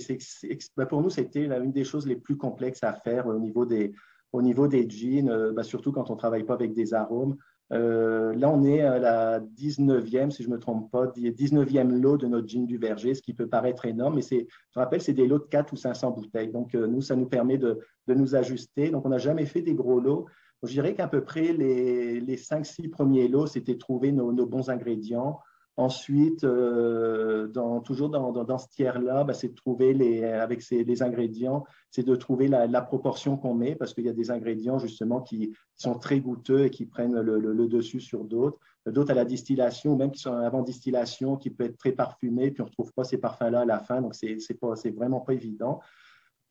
ben, 0.76 0.88
pour 0.88 1.02
nous, 1.04 1.12
c'était 1.12 1.44
une 1.44 1.72
des 1.72 1.84
choses 1.84 2.08
les 2.08 2.16
plus 2.16 2.36
complexes 2.36 2.84
à 2.84 2.94
faire 2.94 3.28
au 3.28 3.38
niveau 3.38 3.64
des, 3.66 3.94
au 4.34 4.42
niveau 4.42 4.68
des 4.68 4.90
jeans, 4.90 5.52
ben, 5.54 5.64
surtout 5.64 5.92
quand 5.92 6.10
on 6.10 6.14
ne 6.14 6.20
travaille 6.20 6.44
pas 6.44 6.54
avec 6.54 6.74
des 6.74 6.94
arômes. 6.94 7.38
Euh, 7.72 8.34
là, 8.36 8.50
on 8.50 8.64
est 8.64 8.82
à 8.82 9.00
la 9.00 9.40
19e, 9.40 10.30
si 10.30 10.44
je 10.44 10.50
ne 10.50 10.56
me 10.56 10.60
trompe 10.60 10.92
pas, 10.92 11.08
19e 11.08 11.90
lot 12.02 12.18
de 12.18 12.28
notre 12.28 12.48
gin 12.48 12.66
du 12.66 12.78
verger, 12.78 13.14
ce 13.14 13.22
qui 13.22 13.34
peut 13.34 13.48
paraître 13.48 13.86
énorme, 13.86 14.16
mais 14.16 14.22
c'est, 14.22 14.48
je 14.74 14.80
rappelle, 14.80 15.02
c'est 15.02 15.14
des 15.14 15.26
lots 15.26 15.40
de 15.40 15.46
4 15.46 15.72
ou 15.72 15.78
500 15.78 16.12
bouteilles. 16.12 16.50
Donc, 16.52 16.76
euh, 16.76 16.86
nous, 16.88 17.02
ça 17.02 17.16
nous 17.16 17.28
permet 17.28 17.58
de, 17.58 17.80
de 18.08 18.14
nous 18.14 18.36
ajuster. 18.36 18.90
Donc, 18.90 19.06
on 19.06 19.10
n'a 19.10 19.18
jamais 19.18 19.46
fait 19.46 19.62
des 19.62 19.74
gros 19.74 20.02
lots. 20.02 20.26
Je 20.64 20.74
dirais 20.74 20.94
qu'à 20.94 21.08
peu 21.08 21.24
près 21.24 21.54
les, 21.54 22.20
les 22.20 22.36
5-6 22.36 22.90
premiers 22.90 23.28
lots, 23.30 23.48
c'était 23.48 23.78
trouver 23.78 24.12
nos, 24.12 24.34
nos, 24.34 24.46
bons 24.46 24.70
ingrédients. 24.70 25.40
Ensuite, 25.78 26.44
euh, 26.44 27.48
toujours 27.82 28.10
dans, 28.10 28.58
ce 28.58 28.68
tiers-là, 28.70 29.24
bah, 29.24 29.34
c'est 29.34 29.50
de 29.50 29.56
trouver 29.56 29.94
les, 29.94 30.24
avec 30.24 30.62
ces, 30.62 30.84
les 30.84 31.04
ingrédients, 31.04 31.66
c'est 31.90 32.04
de 32.04 32.16
trouver 32.16 32.48
la, 32.48 32.82
proportion 32.82 33.38
qu'on 33.38 33.54
met 33.54 33.76
parce 33.76 33.94
qu'il 33.94 34.06
y 34.06 34.10
a 34.10 34.14
des 34.14 34.32
ingrédients 34.32 34.80
justement 34.80 35.22
qui 35.22 35.54
sont 35.76 35.96
très 35.96 36.20
goûteux 36.20 36.66
et 36.66 36.70
qui 36.70 36.86
prennent 36.86 37.20
le, 37.20 37.68
dessus 37.68 38.00
sur 38.00 38.24
d'autres. 38.24 38.58
D'autres 38.86 39.12
à 39.12 39.16
la 39.16 39.26
distillation, 39.26 39.96
même 39.96 40.12
qui 40.12 40.20
sont 40.20 40.34
avant 40.34 40.64
distillation, 40.64 41.38
qui 41.38 41.52
peut 41.52 41.66
être 41.66 41.78
très 41.78 41.92
parfumé, 41.92 42.52
puis 42.52 42.62
on 42.62 42.66
ne 42.66 42.70
retrouve 42.70 42.94
pas 42.94 43.04
ces 43.04 43.18
parfums-là 43.18 43.62
à 43.62 43.66
la 43.66 43.80
fin, 43.80 44.02
donc 44.02 44.16
c'est 44.16 44.96
vraiment 44.96 45.20
pas 45.20 45.34
évident. 45.34 45.80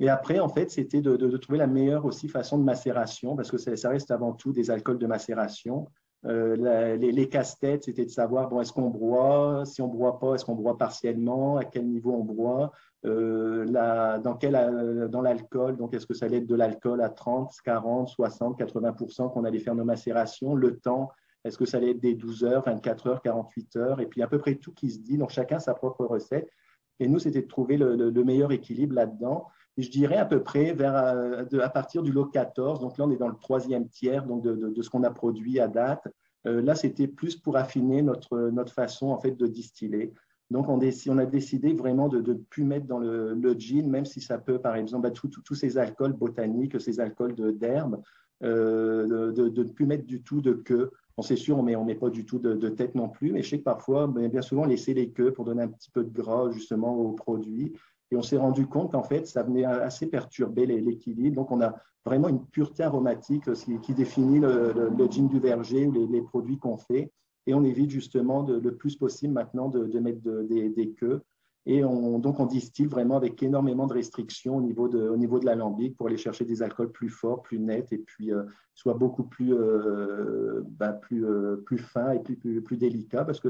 Et 0.00 0.08
après, 0.08 0.38
en 0.38 0.48
fait, 0.48 0.70
c'était 0.70 1.02
de, 1.02 1.36
trouver 1.36 1.58
la 1.58 1.66
meilleure 1.66 2.06
aussi 2.06 2.28
façon 2.28 2.58
de 2.58 2.64
macération, 2.64 3.36
parce 3.36 3.50
que 3.50 3.58
ça 3.58 3.88
reste 3.90 4.10
avant 4.10 4.32
tout 4.32 4.52
des 4.52 4.70
alcools 4.70 4.98
de 4.98 5.06
macération. 5.06 5.88
Euh, 6.26 6.96
les, 6.96 7.28
casse-têtes, 7.28 7.84
c'était 7.84 8.04
de 8.04 8.10
savoir, 8.10 8.48
bon, 8.48 8.60
est-ce 8.60 8.72
qu'on 8.72 8.90
broie? 8.90 9.64
Si 9.64 9.80
on 9.80 9.88
broie 9.88 10.18
pas, 10.18 10.34
est-ce 10.34 10.44
qu'on 10.44 10.54
broie 10.54 10.76
partiellement? 10.76 11.56
À 11.56 11.64
quel 11.64 11.86
niveau 11.88 12.12
on 12.12 12.24
broie? 12.24 12.72
Euh, 13.06 13.64
Dans 13.64 14.36
quel 14.36 15.08
dans 15.10 15.22
l'alcool? 15.22 15.76
Donc, 15.76 15.94
est-ce 15.94 16.06
que 16.06 16.14
ça 16.14 16.26
allait 16.26 16.38
être 16.38 16.46
de 16.46 16.54
l'alcool 16.54 17.00
à 17.00 17.08
30, 17.08 17.52
40, 17.64 18.08
60, 18.08 18.58
80% 18.58 19.32
qu'on 19.32 19.44
allait 19.44 19.60
faire 19.60 19.74
nos 19.74 19.84
macérations? 19.84 20.54
Le 20.54 20.78
temps, 20.78 21.10
est-ce 21.44 21.56
que 21.56 21.64
ça 21.64 21.78
allait 21.78 21.92
être 21.92 22.00
des 22.00 22.14
12 22.14 22.44
heures, 22.44 22.64
24 22.64 23.06
heures, 23.06 23.22
48 23.22 23.76
heures? 23.76 24.00
Et 24.00 24.06
puis, 24.06 24.22
à 24.22 24.26
peu 24.26 24.38
près 24.38 24.56
tout 24.56 24.72
qui 24.72 24.90
se 24.90 24.98
dit. 24.98 25.16
Donc, 25.16 25.30
chacun 25.30 25.58
sa 25.58 25.72
propre 25.72 26.04
recette. 26.04 26.50
Et 26.98 27.08
nous, 27.08 27.18
c'était 27.18 27.40
de 27.40 27.48
trouver 27.48 27.78
le 27.78 28.24
meilleur 28.24 28.52
équilibre 28.52 28.94
là-dedans 28.94 29.46
je 29.82 29.90
dirais 29.90 30.16
à 30.16 30.24
peu 30.24 30.42
près 30.42 30.72
vers, 30.72 30.94
euh, 30.96 31.44
à 31.60 31.68
partir 31.68 32.02
du 32.02 32.12
lot 32.12 32.26
14. 32.26 32.80
Donc 32.80 32.98
là, 32.98 33.06
on 33.06 33.10
est 33.10 33.16
dans 33.16 33.28
le 33.28 33.36
troisième 33.40 33.88
tiers 33.88 34.24
donc 34.24 34.42
de, 34.42 34.54
de, 34.54 34.82
ce 34.82 34.90
qu'on 34.90 35.04
a 35.04 35.10
produit 35.10 35.60
à 35.60 35.68
date. 35.68 36.06
Euh, 36.46 36.62
là, 36.62 36.74
c'était 36.74 37.08
plus 37.08 37.36
pour 37.36 37.56
affiner 37.56 38.02
notre, 38.02 38.50
notre 38.50 38.72
façon 38.72 39.08
en 39.08 39.18
fait 39.18 39.32
de 39.32 39.46
distiller. 39.46 40.12
Donc, 40.50 40.68
on, 40.68 40.80
a 40.80 41.26
décidé 41.26 41.74
vraiment 41.74 42.08
de 42.08 42.20
ne 42.20 42.34
plus 42.34 42.64
mettre 42.64 42.86
dans 42.86 42.98
le, 42.98 43.34
le, 43.34 43.52
gin, 43.52 43.88
même 43.88 44.04
si 44.04 44.20
ça 44.20 44.36
peut, 44.36 44.58
par 44.58 44.74
exemple, 44.74 45.08
bah, 45.08 45.10
tous 45.12 45.54
ces 45.54 45.78
alcools 45.78 46.12
botaniques, 46.12 46.80
ces 46.80 46.98
alcools 46.98 47.36
d'herbe, 47.56 48.02
euh, 48.42 49.32
de, 49.32 49.48
ne 49.48 49.62
plus 49.64 49.86
mettre 49.86 50.06
du 50.06 50.22
tout 50.22 50.40
de 50.40 50.52
queue. 50.52 50.90
Bon, 51.16 51.22
c'est 51.22 51.36
sûr, 51.36 51.58
on 51.58 51.62
met, 51.62 51.72
ne 51.72 51.76
on 51.76 51.84
met 51.84 51.94
pas 51.94 52.10
du 52.10 52.24
tout 52.24 52.38
de, 52.38 52.54
de, 52.54 52.68
tête 52.68 52.96
non 52.96 53.08
plus, 53.08 53.30
mais 53.30 53.42
je 53.42 53.50
sais 53.50 53.58
que 53.58 53.64
parfois, 53.64 54.08
bien 54.08 54.42
souvent, 54.42 54.64
laisser 54.64 54.92
les 54.92 55.10
queues 55.10 55.32
pour 55.32 55.44
donner 55.44 55.62
un 55.62 55.68
petit 55.68 55.90
peu 55.90 56.02
de 56.02 56.10
gras 56.10 56.50
justement 56.50 56.96
au 56.96 57.12
produit. 57.12 57.74
Et 58.10 58.16
on 58.16 58.22
s'est 58.22 58.36
rendu 58.36 58.66
compte 58.66 58.92
qu'en 58.92 59.02
fait, 59.02 59.26
ça 59.26 59.42
venait 59.42 59.64
assez 59.64 60.06
perturber 60.06 60.66
l'équilibre. 60.66 61.36
Donc, 61.36 61.50
on 61.50 61.60
a 61.60 61.74
vraiment 62.04 62.28
une 62.28 62.44
pureté 62.46 62.82
aromatique 62.82 63.52
qui, 63.82 63.94
définit 63.94 64.40
le, 64.40 64.90
gin 65.10 65.28
du 65.28 65.38
verger 65.38 65.86
ou 65.86 65.92
les, 65.92 66.22
produits 66.22 66.58
qu'on 66.58 66.76
fait. 66.76 67.12
Et 67.46 67.54
on 67.54 67.62
évite 67.64 67.90
justement 67.90 68.42
le 68.42 68.74
plus 68.74 68.96
possible 68.96 69.32
maintenant 69.32 69.68
de, 69.68 69.98
mettre 69.98 70.20
des, 70.20 70.94
queues. 70.98 71.22
Et 71.66 71.84
on, 71.84 72.18
donc, 72.18 72.40
on 72.40 72.46
distille 72.46 72.86
vraiment 72.86 73.16
avec 73.16 73.42
énormément 73.42 73.86
de 73.86 73.92
restrictions 73.92 74.56
au 74.56 74.62
niveau 74.62 74.88
de, 74.88 75.08
au 75.08 75.16
niveau 75.16 75.38
de 75.38 75.46
l'alambic 75.46 75.96
pour 75.96 76.06
aller 76.06 76.16
chercher 76.16 76.44
des 76.44 76.62
alcools 76.62 76.90
plus 76.90 77.10
forts, 77.10 77.42
plus 77.42 77.58
nets 77.58 77.92
et 77.92 77.98
puis 77.98 78.32
euh, 78.32 78.44
soit 78.74 78.94
beaucoup 78.94 79.24
plus, 79.24 79.52
euh, 79.52 80.62
ben, 80.66 80.92
plus, 80.92 81.26
euh, 81.26 81.56
plus 81.66 81.76
fins 81.76 82.12
et 82.12 82.18
plus, 82.18 82.36
plus, 82.36 82.62
plus 82.62 82.78
délicats 82.78 83.24
parce 83.24 83.40
que 83.40 83.48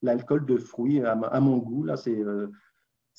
l'alcool 0.00 0.46
de 0.46 0.56
fruits, 0.56 1.02
à, 1.02 1.12
à, 1.12 1.40
mon 1.40 1.58
goût, 1.58 1.84
là, 1.84 1.98
c'est 1.98 2.18
euh, 2.18 2.46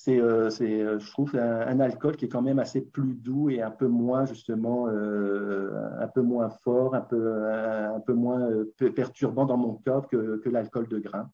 c'est, 0.04 0.20
euh, 0.20 0.50
euh, 0.62 1.00
je 1.00 1.12
trouve, 1.12 1.36
un, 1.36 1.80
alcool 1.80 2.18
qui 2.18 2.26
est 2.26 2.30
quand 2.30 2.42
même 2.42 2.58
assez 2.58 2.82
plus 2.82 3.14
doux 3.14 3.52
et 3.52 3.62
un 3.62 3.70
peu 3.70 3.88
moins, 3.88 4.26
justement, 4.26 4.88
euh, 4.88 5.70
un 6.00 6.08
peu 6.08 6.22
moins 6.22 6.50
fort, 6.50 6.96
un 6.96 7.02
peu, 7.02 7.46
un, 7.46 8.00
peu 8.00 8.14
moins 8.14 8.50
perturbant 8.96 9.46
dans 9.46 9.58
mon 9.58 9.76
corps 9.76 10.08
que, 10.08 10.42
l'alcool 10.50 10.88
de 10.88 10.98
grain. 10.98 11.30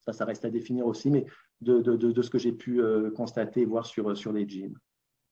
Ça, 0.00 0.12
ça 0.12 0.26
reste 0.26 0.44
à 0.44 0.50
définir 0.50 0.86
aussi, 0.86 1.10
mais 1.10 1.24
de, 1.62 2.22
ce 2.22 2.28
que 2.28 2.38
j'ai 2.38 2.52
pu 2.52 2.82
constater 3.14 3.62
et 3.62 3.64
voir 3.64 3.86
sur, 3.86 4.10
les 4.30 4.46
jeans. 4.46 4.76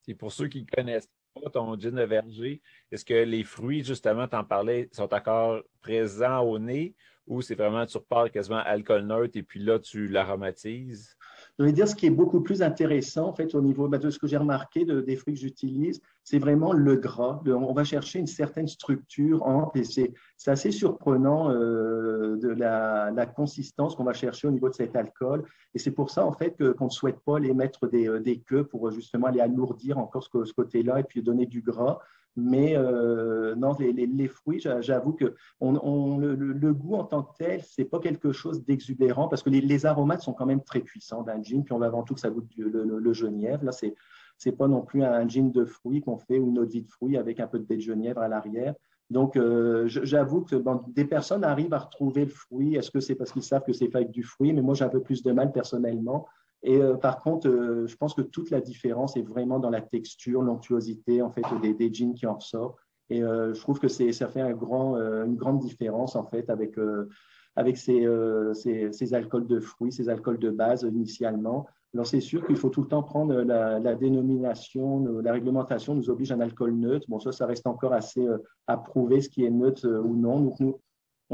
Et 0.09 0.15
pour 0.15 0.33
ceux 0.33 0.49
qui 0.49 0.63
ne 0.63 0.67
connaissent 0.75 1.11
pas 1.35 1.51
ton 1.51 1.79
gin 1.79 1.95
de 1.95 2.03
verger, 2.03 2.63
est-ce 2.91 3.05
que 3.05 3.25
les 3.25 3.45
fruits, 3.45 3.85
justement, 3.85 4.27
tu 4.27 4.37
en 4.37 4.45
parlais, 4.45 4.89
sont 4.91 5.13
encore 5.13 5.63
présents 5.83 6.41
au 6.41 6.59
nez 6.59 6.95
ou 7.27 7.43
c'est 7.43 7.55
vraiment, 7.55 7.85
tu 7.85 7.99
repars 7.99 8.31
quasiment 8.31 8.59
alcool 8.59 9.03
neutre 9.03 9.37
et 9.37 9.43
puis 9.43 9.61
là, 9.61 9.79
tu 9.79 10.09
l'aromatises? 10.09 11.17
Je 11.59 11.65
vais 11.65 11.73
dire 11.73 11.87
ce 11.87 11.95
qui 11.95 12.07
est 12.07 12.11
beaucoup 12.11 12.41
plus 12.41 12.63
intéressant, 12.63 13.29
en 13.29 13.33
fait, 13.33 13.55
au 13.55 13.61
niveau 13.61 13.87
bah, 13.89 13.99
de 13.99 14.11
ce 14.11 14.19
que 14.19 14.27
j'ai 14.27 14.37
remarqué 14.37 14.85
de, 14.85 15.01
des 15.01 15.15
fruits 15.15 15.35
que 15.35 15.41
j'utilise, 15.41 16.01
c'est 16.25 16.41
vraiment 16.41 16.73
le 16.73 16.97
gras. 16.97 17.41
on 17.47 17.73
va 17.73 17.85
chercher 17.85 18.19
une 18.19 18.27
certaine 18.27 18.67
structure 18.67 19.43
en, 19.47 19.71
et 19.77 19.85
c'est 19.85 20.13
assez 20.47 20.73
surprenant 20.73 21.51
euh, 21.51 22.37
de 22.37 22.49
la, 22.49 23.13
la 23.13 23.27
consistance 23.27 23.95
qu'on 23.95 24.05
va 24.05 24.15
chercher 24.15 24.49
au 24.49 24.51
niveau 24.51 24.69
de 24.69 24.75
cet 24.75 24.97
alcool. 24.97 25.45
Et 25.75 25.79
c'est 25.79 25.93
pour 25.93 26.11
ça, 26.11 26.27
en 26.27 26.33
fait, 26.33 26.57
qu'on 26.77 26.87
ne 26.87 26.91
souhaite 26.91 27.21
pas 27.21 27.39
les 27.39 27.55
mettre 27.55 27.87
des, 27.87 28.09
euh, 28.09 28.21
des 28.21 28.41
queues 28.41 28.65
pour 28.65 28.91
justement 28.91 29.29
aller 29.29 29.41
alourdir 29.41 29.99
encore 29.99 30.25
ce, 30.25 30.45
ce 30.45 30.53
côté-là 30.53 31.01
et 31.01 31.05
puis 31.05 31.23
donner 31.23 31.47
du 31.47 31.63
gras. 31.63 32.01
Mais 32.37 32.77
euh, 32.77 33.55
non, 33.55 33.77
les, 33.79 34.29
fruits, 34.29 34.61
j'avoue 34.81 35.13
que 35.13 35.35
le, 35.61 36.73
goût 36.73 36.97
en 36.97 37.05
tant 37.05 37.23
que 37.23 37.37
tel, 37.39 37.63
c'est 37.63 37.85
pas 37.85 38.01
quelque 38.01 38.33
chose 38.33 38.65
d'exubérant 38.65 39.29
parce 39.29 39.43
que 39.43 39.51
les, 39.51 39.61
les, 39.61 39.87
aromates 39.87 40.23
sont 40.23 40.33
quand 40.33 40.47
même 40.47 40.63
très 40.63 40.81
puissants 40.81 41.23
d'un 41.23 41.43
gin. 41.43 41.63
Puis 41.63 41.73
on 41.73 41.79
va 41.79 41.87
avant 41.87 42.03
tout 42.03 42.15
que 42.15 42.21
ça 42.21 42.31
goûte 42.31 42.51
le, 42.57 43.13
genièvre. 43.13 43.65
Là, 43.65 43.73
c'est 43.73 43.95
c'est 44.37 44.53
pas 44.53 44.67
non 44.67 44.83
plus 44.83 45.05
un 45.05 45.29
gin 45.29 45.53
de 45.53 45.65
fruits 45.65 46.01
qu'on 46.01 46.19
fait 46.19 46.41
ou 46.41 46.49
une 46.49 46.59
eau 46.59 46.65
de 46.65 46.71
vie 46.73 46.83
de 46.83 46.91
fruits 46.91 47.17
avec 47.17 47.39
un 47.39 47.47
peu 47.47 47.61
de 47.61 47.65
baie 47.65 47.77
de 47.77 47.83
genièvre 47.83 48.21
à 48.21 48.27
l'arrière. 48.27 48.75
Donc, 49.11 49.37
euh, 49.37 49.87
j'avoue 49.87 50.43
que 50.43 50.57
des 50.93 51.05
personnes 51.05 51.45
arrivent 51.45 51.75
à 51.75 51.79
retrouver 51.79 52.25
le 52.25 52.31
fruit. 52.31 52.75
Est-ce 52.75 52.91
que 52.91 53.01
c'est 53.01 53.15
parce 53.15 53.33
qu'ils 53.33 53.43
savent 53.43 53.63
que 53.65 53.73
c'est 53.73 53.89
fait 53.89 53.99
avec 53.99 54.11
du 54.11 54.23
fruit? 54.23 54.53
Mais 54.53 54.63
moi, 54.63 54.75
j'ai 54.75 54.85
un 54.85 54.89
peu 54.89 55.03
plus 55.03 55.23
de 55.23 55.31
mal 55.31 55.53
personnellement. 55.53 56.27
Et 56.65 56.81
euh, 56.81 56.95
par 56.95 57.21
contre, 57.21 57.47
euh, 57.49 57.87
je 57.87 57.95
pense 57.95 58.15
que 58.15 58.23
toute 58.23 58.51
la 58.51 58.61
différence 58.61 59.17
est 59.17 59.23
vraiment 59.23 59.59
dans 59.61 59.69
la 59.69 59.83
texture, 59.83 60.41
l'onctuosité 60.41 61.21
en 61.21 61.31
fait 61.31 61.45
des, 61.61 61.75
des 61.75 61.93
jeans 61.93 62.15
qui 62.15 62.27
en 62.27 62.37
ressortent. 62.37 62.79
Et 63.11 63.23
euh, 63.23 63.53
je 63.53 63.61
trouve 63.61 63.79
que 63.79 63.89
ça 63.89 64.29
fait 64.29 64.41
une 64.41 65.37
grande 65.37 65.59
différence 65.59 66.17
en 66.17 66.25
fait 66.25 66.49
avec 66.49 66.77
avec 67.57 67.77
ces, 67.77 68.09
ces, 68.55 69.15
alcools 69.15 69.47
de 69.47 69.61
fruits, 69.61 69.93
ces 69.93 70.09
alcools 70.09 70.39
de 70.39 70.51
base 70.51 70.83
initialement. 70.83 71.67
Alors 71.93 72.07
c'est 72.07 72.21
sûr 72.21 72.45
qu'il 72.47 72.57
faut 72.57 72.71
tout 72.71 72.81
le 72.81 72.89
temps 72.89 73.03
prendre 73.03 73.35
la, 73.43 73.95
dénomination, 73.95 75.21
la 75.21 75.33
réglementation 75.33 75.95
nous 75.95 76.09
oblige 76.09 76.33
à 76.33 76.37
un 76.37 76.41
alcool 76.41 76.73
neutre. 76.73 77.07
Bon 77.11 77.21
ça, 77.21 77.31
ça 77.31 77.45
reste 77.45 77.67
encore 77.67 77.93
assez 77.93 78.27
à 78.67 78.79
prouver 78.79 79.21
ce 79.21 79.29
qui 79.29 79.45
est 79.45 79.51
neutre 79.51 79.87
ou 79.87 80.17
non. 80.17 80.51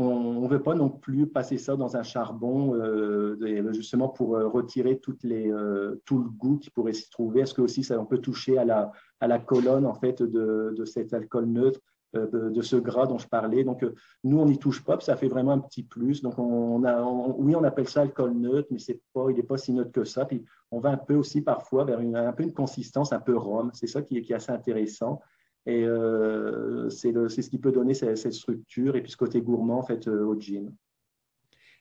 On 0.00 0.42
ne 0.42 0.48
veut 0.48 0.62
pas 0.62 0.74
non 0.74 0.88
plus 0.88 1.26
passer 1.26 1.58
ça 1.58 1.76
dans 1.76 1.96
un 1.96 2.02
charbon, 2.02 2.74
euh, 2.74 3.72
justement 3.72 4.08
pour 4.08 4.36
euh, 4.36 4.48
retirer 4.48 5.00
les, 5.22 5.50
euh, 5.50 6.00
tout 6.04 6.18
le 6.18 6.30
goût 6.30 6.58
qui 6.58 6.70
pourrait 6.70 6.92
s'y 6.92 7.10
trouver. 7.10 7.42
Est-ce 7.42 7.54
que 7.54 7.62
aussi 7.62 7.82
ça, 7.82 8.00
on 8.00 8.06
peut 8.06 8.18
toucher 8.18 8.58
à 8.58 8.64
la, 8.64 9.38
colonne 9.38 9.86
en 9.86 9.94
fait 9.94 10.22
de, 10.22 10.84
cet 10.84 11.12
alcool 11.12 11.46
neutre, 11.46 11.80
de, 12.14 12.62
ce 12.62 12.76
gras 12.76 13.06
dont 13.06 13.18
je 13.18 13.28
parlais? 13.28 13.64
Donc 13.64 13.84
nous 14.24 14.38
on 14.38 14.46
n'y 14.46 14.58
touche 14.58 14.84
pas, 14.84 14.98
ça 15.00 15.16
fait 15.16 15.28
vraiment 15.28 15.52
un 15.52 15.60
petit 15.60 15.82
plus. 15.82 16.22
Donc 16.22 16.34
oui 16.38 17.54
on 17.54 17.64
appelle 17.64 17.88
ça 17.88 18.02
alcool 18.02 18.32
neutre, 18.32 18.68
mais 18.70 18.78
pas, 19.12 19.26
il 19.30 19.36
n'est 19.36 19.42
pas 19.42 19.58
si 19.58 19.72
neutre 19.72 19.92
que 19.92 20.04
ça. 20.04 20.24
Puis 20.24 20.44
on 20.70 20.80
va 20.80 20.90
un 20.90 20.96
peu 20.96 21.14
aussi 21.14 21.42
parfois 21.42 21.84
vers 21.84 22.00
une, 22.00 22.16
un 22.16 22.32
peu 22.32 22.42
une 22.42 22.54
consistance 22.54 23.12
un 23.12 23.20
peu 23.20 23.36
rhum. 23.36 23.70
C'est 23.74 23.86
ça 23.86 24.02
qui 24.02 24.18
est 24.18 24.32
assez 24.32 24.52
intéressant. 24.52 25.20
Et 25.66 25.84
euh, 25.84 26.88
c'est 26.88 27.12
ce 27.12 27.50
qui 27.50 27.58
peut 27.58 27.72
donner 27.72 27.94
cette, 27.94 28.32
structure 28.32 28.96
et 28.96 29.02
puis 29.02 29.12
ce 29.12 29.16
côté 29.16 29.42
gourmand 29.42 29.78
en 29.78 29.82
fait, 29.82 30.08
euh, 30.08 30.24
au 30.24 30.38
gin. 30.38 30.72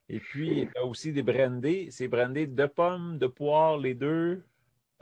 Et 0.09 0.19
puis, 0.19 0.49
il 0.49 0.57
y 0.59 0.67
a 0.75 0.85
aussi 0.85 1.13
des 1.13 1.21
brandés. 1.21 1.89
C'est 1.91 2.07
brandé 2.07 2.47
de 2.47 2.65
pommes, 2.65 3.19
de 3.19 3.27
poires, 3.27 3.77
les 3.77 3.93
deux? 3.93 4.41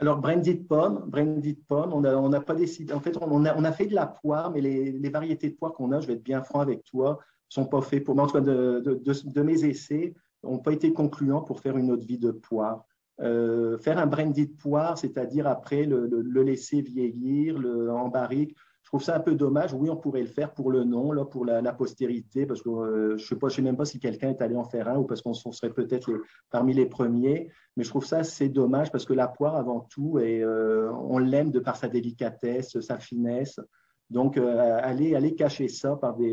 Alors, 0.00 0.18
brandy 0.18 0.54
de 0.54 0.62
pommes, 0.62 1.04
brandy 1.08 1.54
de 1.54 1.62
pommes, 1.66 1.92
on 1.92 2.02
n'a 2.02 2.16
on 2.16 2.30
pas 2.42 2.54
décidé. 2.54 2.92
En 2.92 3.00
fait, 3.00 3.16
on 3.20 3.44
a, 3.44 3.56
on 3.56 3.64
a, 3.64 3.72
fait 3.72 3.86
de 3.86 3.94
la 3.94 4.06
poire, 4.06 4.52
mais 4.52 4.60
les, 4.60 4.92
les 4.92 5.10
variétés 5.10 5.48
de 5.48 5.56
poire 5.56 5.72
qu'on 5.72 5.90
a, 5.92 6.00
je 6.00 6.06
vais 6.06 6.12
être 6.12 6.22
bien 6.22 6.42
franc 6.42 6.60
avec 6.60 6.84
toi, 6.84 7.18
sont 7.48 7.66
pas 7.66 7.80
faits 7.80 8.04
pour 8.04 8.14
moi. 8.14 8.24
En 8.24 8.26
tout 8.28 8.34
cas, 8.34 8.40
de, 8.40 8.80
de, 8.84 9.00
de, 9.02 9.42
mes 9.42 9.64
essais, 9.64 10.14
n'ont 10.44 10.58
pas 10.58 10.72
été 10.72 10.92
concluants 10.92 11.42
pour 11.42 11.60
faire 11.60 11.76
une 11.76 11.90
autre 11.90 12.06
vie 12.06 12.18
de 12.18 12.30
poire. 12.30 12.84
Euh, 13.20 13.76
faire 13.78 13.98
un 13.98 14.06
brandy 14.06 14.46
de 14.46 14.52
poire, 14.52 14.96
c'est-à-dire 14.96 15.48
après 15.48 15.84
le, 15.84 16.06
le, 16.06 16.42
laisser 16.42 16.80
vieillir 16.80 17.58
le, 17.58 17.90
en 17.90 18.08
barrique, 18.08 18.54
je 18.88 18.90
trouve 18.92 19.04
ça 19.04 19.16
un 19.16 19.20
peu 19.20 19.34
dommage. 19.34 19.74
Oui, 19.74 19.90
on 19.90 19.98
pourrait 19.98 20.22
le 20.22 20.28
faire 20.28 20.54
pour 20.54 20.70
le 20.70 20.82
nom, 20.82 21.12
là, 21.12 21.26
pour 21.26 21.44
la, 21.44 21.60
postérité, 21.74 22.46
parce 22.46 22.62
que 22.62 22.70
euh, 22.70 23.18
je 23.18 23.34
ne 23.34 23.38
sais, 23.38 23.56
sais, 23.56 23.60
même 23.60 23.76
pas 23.76 23.84
si 23.84 24.00
quelqu'un 24.00 24.30
est 24.30 24.40
allé 24.40 24.56
en 24.56 24.64
faire 24.64 24.88
un 24.88 24.96
ou 24.96 25.04
parce 25.04 25.20
qu'on 25.20 25.34
serait 25.34 25.74
peut-être 25.74 26.10
parmi 26.50 26.72
les 26.72 26.86
premiers. 26.86 27.50
Mais 27.76 27.84
je 27.84 27.90
trouve 27.90 28.06
ça 28.06 28.20
assez 28.20 28.48
dommage 28.48 28.90
parce 28.90 29.04
que 29.04 29.12
la 29.12 29.28
poire, 29.28 29.56
avant 29.56 29.80
tout, 29.80 30.18
et, 30.18 30.42
euh, 30.42 30.90
on 30.90 31.18
l'aime 31.18 31.50
de 31.50 31.58
par 31.60 31.76
sa 31.76 31.88
délicatesse, 31.88 32.80
sa 32.80 32.98
finesse. 32.98 33.60
Donc, 34.08 34.38
euh, 34.38 34.80
aller, 34.82 35.14
aller 35.14 35.34
cacher 35.34 35.68
ça 35.68 35.94
par 35.96 36.16
des, 36.16 36.32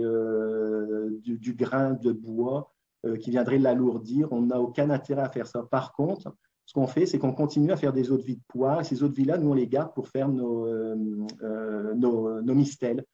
du, 1.26 1.56
grain 1.56 1.91
de 1.91 2.13
bois 2.13 2.72
qui 3.20 3.32
viendrait 3.32 3.60
l'alourdir, 3.60 4.30
on 4.32 4.44
n'a 4.44 4.62
aucun 4.62 4.89
intérêt 4.91 5.24
à 5.24 5.30
faire 5.30 5.46
ça. 5.46 5.63
Par 5.70 5.91
contre, 5.91 6.34
ce 6.65 6.73
qu'on 6.73 6.88
fait, 6.88 7.06
c'est 7.06 7.19
qu'on 7.19 7.34
continue 7.34 7.71
à 7.71 7.78
faire 7.78 7.93
des 7.93 8.12
eaux 8.12 8.17
de 8.17 8.23
vie 8.23 8.38
de. 8.38 8.82
Et 8.82 8.84
ces 8.84 9.04
eaux 9.04 9.08
de 9.08 9.13
vie-là, 9.13 9.38
nous, 9.38 9.51
on 9.51 9.54
les 9.54 9.67
garde 9.67 9.93
pour 9.93 10.08
faire 10.08 10.30
nos, 10.30 10.65
euh, 10.65 10.95
euh, 11.43 11.93
nos, 11.93 12.41
nos, 12.41 12.56
mistels. 12.56 13.06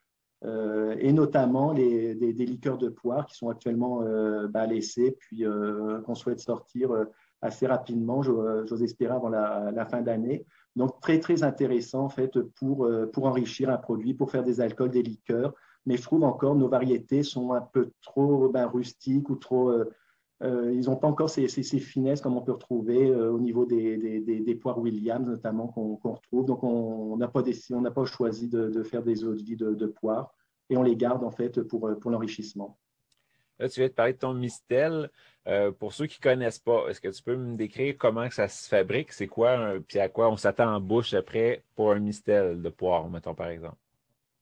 Euh, 0.43 0.95
et 0.99 1.13
notamment 1.13 1.71
les, 1.71 2.15
des, 2.15 2.45
liqueurs 2.45 2.77
de 2.77 2.89
poire 2.89 3.27
qui 3.27 3.35
sont 3.35 3.49
actuellement 3.49 4.01
bah, 4.49 4.65
laissées, 4.65 5.15
puis 5.19 5.43
qu'on 6.05 6.15
souhaite 6.15 6.39
sortir 6.39 6.91
assez 7.41 7.67
rapidement, 7.67 8.23
j'ose 8.23 8.83
espérer 8.83 9.13
avant 9.13 9.29
la, 9.29 9.85
fin 9.85 10.01
d'année. 10.01 10.45
Donc, 10.77 11.01
très, 11.01 11.19
très 11.19 11.43
intéressant, 11.43 12.05
en 12.05 12.09
fait, 12.09 12.39
pour, 12.55 12.89
pour 13.11 13.25
enrichir 13.25 13.69
un 13.69 13.77
produit, 13.77 14.13
pour 14.13 14.31
faire 14.31 14.43
des 14.43 14.61
alcools, 14.61 14.91
des 14.91 15.03
liqueurs. 15.03 15.53
Mais 15.85 15.97
je 15.97 16.03
trouve 16.03 16.23
encore 16.23 16.55
nos 16.55 16.69
variétés 16.69 17.23
sont 17.23 17.53
un 17.53 17.61
peu 17.61 17.91
trop 18.01 18.49
ben, 18.49 18.67
rustiques 18.67 19.29
ou 19.29 19.35
trop 19.35 19.73
euh, 20.43 20.71
ils 20.73 20.85
n'ont 20.85 20.95
pas 20.95 21.07
encore 21.07 21.29
ces, 21.29 21.47
finesses 21.47 22.19
comme 22.19 22.35
on 22.35 22.41
peut 22.41 22.51
retrouver 22.51 23.09
euh, 23.09 23.31
au 23.31 23.39
niveau 23.39 23.65
des, 23.65 24.57
poires 24.59 24.79
Williams, 24.79 25.27
notamment, 25.27 25.67
qu'on 25.67 25.95
retrouve. 25.95 26.45
Donc, 26.45 26.63
on 26.63 27.15
n'a 27.17 27.27
pas, 27.27 27.43
pas, 27.43 28.05
choisi 28.05 28.47
de, 28.47 28.83
faire 28.83 29.03
des 29.03 29.23
eaux 29.23 29.35
de 29.35 29.43
vie 29.43 29.55
de, 29.55 29.85
poires 29.85 30.33
et 30.69 30.77
on 30.77 30.83
les 30.83 30.95
garde 30.95 31.23
en 31.23 31.31
fait 31.31 31.61
pour, 31.61 31.89
pour 31.99 32.11
l'enrichissement. 32.11 32.77
Là, 33.59 33.69
tu 33.69 33.81
viens 33.81 33.89
de 33.89 33.93
parler 33.93 34.13
de 34.13 34.17
ton 34.17 34.33
mistel. 34.33 35.11
Euh, 35.47 35.71
pour 35.71 35.93
ceux 35.93 36.07
qui 36.07 36.19
ne 36.19 36.23
connaissent 36.23 36.59
pas, 36.59 36.87
est-ce 36.87 37.01
que 37.01 37.09
tu 37.09 37.21
peux 37.21 37.35
me 37.35 37.55
décrire 37.55 37.95
comment 37.97 38.27
ça 38.31 38.47
se 38.47 38.67
fabrique? 38.67 39.11
C'est 39.11 39.27
quoi, 39.27 39.75
puis 39.87 39.99
à 39.99 40.09
quoi 40.09 40.29
on 40.29 40.37
s'attend 40.37 40.73
en 40.73 40.79
bouche 40.79 41.13
après 41.13 41.63
pour 41.75 41.91
un 41.91 41.99
mistel 41.99 42.61
de 42.61 42.69
poire, 42.69 43.07
mettons 43.09 43.35
par 43.35 43.49
exemple? 43.49 43.75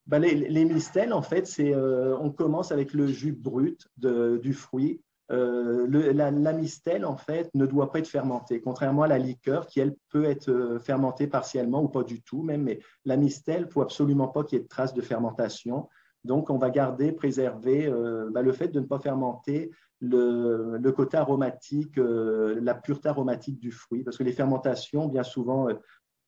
Ben, 0.08 0.20
les, 0.20 0.34
les, 0.34 0.66
mistels, 0.66 1.14
en 1.14 1.22
fait, 1.22 1.46
c'est 1.46 1.76
on 1.76 2.32
commence 2.32 2.72
avec 2.72 2.94
le 2.94 3.08
jus 3.08 3.34
brut 3.34 3.88
du 3.98 4.54
fruit 4.54 5.02
euh, 5.32 6.14
la, 6.14 6.54
mistelle, 6.54 7.06
en 7.06 7.18
fait, 7.18 7.50
ne 7.54 7.66
doit 7.66 7.92
pas 7.92 8.00
être 8.00 8.08
fermentée, 8.08 8.62
contrairement 8.62 9.04
à 9.04 9.08
la 9.08 9.20
liqueur 9.20 9.68
qui, 9.68 9.80
elle, 9.80 9.96
peut 10.10 10.26
être 10.26 10.50
euh, 10.50 10.80
fermentée 10.80 11.28
partiellement 11.28 11.84
ou 11.84 11.88
pas 11.88 12.04
du 12.04 12.22
tout 12.22 12.42
même, 12.42 12.64
mais 12.64 12.80
la 13.06 13.16
mistelle, 13.16 13.62
il 13.62 13.66
ne 13.66 13.72
faut 13.72 13.82
absolument 13.82 14.28
pas 14.28 14.44
qu'il 14.44 14.58
y 14.58 14.62
ait 14.62 14.64
de 14.64 14.70
traces 14.70 14.94
de 14.94 15.02
fermentation. 15.02 15.88
Donc, 16.24 16.50
on 16.50 16.58
va 16.58 16.70
garder, 16.72 17.12
préserver 17.12 17.86
euh, 17.88 18.30
bah, 18.32 18.42
le 18.42 18.52
fait 18.52 18.70
de 18.70 18.80
ne 18.80 18.86
pas 18.86 19.00
fermenter 19.00 19.72
le, 20.02 20.90
côté 20.92 21.18
aromatique, 21.18 21.98
la 21.98 22.74
pureté 22.74 23.10
aromatique 23.10 23.60
du 23.60 23.72
fruit, 23.72 24.04
parce 24.04 24.18
que 24.18 24.24
les 24.24 24.32
fermentations, 24.32 25.08
bien 25.08 25.24
souvent, 25.24 25.68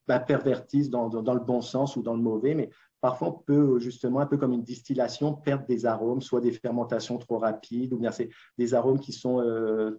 bah, 0.06 0.20
pervertissent 0.20 0.90
dans, 0.90 1.08
dans, 1.08 1.34
le 1.34 1.40
bon 1.40 1.60
sens 1.60 1.96
ou 1.96 2.02
dans 2.02 2.14
le 2.14 2.22
mauvais, 2.22 2.54
mais 2.54 2.70
Parfois, 3.02 3.28
on 3.30 3.32
peut 3.32 3.80
justement, 3.80 4.20
un 4.20 4.26
peu 4.26 4.36
comme 4.36 4.52
une 4.52 4.62
distillation, 4.62 5.34
perdre 5.34 5.66
des 5.66 5.86
arômes, 5.86 6.22
soit 6.22 6.40
des 6.40 6.52
fermentations 6.52 7.18
trop 7.18 7.38
rapides, 7.38 7.92
ou 7.92 7.98
bien 7.98 8.12
c'est 8.12 8.28
des 8.58 8.74
arômes 8.74 9.00
qui 9.00 9.12
sont 9.12 9.40
euh, 9.40 9.98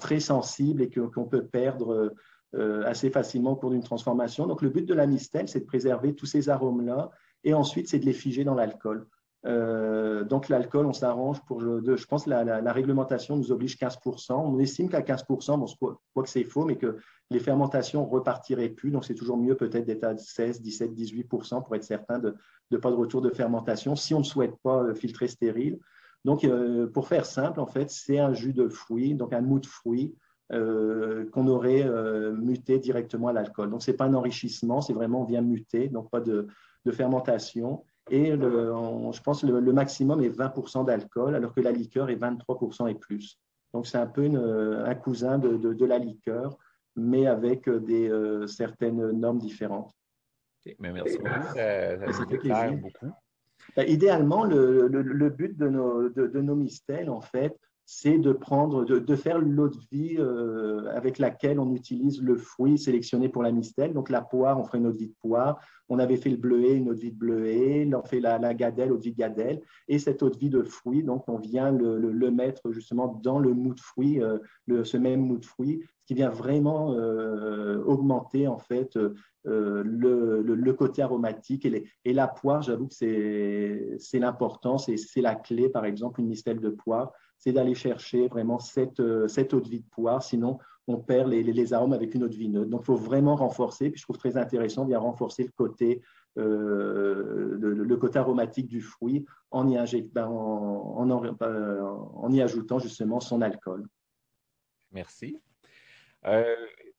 très 0.00 0.20
sensibles 0.20 0.80
et 0.80 0.88
qu'on 0.88 1.26
peut 1.26 1.44
perdre 1.44 2.14
euh, 2.54 2.82
assez 2.86 3.10
facilement 3.10 3.52
au 3.52 3.56
cours 3.56 3.70
d'une 3.72 3.82
transformation. 3.82 4.46
Donc, 4.46 4.62
le 4.62 4.70
but 4.70 4.86
de 4.86 4.94
la 4.94 5.06
mistelle, 5.06 5.50
c'est 5.50 5.60
de 5.60 5.66
préserver 5.66 6.14
tous 6.14 6.24
ces 6.24 6.48
arômes-là, 6.48 7.10
et 7.44 7.52
ensuite, 7.52 7.88
c'est 7.88 7.98
de 7.98 8.06
les 8.06 8.14
figer 8.14 8.42
dans 8.42 8.54
l'alcool. 8.54 9.06
Euh, 9.46 10.24
donc 10.24 10.48
l'alcool, 10.48 10.86
on 10.86 10.92
s'arrange 10.92 11.40
pour, 11.44 11.60
je, 11.60 12.06
pense 12.06 12.26
la, 12.26 12.42
la, 12.44 12.72
réglementation 12.72 13.36
nous 13.36 13.52
oblige 13.52 13.76
15%. 13.76 14.32
On 14.32 14.58
estime 14.58 14.88
qu'à 14.88 15.00
15%, 15.00 15.58
bon, 15.58 15.66
je 15.66 15.74
crois 15.76 16.22
que 16.22 16.28
c'est 16.28 16.44
faux, 16.44 16.64
mais 16.64 16.76
que 16.76 16.98
les 17.30 17.38
fermentations 17.38 18.04
repartiraient 18.04 18.68
plus. 18.68 18.90
Donc 18.90 19.04
c'est 19.04 19.14
toujours 19.14 19.36
mieux 19.36 19.54
peut-être 19.54 19.86
d'être 19.86 20.04
à 20.04 20.16
16, 20.16 20.60
17, 20.60 20.92
18% 20.92 21.64
pour 21.64 21.76
être 21.76 21.84
certain 21.84 22.18
de 22.18 22.34
ne 22.70 22.78
pas 22.78 22.90
de 22.90 22.96
retour 22.96 23.22
de 23.22 23.30
fermentation 23.30 23.94
si 23.96 24.12
on 24.12 24.20
ne 24.20 24.24
souhaite 24.24 24.56
pas 24.62 24.82
euh, 24.82 24.94
filtrer 24.94 25.28
stérile. 25.28 25.78
Donc 26.24 26.44
euh, 26.44 26.88
pour 26.88 27.06
faire 27.06 27.24
simple, 27.24 27.60
en 27.60 27.66
fait, 27.66 27.90
c'est 27.90 28.18
un 28.18 28.32
jus 28.32 28.52
de 28.52 28.68
fruits, 28.68 29.14
donc 29.14 29.32
un 29.32 29.40
mou 29.40 29.60
de 29.60 29.66
fruits 29.66 30.14
qu'on 30.50 31.46
aurait 31.46 31.86
muté 32.32 32.78
directement 32.78 33.28
à 33.28 33.34
l'alcool. 33.34 33.68
Donc, 33.68 33.82
ce 33.82 33.90
n'est 33.90 33.96
pas 33.98 34.06
un 34.06 34.14
enrichissement, 34.14 34.80
c'est 34.80 34.94
vraiment 34.94 35.20
on 35.20 35.26
vient 35.26 35.42
muter, 35.42 35.90
donc 35.90 36.08
pas 36.08 36.20
de 36.20 36.46
fermentation. 36.90 37.84
Et 38.10 38.36
le, 38.36 38.72
je 39.12 39.20
pense 39.20 39.42
que 39.42 39.46
le, 39.46 39.72
maximum 39.72 40.22
est 40.22 40.30
20% 40.30 40.84
d'alcool, 40.86 41.34
alors 41.34 41.54
que 41.54 41.60
la 41.60 41.72
liqueur 41.72 42.10
est 42.10 42.16
23% 42.16 42.90
et 42.90 42.94
plus. 42.94 43.38
Donc, 43.72 43.86
c'est 43.86 43.98
un 43.98 44.06
peu 44.06 44.24
un 44.24 44.94
cousin 44.94 45.38
de, 45.38 45.56
de, 45.56 45.84
la 45.84 45.98
liqueur, 45.98 46.56
mais 46.96 47.26
avec 47.26 47.68
des, 47.68 48.08
euh, 48.08 48.46
certaines 48.46 49.10
normes 49.10 49.38
différentes. 49.38 49.92
mais 50.78 50.92
merci 50.92 51.18
beaucoup. 51.18 51.54
Ça, 51.54 52.12
ça, 52.12 52.70
beaucoup. 52.70 53.12
Ben, 53.76 53.86
idéalement, 53.88 54.44
le, 54.44 54.88
le, 54.88 55.30
but 55.30 55.56
de 55.56 55.68
nos, 55.68 56.08
de, 56.08 56.40
nos 56.40 56.54
mistels, 56.54 57.10
en 57.10 57.20
fait, 57.20 57.56
c'est 57.90 58.18
de 58.18 58.32
prendre, 58.32 58.84
de, 58.84 58.98
de 58.98 59.16
faire 59.16 59.38
l'eau 59.38 59.70
de 59.70 59.78
vie 59.90 60.16
euh, 60.18 60.90
avec 60.94 61.18
laquelle 61.18 61.58
on 61.58 61.74
utilise 61.74 62.20
le 62.20 62.36
fruit 62.36 62.76
sélectionné 62.76 63.30
pour 63.30 63.42
la 63.42 63.50
mistelle. 63.50 63.94
Donc 63.94 64.10
la 64.10 64.20
poire, 64.20 64.60
on 64.60 64.64
ferait 64.64 64.76
une 64.76 64.88
eau 64.88 64.92
de 64.92 64.98
vie 64.98 65.08
de 65.08 65.14
poire. 65.22 65.58
On 65.88 65.98
avait 65.98 66.18
fait 66.18 66.28
le 66.28 66.36
bleuet, 66.36 66.76
une 66.76 66.90
eau 66.90 66.94
de 66.94 67.00
vie 67.00 67.12
de 67.12 67.18
bleuet. 67.18 67.88
On 67.94 68.02
fait 68.02 68.20
la, 68.20 68.36
la 68.36 68.52
gadelle, 68.52 68.92
eau 68.92 68.98
de 68.98 69.02
vie 69.04 69.12
de 69.12 69.16
gadelle. 69.16 69.62
Et 69.88 69.98
cette 69.98 70.22
eau 70.22 70.28
de 70.28 70.36
vie 70.36 70.50
de 70.50 70.62
fruit, 70.62 71.02
donc 71.02 71.26
on 71.30 71.38
vient 71.38 71.70
le, 71.70 71.96
le, 71.98 72.30
mettre 72.30 72.70
justement 72.72 73.18
dans 73.22 73.38
le 73.38 73.54
mou 73.54 73.72
de 73.72 73.80
fruit, 73.80 74.22
euh, 74.22 74.36
le, 74.66 74.84
ce 74.84 74.98
même 74.98 75.20
mou 75.20 75.38
de 75.38 75.46
fruit, 75.46 75.80
ce 76.02 76.04
qui 76.08 76.12
vient 76.12 76.28
vraiment 76.28 76.92
euh, 76.92 77.82
augmenter 77.84 78.48
en 78.48 78.58
fait 78.58 78.98
le, 79.44 80.42
le, 80.42 80.72
côté 80.74 81.00
aromatique. 81.00 81.64
Et, 81.64 81.70
les, 81.70 81.90
et 82.04 82.12
la 82.12 82.28
poire, 82.28 82.60
j'avoue 82.60 82.86
que 82.86 82.94
c'est 82.94 84.18
l'important, 84.18 84.76
c'est 84.76 85.22
la 85.22 85.36
clé, 85.36 85.70
par 85.70 85.86
exemple, 85.86 86.20
une 86.20 86.28
mistelle 86.28 86.60
de 86.60 86.68
poire 86.68 87.12
c'est 87.38 87.52
d'aller 87.52 87.74
chercher 87.74 88.28
vraiment 88.28 88.58
cette, 88.58 89.00
euh, 89.00 89.28
cette 89.28 89.54
eau 89.54 89.60
de 89.60 89.68
vie 89.68 89.80
de 89.80 89.88
poire. 89.88 90.22
Sinon, 90.22 90.58
on 90.88 90.98
perd 90.98 91.28
les, 91.28 91.42
les, 91.42 91.72
arômes 91.72 91.92
avec 91.92 92.14
une 92.14 92.24
eau 92.24 92.28
de 92.28 92.34
vie 92.34 92.48
neutre. 92.48 92.70
Donc, 92.70 92.82
il 92.82 92.86
faut 92.86 92.96
vraiment 92.96 93.36
renforcer. 93.36 93.90
Puis, 93.90 94.00
je 94.00 94.04
trouve 94.04 94.18
très 94.18 94.36
intéressant 94.36 94.84
de 94.84 94.94
renforcer 94.94 95.44
le 95.44 95.52
côté, 95.56 96.02
euh, 96.36 97.56
le, 97.58 97.96
côté 97.96 98.18
aromatique 98.18 98.66
du 98.66 98.80
fruit 98.80 99.24
en 99.50 99.68
y, 99.68 99.78
injectant, 99.78 100.30
en, 100.30 101.10
en, 101.10 101.36
euh, 101.42 101.82
en, 101.82 102.32
y 102.32 102.42
ajoutant 102.42 102.78
justement 102.78 103.20
son 103.20 103.40
alcool. 103.40 103.86
Merci. 104.90 105.38
là, 106.24 106.44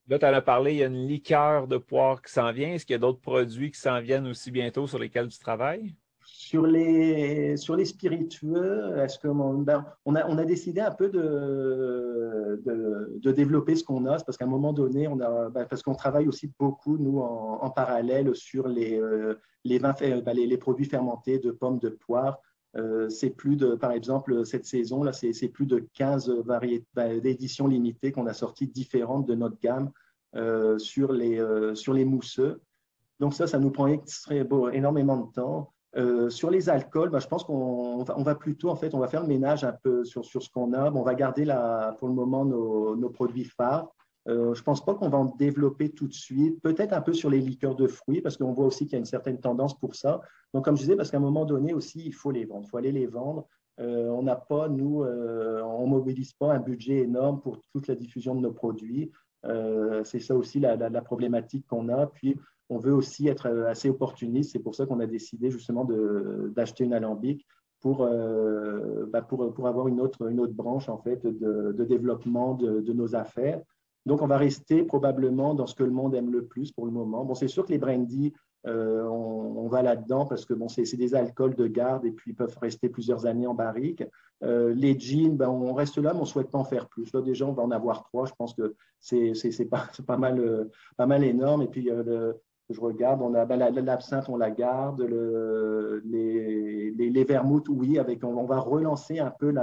tu 0.07 0.25
en 0.25 0.33
as 0.33 0.41
parlé, 0.41 0.73
il 0.73 0.77
y 0.77 0.83
a 0.83 0.87
une 0.87 1.07
liqueur 1.07 1.67
de 1.67 1.77
poire 1.77 2.21
qui 2.21 2.31
s'en 2.31 2.51
vient. 2.53 2.69
Est-ce 2.69 2.85
qu'il 2.85 2.93
y 2.93 2.95
a 2.95 2.99
d'autres 2.99 3.21
produits 3.21 3.71
qui 3.71 3.79
s'en 3.79 3.99
viennent 3.99 4.27
aussi 4.27 4.51
bientôt 4.51 4.87
sur 4.87 4.99
lesquels 4.99 5.27
tu 5.27 5.39
travailles? 5.39 5.95
Sur 6.31 6.65
les, 6.65 7.57
sur 7.57 7.75
les 7.75 7.85
spiritueux, 7.85 8.97
est-ce 8.97 9.19
ben, 9.27 9.85
on, 10.05 10.15
a, 10.15 10.27
on 10.27 10.37
a 10.37 10.45
décidé 10.45 10.79
un 10.79 10.91
peu 10.91 11.09
de, 11.09 12.61
de, 13.19 13.31
développer 13.31 13.75
ce 13.75 13.83
qu'on 13.83 14.05
a, 14.05 14.19
parce 14.19 14.37
qu'à 14.37 14.45
un 14.45 14.49
moment 14.49 14.71
donné, 14.71 15.07
on 15.07 15.19
a, 15.19 15.49
ben, 15.49 15.65
parce 15.65 15.81
qu'on 15.83 15.95
travaille 15.95 16.27
aussi 16.27 16.51
beaucoup, 16.59 16.97
nous, 16.97 17.19
en, 17.19 17.69
parallèle 17.71 18.35
sur 18.35 18.67
les, 18.67 18.99
euh, 18.99 19.35
les, 19.63 19.79
vins, 19.79 19.93
ben, 19.99 20.35
les, 20.35 20.57
produits 20.57 20.85
fermentés 20.85 21.39
de 21.39 21.51
pommes, 21.51 21.79
de 21.79 21.89
poire. 21.89 22.39
c'est 23.09 23.31
plus 23.31 23.55
de, 23.55 23.75
par 23.75 23.91
exemple, 23.91 24.45
cette 24.45 24.65
saison, 24.65 25.03
là, 25.03 25.13
c'est 25.13 25.49
plus 25.49 25.65
de 25.65 25.87
15 25.93 26.29
variétés 26.45 27.21
d'éditions 27.21 27.67
limitées 27.67 28.11
qu'on 28.11 28.27
a 28.27 28.33
sorties 28.33 28.67
différentes 28.67 29.27
de 29.27 29.35
notre 29.35 29.59
gamme 29.59 29.91
sur, 30.79 31.11
les, 31.11 31.43
sur 31.75 31.93
les 31.93 32.05
mousseux. 32.05 32.61
Donc 33.19 33.33
ça, 33.33 33.47
ça 33.47 33.59
nous 33.59 33.71
prend 33.71 33.87
énormément 34.71 35.17
de 35.17 35.31
temps. 35.33 35.73
Euh, 35.97 36.29
sur 36.29 36.51
les 36.51 36.69
alcools, 36.69 37.09
bah, 37.09 37.19
je 37.19 37.27
pense 37.27 37.43
qu'on 37.43 38.03
va, 38.03 38.17
on 38.17 38.23
va, 38.23 38.35
plutôt, 38.35 38.69
en 38.69 38.75
fait, 38.75 38.93
on 38.93 38.99
va 38.99 39.07
faire 39.07 39.21
le 39.21 39.27
ménage 39.27 39.63
un 39.63 39.73
peu 39.73 40.03
sur, 40.03 40.23
sur 40.23 40.43
ce 40.43 40.49
qu'on 40.49 40.73
a. 40.73 40.91
on 40.91 41.01
va 41.01 41.15
garder 41.15 41.45
la, 41.45 41.95
pour 41.97 42.07
le 42.07 42.13
moment 42.13 42.45
nos, 42.45 43.09
produits 43.09 43.45
phares. 43.45 43.87
Euh, 44.27 44.53
je 44.53 44.61
ne 44.61 44.63
pense 44.63 44.85
pas 44.85 44.93
qu'on 44.93 45.09
va 45.09 45.17
en 45.17 45.25
développer 45.25 45.89
tout 45.89 46.07
de 46.07 46.13
suite. 46.13 46.61
Peut-être 46.61 46.93
un 46.93 47.01
peu 47.01 47.13
sur 47.13 47.29
les 47.29 47.39
liqueurs 47.39 47.75
de 47.75 47.87
fruits, 47.87 48.21
parce 48.21 48.37
qu'on 48.37 48.53
voit 48.53 48.65
aussi 48.65 48.85
qu'il 48.85 48.93
y 48.93 48.95
a 48.95 48.99
une 48.99 49.05
certaine 49.05 49.39
tendance 49.39 49.77
pour 49.79 49.95
ça. 49.95 50.21
Donc, 50.53 50.65
comme 50.65 50.75
je 50.75 50.81
disais, 50.81 50.95
parce 50.95 51.09
qu'à 51.09 51.17
un 51.17 51.21
moment 51.21 51.45
donné 51.45 51.73
aussi, 51.73 52.03
il 52.05 52.13
faut 52.13 52.31
les 52.31 52.45
vendre. 52.45 52.65
Il 52.65 52.69
faut 52.69 52.77
aller 52.77 52.91
les 52.91 53.07
vendre. 53.07 53.47
Euh, 53.79 54.09
on 54.09 54.21
n'a 54.21 54.35
pas, 54.35 54.67
nous, 54.67 55.03
on 55.03 55.85
ne 55.85 55.89
mobilise 55.89 56.33
pas 56.33 56.53
un 56.53 56.59
budget 56.59 56.97
énorme 56.99 57.41
pour 57.41 57.59
toute 57.73 57.87
la 57.87 57.95
diffusion 57.95 58.35
de 58.35 58.41
nos 58.41 58.51
produits. 58.51 59.11
C'est 60.03 60.19
ça 60.19 60.35
aussi 60.35 60.59
la, 60.59 60.75
la, 60.75 60.89
la 60.89 61.01
problématique 61.01 61.65
qu'on 61.65 61.89
a. 61.89 62.05
Puis, 62.05 62.37
on 62.69 62.77
veut 62.77 62.93
aussi 62.93 63.27
être 63.27 63.47
euh, 63.47 63.69
assez 63.69 63.89
opportuniste. 63.89 64.51
C'est 64.51 64.59
pour 64.59 64.75
ça 64.75 64.85
qu'on 64.85 64.99
a 64.99 65.07
décidé 65.07 65.49
justement 65.49 65.85
d'acheter 65.85 66.83
une 66.83 66.93
alambic 66.93 67.45
pour, 67.81 68.03
euh, 68.03 69.05
bah, 69.11 69.21
pour, 69.21 69.53
pour, 69.53 69.67
avoir 69.67 69.87
une 69.87 69.99
autre, 69.99 70.29
une 70.29 70.39
autre 70.39 70.53
branche 70.53 70.89
en 70.89 70.97
fait 70.97 71.25
de, 71.25 71.73
de 71.75 71.83
développement 71.83 72.53
de, 72.53 72.81
de, 72.81 72.93
nos 72.93 73.15
affaires. 73.15 73.61
Donc, 74.05 74.21
on 74.21 74.27
va 74.27 74.37
rester 74.37 74.83
probablement 74.83 75.53
dans 75.53 75.65
ce 75.65 75.75
que 75.75 75.83
le 75.83 75.91
monde 75.91 76.15
aime 76.15 76.31
le 76.31 76.45
plus 76.45 76.71
pour 76.71 76.85
le 76.85 76.91
moment. 76.91 77.25
Bon, 77.25 77.35
c'est 77.35 77.47
sûr 77.47 77.65
que 77.65 77.71
les 77.71 77.77
brandy, 77.77 78.33
euh, 78.67 79.03
on, 79.03 79.67
va 79.69 79.81
là-dedans 79.81 80.25
parce 80.25 80.45
que 80.45 80.53
bon, 80.53 80.67
c'est 80.67 80.95
des 80.95 81.15
alcools 81.15 81.55
de 81.55 81.67
garde 81.67 82.05
et 82.05 82.11
puis 82.11 82.31
ils 82.31 82.35
peuvent 82.35 82.57
rester 82.59 82.89
plusieurs 82.89 83.25
années 83.25 83.45
en 83.45 83.53
barrique. 83.53 84.03
les 84.41 84.99
jeans, 84.99 85.37
ben, 85.37 85.47
on 85.47 85.73
reste 85.73 85.97
là, 85.97 86.11
mais 86.13 86.19
on 86.19 86.23
ne 86.23 86.27
souhaite 86.27 86.49
pas 86.49 86.57
en 86.57 86.63
faire 86.63 86.87
plus. 86.87 87.13
Là, 87.13 87.21
déjà, 87.21 87.45
on 87.45 87.53
va 87.53 87.61
en 87.61 87.71
avoir 87.71 88.03
trois. 88.03 88.25
Je 88.25 88.33
pense 88.37 88.53
que 88.53 88.75
c'est 88.99 89.69
pas, 89.69 89.87
pas, 90.07 90.17
mal, 90.17 90.69
pas 90.97 91.05
mal 91.05 91.23
énorme. 91.23 91.61
Et 91.61 91.67
puis, 91.67 91.83
le, 91.83 92.35
je 92.69 92.79
regarde, 92.79 93.21
on 93.21 93.33
a 93.33 93.45
ben, 93.45 93.57
l'absinthe, 93.57 94.29
on 94.29 94.37
la 94.37 94.51
garde, 94.51 95.01
le, 95.01 96.01
les, 96.05 97.23
vermouths, 97.23 97.67
oui, 97.69 97.97
avec, 97.97 98.23
on, 98.23 98.45
va 98.45 98.59
relancer 98.59 99.19
un 99.19 99.31
peu 99.31 99.53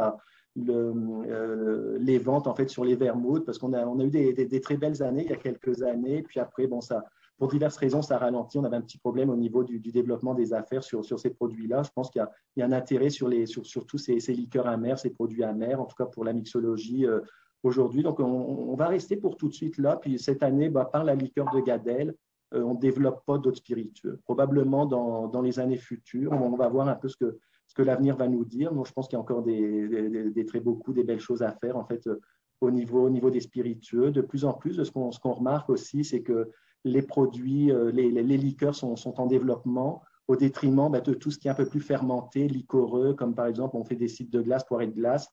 euh, 0.59 1.99
les 2.01 2.19
ventes 2.19 2.47
en 2.47 2.55
fait 2.55 2.69
sur 2.69 2.85
les 2.85 2.97
vermouths 2.97 3.45
parce 3.45 3.59
qu'on 3.59 3.73
a, 3.73 4.05
eu 4.05 4.11
des, 4.11 4.61
très 4.61 4.77
belles 4.77 5.03
années 5.03 5.25
il 5.25 5.31
y 5.31 5.35
a 5.35 5.37
quelques 5.37 5.83
années, 5.83 6.23
puis 6.23 6.41
après, 6.41 6.67
bon, 6.67 6.81
ça, 6.81 7.05
pour 7.39 7.49
diverses 7.49 7.77
raisons, 7.77 8.03
ça 8.03 8.19
ralentit. 8.19 8.59
On 8.59 8.65
avait 8.65 8.77
un 8.77 8.83
petit 8.83 8.99
problème 8.99 9.31
au 9.31 9.37
niveau 9.37 9.63
du, 9.63 9.79
développement 9.79 10.35
des 10.35 10.53
affaires 10.53 10.83
sur, 10.83 11.05
ces 11.05 11.31
produits-là. 11.31 11.83
Je 11.83 11.91
pense 11.95 12.11
qu'il 12.11 12.27
y, 12.57 12.63
a 12.63 12.67
un 12.67 12.73
intérêt 12.73 13.11
sur, 13.11 13.29
les, 13.29 13.45
tous 13.45 13.99
ces, 13.99 14.33
liqueurs 14.33 14.67
amères, 14.67 14.99
ces 14.99 15.11
produits 15.11 15.45
amers, 15.45 15.81
en 15.81 15.85
tout 15.85 15.97
cas 15.97 16.07
pour 16.07 16.25
la 16.25 16.33
mixologie 16.33 17.07
euh, 17.07 17.21
aujourd'hui. 17.63 18.03
Donc, 18.03 18.21
on, 18.21 18.75
va 18.75 18.89
rester 18.89 19.17
pour 19.17 19.37
tout 19.37 19.49
de 19.49 19.55
suite 19.55 19.79
là. 19.79 19.97
Puis 19.97 20.19
cette 20.19 20.43
année, 20.43 20.71
bah, 20.71 20.87
par 20.91 21.05
la 21.05 21.15
liqueur 21.15 21.51
de 21.53 21.61
Gadel, 21.61 22.15
euh, 22.55 22.63
on 22.63 22.75
ne 22.75 22.79
développe 22.79 23.25
pas 23.27 23.39
d'autres 23.39 23.59
spiritueux. 23.59 24.21
Probablement 24.25 24.87
dans, 24.87 25.29
dans, 25.29 25.43
les 25.43 25.59
années 25.59 25.77
futures, 25.77 26.33
on 26.33 26.57
va 26.57 26.69
voir 26.69 26.89
un 26.89 26.95
peu 26.95 27.09
ce 27.09 27.17
que, 27.17 27.39
ce 27.67 27.75
que 27.75 27.83
l'avenir 27.83 28.17
va 28.17 28.29
nous 28.29 28.45
dire. 28.45 28.73
Moi, 28.73 28.85
je 28.87 28.93
pense 28.93 29.09
qu'il 29.09 29.17
y 29.17 29.19
a 29.19 29.21
encore 29.21 29.43
des, 29.43 30.45
très 30.47 30.61
beaucoup, 30.61 30.93
des 30.93 31.05
belles 31.05 31.21
choses 31.21 31.43
à 31.43 31.53
faire 31.53 31.77
en 31.77 31.85
fait 31.85 32.07
euh, 32.07 32.21
au 32.61 32.71
niveau, 32.71 33.05
au 33.05 33.11
niveau 33.11 33.31
des 33.31 33.41
spiritueux. 33.41 34.11
De 34.13 34.21
plus 34.21 34.45
en 34.45 34.55
plus, 34.55 34.83
ce 34.83 34.91
qu'on 34.91 35.11
qu'on 35.11 35.33
remarque 35.33 35.71
aussi, 35.71 36.05
c'est 36.05 36.23
que 36.23 36.51
les 36.85 37.03
produits, 37.03 37.73
euh, 37.73 37.91
les, 37.91 38.11
les, 38.11 38.37
liqueurs 38.37 38.75
sont, 38.75 38.95
sont, 38.95 39.21
en 39.21 39.27
développement 39.27 40.03
au 40.29 40.37
détriment 40.37 40.91
bah, 40.91 41.01
de 41.01 41.15
tout 41.15 41.31
ce 41.31 41.39
qui 41.39 41.49
est 41.49 41.51
un 41.51 41.55
peu 41.55 41.67
plus 41.67 41.81
fermenté, 41.81 42.47
liquoreux, 42.47 43.15
comme 43.15 43.35
par 43.35 43.47
exemple 43.47 43.77
on 43.77 43.85
fait 43.85 43.97
des 43.97 44.09
sites 44.09 44.33
de 44.33 44.41
glace, 44.41 44.65
poirée 44.65 44.87
de 44.87 44.95
glace. 44.95 45.29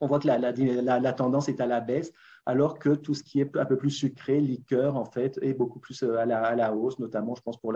On 0.00 0.08
voit 0.08 0.18
que 0.18 0.26
la, 0.26 0.38
la, 0.38 1.00
la, 1.00 1.12
tendance 1.12 1.48
est 1.48 1.60
à 1.60 1.66
la 1.66 1.80
baisse 1.80 2.12
alors 2.46 2.78
que 2.78 2.90
tout 2.90 3.14
ce 3.14 3.22
qui 3.22 3.40
est 3.40 3.56
un 3.56 3.64
peu 3.64 3.76
plus 3.76 3.90
sucré, 3.90 4.40
liqueur, 4.40 4.96
en 4.96 5.04
fait, 5.04 5.38
est 5.42 5.54
beaucoup 5.54 5.78
plus 5.78 6.02
euh, 6.02 6.16
à 6.16 6.26
la, 6.26 6.42
à 6.42 6.54
la 6.56 6.74
hausse, 6.74 6.98
notamment, 6.98 7.34
je 7.34 7.42
pense, 7.42 7.56
pour 7.56 7.72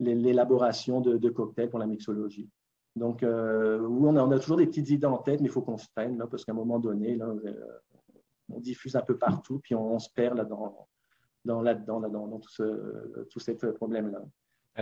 l'élaboration 0.00 1.00
de, 1.00 1.28
cocktails 1.28 1.70
pour 1.70 1.78
la 1.78 1.86
mixologie. 1.86 2.48
Donc, 2.96 3.22
euh, 3.22 3.78
oui, 3.78 4.08
on 4.08 4.16
a, 4.16 4.24
on 4.24 4.30
a, 4.32 4.38
toujours 4.38 4.56
des 4.56 4.66
petites 4.66 4.90
idées 4.90 5.06
en 5.06 5.18
tête, 5.18 5.40
mais 5.40 5.46
il 5.46 5.52
faut 5.52 5.62
qu'on 5.62 5.76
se 5.76 5.86
freine, 5.96 6.18
là, 6.18 6.26
parce 6.26 6.44
qu'à 6.44 6.52
un 6.52 6.56
moment 6.56 6.80
donné, 6.80 7.14
là, 7.16 7.26
euh, 7.26 7.78
on 8.48 8.58
diffuse 8.58 8.96
un 8.96 9.02
peu 9.02 9.16
partout, 9.16 9.60
puis 9.60 9.76
on, 9.76 9.98
se 10.00 10.10
perd 10.10 10.36
là, 10.36 10.44
dans, 10.44 10.88
dans, 11.44 11.62
là, 11.62 11.74
dans, 11.74 12.00
dans, 12.00 12.38
tout, 12.40 12.50
ce, 12.50 13.26
tout 13.30 13.38
ce 13.38 13.52
problème-là. 13.52 14.22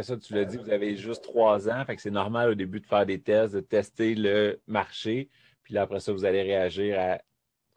Ça, 0.02 0.16
tu 0.16 0.32
l'as 0.32 0.44
dit, 0.44 0.56
vous 0.56 0.70
avez 0.70 0.96
juste 0.96 1.24
trois 1.24 1.68
ans, 1.68 1.84
fait 1.84 1.96
que 1.96 2.02
c'est 2.02 2.10
normal 2.10 2.50
au 2.50 2.54
début 2.54 2.80
de 2.80 2.86
faire 2.86 3.04
des 3.04 3.20
tests, 3.20 3.54
de 3.54 3.60
tester 3.60 4.14
le 4.14 4.60
marché, 4.66 5.28
puis 5.62 5.76
après 5.76 6.00
ça, 6.00 6.12
vous 6.12 6.24
allez 6.24 6.42
réagir 6.42 6.98
à 6.98 7.18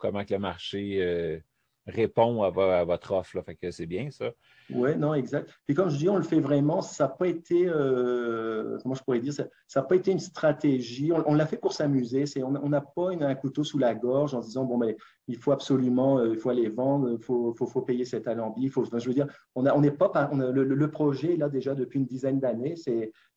comment 0.02 0.24
que 0.24 0.34
le 0.34 0.40
marché 0.40 0.98
euh, 1.00 1.38
répond 1.86 2.42
à, 2.42 2.50
votre 2.84 3.12
offre. 3.12 3.36
Là. 3.36 3.70
C'est 3.70 3.86
bien 3.86 4.10
ça. 4.10 4.32
Oui, 4.70 4.96
non, 4.96 5.14
exact. 5.14 5.48
Puis 5.64 5.76
comme 5.76 5.90
je 5.90 5.96
dis, 5.96 6.08
on 6.08 6.16
le 6.16 6.24
fait 6.24 6.40
vraiment, 6.40 6.82
ça 6.82 7.04
n'a 7.04 7.10
pas 7.10 7.28
été, 7.28 7.68
euh, 7.68 8.78
comment 8.82 8.94
je 8.96 9.02
pourrais 9.02 9.20
dire, 9.20 9.32
ça 9.32 9.46
n'a 9.76 9.82
pas 9.82 9.94
été 9.94 10.10
une 10.10 10.18
stratégie. 10.18 11.12
On, 11.12 11.34
l'a 11.34 11.46
fait 11.46 11.56
pour 11.56 11.72
s'amuser. 11.72 12.24
On 12.42 12.68
n'a 12.68 12.80
pas 12.80 13.10
un 13.12 13.34
couteau 13.36 13.62
sous 13.62 13.78
la 13.78 13.94
gorge 13.94 14.34
en 14.34 14.40
disant, 14.40 14.64
bon, 14.64 14.76
mais 14.76 14.96
il 15.28 15.36
faut 15.36 15.52
absolument, 15.52 16.18
euh, 16.18 16.30
il 16.32 16.38
faut 16.38 16.50
aller 16.50 16.68
vendre, 16.68 17.12
il 17.12 17.22
faut, 17.22 17.82
payer 17.86 18.04
cet 18.04 18.26
alambic. 18.26 18.72
Faut, 18.72 18.84
je 18.84 19.06
veux 19.06 19.14
dire, 19.14 19.28
on 19.54 19.62
n'est 19.80 19.90
pas, 19.92 20.30
le, 20.32 20.90
projet 20.90 21.36
là 21.36 21.48
déjà 21.48 21.76
depuis 21.76 22.00
une 22.00 22.06
dizaine 22.06 22.40
d'années. 22.40 22.74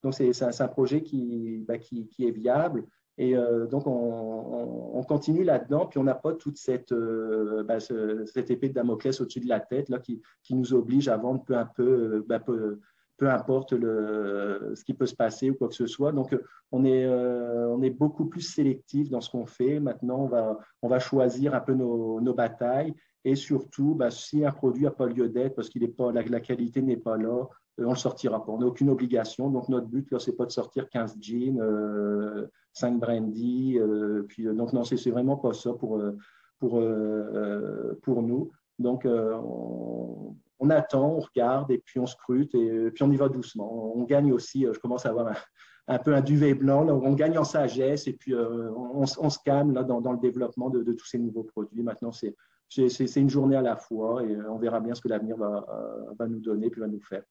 Donc, 0.04 0.16
c'est 0.16 0.62
un, 0.62 0.68
projet 0.68 1.04
qui, 1.04 1.64
qui, 2.12 2.28
est 2.28 2.32
viable. 2.32 2.86
Et 3.18 3.36
euh, 3.36 3.66
donc, 3.66 3.84
on, 3.88 5.04
continue 5.08 5.44
là-dedans, 5.44 5.86
puis 5.86 6.00
on 6.00 6.04
n'a 6.04 6.16
pas 6.16 6.34
toute 6.34 6.58
cette, 6.58 6.92
euh, 6.92 7.64
ben, 7.64 7.80
cette 7.80 8.50
épée 8.50 8.70
de 8.70 8.74
Damoclès 8.74 9.22
au-dessus 9.22 9.40
de 9.40 9.48
la 9.48 9.60
tête 9.60 9.88
là, 9.90 10.00
qui, 10.00 10.22
nous 10.50 10.74
oblige 10.74 11.08
à 11.08 11.18
vendre 11.18 11.44
peu, 11.46 11.56
peu, 11.76 12.26
ben, 12.28 12.42
importe 13.30 13.72
ce 13.72 14.84
qui 14.84 14.94
peut 14.94 15.06
se 15.06 15.16
passer 15.16 15.52
ou 15.52 15.56
quoi 15.56 15.70
que 15.70 15.76
ce 15.76 15.86
soit. 15.86 16.12
Donc, 16.12 16.36
on 16.72 16.84
est, 16.84 17.06
euh, 17.06 17.90
beaucoup 17.92 18.26
plus 18.26 18.42
sélectif 18.42 19.10
dans 19.10 19.22
ce 19.22 19.30
qu'on 19.30 19.46
fait. 19.46 19.80
Maintenant, 19.80 20.30
on 20.82 20.88
va, 20.88 21.00
choisir 21.00 21.54
un 21.54 21.62
peu 21.62 21.74
nos, 21.74 22.20
nos 22.20 22.34
batailles. 22.34 22.94
Et 23.24 23.36
surtout, 23.36 23.96
ben, 23.96 24.10
si 24.10 24.44
un 24.44 24.52
produit 24.52 24.84
n'a 24.84 24.92
pas 24.92 25.08
lieu 25.08 25.30
d'être 25.30 25.56
parce 25.56 25.70
que 25.70 25.80
la, 25.80 26.22
la 26.24 26.40
qualité 26.42 26.82
n'est 26.82 26.98
pas 26.98 27.18
là, 27.18 27.46
on 27.78 27.84
ne 27.84 27.90
le 27.90 27.96
sortira 27.96 28.44
pas. 28.44 28.52
On 28.52 28.60
n'a 28.60 28.68
aucune 28.68 28.90
obligation. 28.90 29.50
Donc, 29.50 29.70
notre 29.70 29.88
but, 29.88 30.10
là, 30.12 30.20
c'est 30.20 30.36
pas 30.36 30.46
de 30.46 30.52
sortir 30.52 30.90
15 30.90 31.18
jeans, 31.20 31.60
euh, 31.60 32.48
5 32.74 33.00
brandy. 33.00 33.78
Euh, 33.80 34.26
euh, 34.40 34.54
donc, 34.54 34.74
non, 34.74 34.84
c'est 34.84 35.10
vraiment 35.10 35.38
pas 35.38 35.54
ça 35.54 35.74
pour, 35.74 35.98
euh, 35.98 36.18
pour, 36.60 36.82
pour 38.02 38.22
nous. 38.22 38.52
Donc, 38.80 39.06
on, 39.06 40.70
attend, 40.70 41.18
on 41.18 41.20
regarde 41.20 41.72
et 41.72 41.78
puis 41.80 42.00
on 42.00 42.06
scrute 42.06 42.54
et 42.56 42.92
puis 42.92 43.04
on 43.04 43.12
y 43.12 43.18
va 43.18 43.30
doucement. 43.30 43.96
On 43.96 44.04
gagne 44.04 44.32
aussi, 44.32 44.66
je 44.72 44.80
commence 44.80 45.06
à 45.06 45.10
avoir 45.10 45.34
un, 45.88 45.98
peu 46.00 46.14
un 46.14 46.22
duvet 46.22 46.54
blanc, 46.54 46.88
on 46.88 47.14
gagne 47.14 47.38
en 47.38 47.44
sagesse 47.44 48.08
et 48.08 48.14
puis 48.14 48.34
on, 48.36 49.06
se 49.06 49.40
calme 49.46 49.74
là, 49.74 49.84
dans, 49.84 50.02
dans 50.02 50.12
le 50.12 50.20
développement 50.20 50.70
de, 50.70 50.92
tous 50.92 51.06
ces 51.06 51.20
nouveaux 51.20 51.44
produits. 51.44 51.84
Maintenant, 51.84 52.12
c'est 52.12 52.36
une 53.16 53.30
journée 53.30 53.56
à 53.56 53.62
la 53.62 53.78
fois 53.78 54.24
et 54.24 54.38
on 54.50 54.58
verra 54.58 54.82
bien 54.82 54.96
ce 54.96 55.02
que 55.02 55.08
l'avenir 55.08 55.38
va, 55.38 55.66
va 56.18 56.28
nous 56.28 56.40
donner 56.40 56.70
puis 56.70 56.82
va 56.82 56.88
nous 56.88 57.02
faire. 57.02 57.24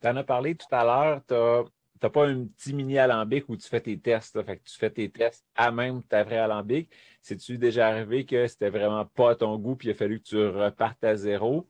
Tu 0.00 0.08
en 0.08 0.16
as 0.16 0.24
parlé 0.24 0.54
tout 0.54 0.66
à 0.70 0.84
l'heure, 0.84 1.22
tu 1.26 1.34
n'as 1.34 2.10
pas 2.10 2.26
un 2.26 2.44
petit 2.46 2.74
mini 2.74 2.98
alambic 2.98 3.48
où 3.48 3.56
tu 3.56 3.68
fais 3.68 3.80
tes 3.80 3.98
tests. 3.98 4.42
Fait 4.42 4.58
que 4.58 4.64
tu 4.64 4.78
fais 4.78 4.90
tes 4.90 5.10
tests 5.10 5.44
à 5.54 5.70
même 5.70 6.02
ta 6.02 6.24
vraie 6.24 6.38
alambic. 6.38 6.90
C'est-tu 7.22 7.58
déjà 7.58 7.88
arrivé 7.88 8.26
que 8.26 8.46
c'était 8.46 8.70
vraiment 8.70 9.04
pas 9.04 9.30
à 9.30 9.34
ton 9.34 9.56
goût 9.58 9.76
puis 9.76 9.88
il 9.88 9.92
a 9.92 9.94
fallu 9.94 10.20
que 10.20 10.24
tu 10.24 10.36
repartes 10.36 11.02
à 11.04 11.16
zéro? 11.16 11.66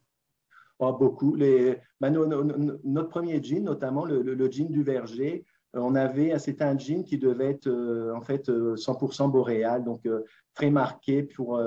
Ah, 0.81 0.93
beaucoup. 0.93 1.37
Ben, 1.37 1.79
notre 2.01 3.09
premier 3.09 3.43
jean, 3.43 3.65
notamment 3.65 4.05
le, 4.05 4.51
jean 4.51 4.69
du 4.69 4.83
verger, 4.83 5.45
euh, 5.75 5.81
on 5.81 5.95
avait, 5.95 6.39
c'était 6.39 6.65
un 6.65 6.77
jean 6.77 7.05
qui 7.05 7.19
devait 7.19 7.51
être 7.51 7.69
euh, 7.69 8.15
en 8.15 8.21
fait 8.21 8.49
100% 8.49 9.25
euh, 9.25 9.29
boréal, 9.29 9.85
donc 9.85 10.09
très 10.55 10.71
marqué 10.71 11.23
pour, 11.23 11.61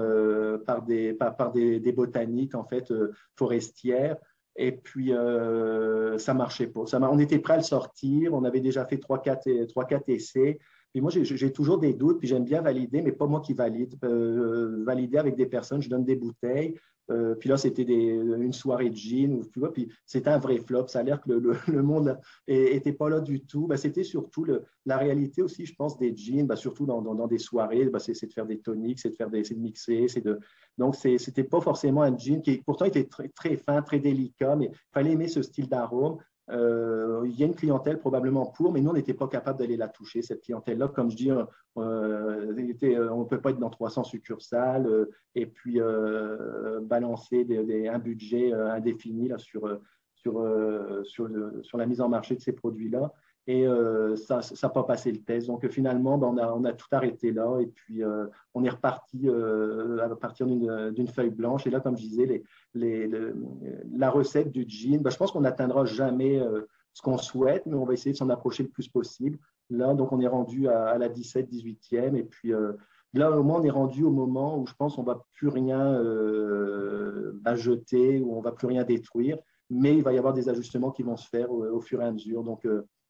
par, 0.66 0.84
des, 0.84 1.14
par, 1.14 1.52
des, 1.52 1.92
botaniques 1.92 2.56
en 2.56 2.66
fait 2.66 2.94
forestières. 3.36 4.18
Et 4.58 4.72
puis, 4.72 5.14
euh, 5.14 6.18
ça 6.18 6.34
marchait 6.34 6.68
pas. 6.68 6.82
On 6.94 7.20
était 7.20 7.40
prêt 7.40 7.54
à 7.54 7.58
le 7.58 7.64
sortir. 7.64 8.34
On 8.34 8.44
avait 8.44 8.60
déjà 8.60 8.86
fait 8.86 8.98
trois, 8.98 9.22
quatre, 9.22 9.48
trois, 9.68 9.86
quatre 9.86 10.10
essais. 10.10 10.60
Puis 10.98 11.02
moi, 11.04 11.12
j'ai 11.12 11.52
toujours 11.52 11.78
des 11.78 11.94
doutes, 11.94 12.18
puis 12.18 12.28
j'aime 12.28 12.44
bien 12.44 12.60
valider, 12.60 13.04
mais 13.04 13.12
pas 13.12 13.28
moi 13.28 13.40
qui 13.40 13.54
valide. 13.54 13.94
Euh, 14.04 14.84
valider 14.84 15.20
avec 15.20 15.36
des 15.36 15.46
personnes, 15.46 15.80
je 15.80 15.92
donne 15.92 16.04
des 16.04 16.16
bouteilles. 16.16 16.74
Euh, 17.12 17.36
puis 17.36 17.50
là, 17.50 17.56
c'était 17.56 17.84
une 17.84 18.52
soirée 18.52 18.90
de 18.90 18.96
tu 18.96 19.60
vois, 19.60 19.72
puis 19.72 19.92
c'était 20.08 20.32
un 20.32 20.40
vrai 20.40 20.58
flop. 20.58 20.88
Ça 20.88 21.02
a 21.02 21.04
l'air 21.04 21.22
que 21.22 21.32
le, 21.32 21.84
monde 21.84 22.18
était 22.48 22.94
pas 22.94 23.10
là 23.10 23.20
du 23.20 23.46
tout. 23.46 23.68
Ben, 23.68 23.78
c'était 23.78 24.04
surtout 24.04 24.48
la 24.88 24.98
réalité 24.98 25.44
aussi, 25.44 25.68
je 25.68 25.76
pense, 25.76 26.00
des 26.00 26.18
jeans, 26.18 26.48
ben, 26.48 26.56
surtout 26.56 26.88
dans, 26.88 27.28
des 27.28 27.38
soirées, 27.38 27.86
ben, 27.86 28.00
c'est 28.00 28.26
de 28.26 28.34
faire 28.34 28.48
des 28.48 28.58
toniques, 28.58 29.00
c'est 29.00 29.12
de 29.12 29.54
de 29.54 29.60
mixer, 29.60 30.08
c'est 30.08 30.26
de. 30.26 30.40
Donc, 30.80 30.96
c'était 30.96 31.44
pas 31.44 31.62
forcément 31.62 32.02
un 32.02 32.18
jean 32.18 32.42
qui, 32.42 32.58
pourtant, 32.66 32.86
était 32.86 33.06
très, 33.06 33.30
très 33.30 33.56
fin, 33.56 33.84
très 33.84 34.00
délicat, 34.00 34.56
mais 34.56 34.72
il 34.74 34.92
fallait 34.92 35.12
aimer 35.12 35.28
ce 35.28 35.44
style 35.44 35.70
d'arôme. 35.70 36.18
Euh, 36.50 37.24
il 37.26 37.38
y 37.38 37.44
a 37.44 37.46
une 37.46 37.56
clientèle 37.56 38.00
probablement 38.00 38.46
pour, 38.46 38.72
mais 38.72 38.82
nous, 38.82 38.90
on 38.90 38.94
n'était 38.94 39.14
pas 39.14 39.28
capable 39.28 39.60
d'aller 39.60 39.76
la 39.76 39.90
toucher, 39.90 40.22
cette 40.22 40.42
clientèle-là. 40.44 40.88
Comme 40.88 41.12
je 41.12 41.18
dis, 41.18 41.32
euh, 41.32 41.44
euh, 41.78 43.10
on 43.12 43.20
ne 43.20 43.26
peut 43.26 43.42
pas 43.42 43.52
être 43.52 43.60
dans 43.60 43.70
300 43.70 44.04
succursales 44.06 45.08
et 45.36 45.46
puis 45.46 45.80
balancer 46.82 47.46
un 47.92 48.00
budget 48.00 48.54
indéfini 48.54 49.28
là, 49.28 49.38
sur, 49.38 49.80
sur, 50.14 50.34
sur, 51.04 51.30
sur, 51.62 51.78
la 51.78 51.86
mise 51.86 52.02
en 52.02 52.10
marché 52.10 52.36
de 52.36 52.42
ces 52.42 52.54
produits-là. 52.54 53.14
Et 53.48 53.66
ça 54.18 54.42
n'a 54.62 54.70
pas 54.70 54.84
passé 54.84 55.12
le 55.12 55.20
test. 55.20 55.48
Donc 55.48 55.66
finalement, 55.70 56.18
ben, 56.18 56.36
on, 56.54 56.66
a, 56.66 56.74
tout 56.74 56.88
arrêté 56.92 57.32
là 57.32 57.60
et 57.62 57.68
puis 57.68 58.02
on 58.54 58.64
est 58.66 58.70
reparti 58.70 59.30
à 59.30 60.16
partir 60.16 60.48
d'une 60.48 61.08
feuille 61.08 61.30
blanche. 61.30 61.66
Et 61.66 61.70
là, 61.70 61.80
comme 61.80 61.98
je 61.98 62.04
disais, 62.04 62.44
la 62.74 64.10
recette 64.10 64.52
du 64.52 64.66
jean, 64.68 65.02
ben, 65.02 65.10
je 65.10 65.18
pense 65.18 65.32
qu'on 65.32 65.42
n'atteindra 65.42 65.86
jamais 65.86 66.40
euh, 66.40 66.68
ce 66.94 67.02
qu'on 67.02 67.18
souhaite, 67.18 67.66
mais 67.66 67.76
on 67.76 67.86
va 67.86 67.94
essayer 67.94 68.12
de 68.12 68.18
s'en 68.18 68.30
approcher 68.30 68.64
le 68.64 68.70
plus 68.70 68.88
possible. 68.88 69.38
Là, 69.70 69.94
donc, 69.94 70.12
on 70.12 70.20
est 70.20 70.28
rendu 70.28 70.68
à, 70.68 70.98
la 70.98 71.10
17, 71.10 71.52
18e. 71.52 72.16
Et 72.16 72.24
puis 72.24 72.54
euh, 72.54 72.74
là, 73.14 73.32
au 73.32 73.44
moins, 73.44 73.60
on 73.60 73.64
est 73.64 73.70
rendu 73.70 74.04
au 74.04 74.10
moment 74.10 74.58
où 74.60 74.66
je 74.66 74.74
pense 74.74 74.96
qu'on 74.96 75.04
ne 75.04 75.08
va 75.08 75.24
plus 75.34 75.50
rien 75.50 75.94
euh, 75.94 77.34
jeter, 77.56 78.20
ou 78.20 78.34
on 78.34 78.40
ne 78.40 78.44
va 78.44 78.52
plus 78.52 78.68
rien 78.68 78.84
détruire, 78.84 79.38
mais 79.70 79.96
il 79.96 80.04
va 80.04 80.14
y 80.14 80.18
avoir 80.18 80.34
des 80.34 80.50
ajustements 80.50 80.92
qui 80.92 81.04
vont 81.04 81.18
se 81.18 81.28
faire 81.28 81.52
au, 81.52 81.80
fur 81.82 82.02
et 82.02 82.06
à 82.06 82.12
mesure. 82.12 82.44
Donc, 82.44 82.68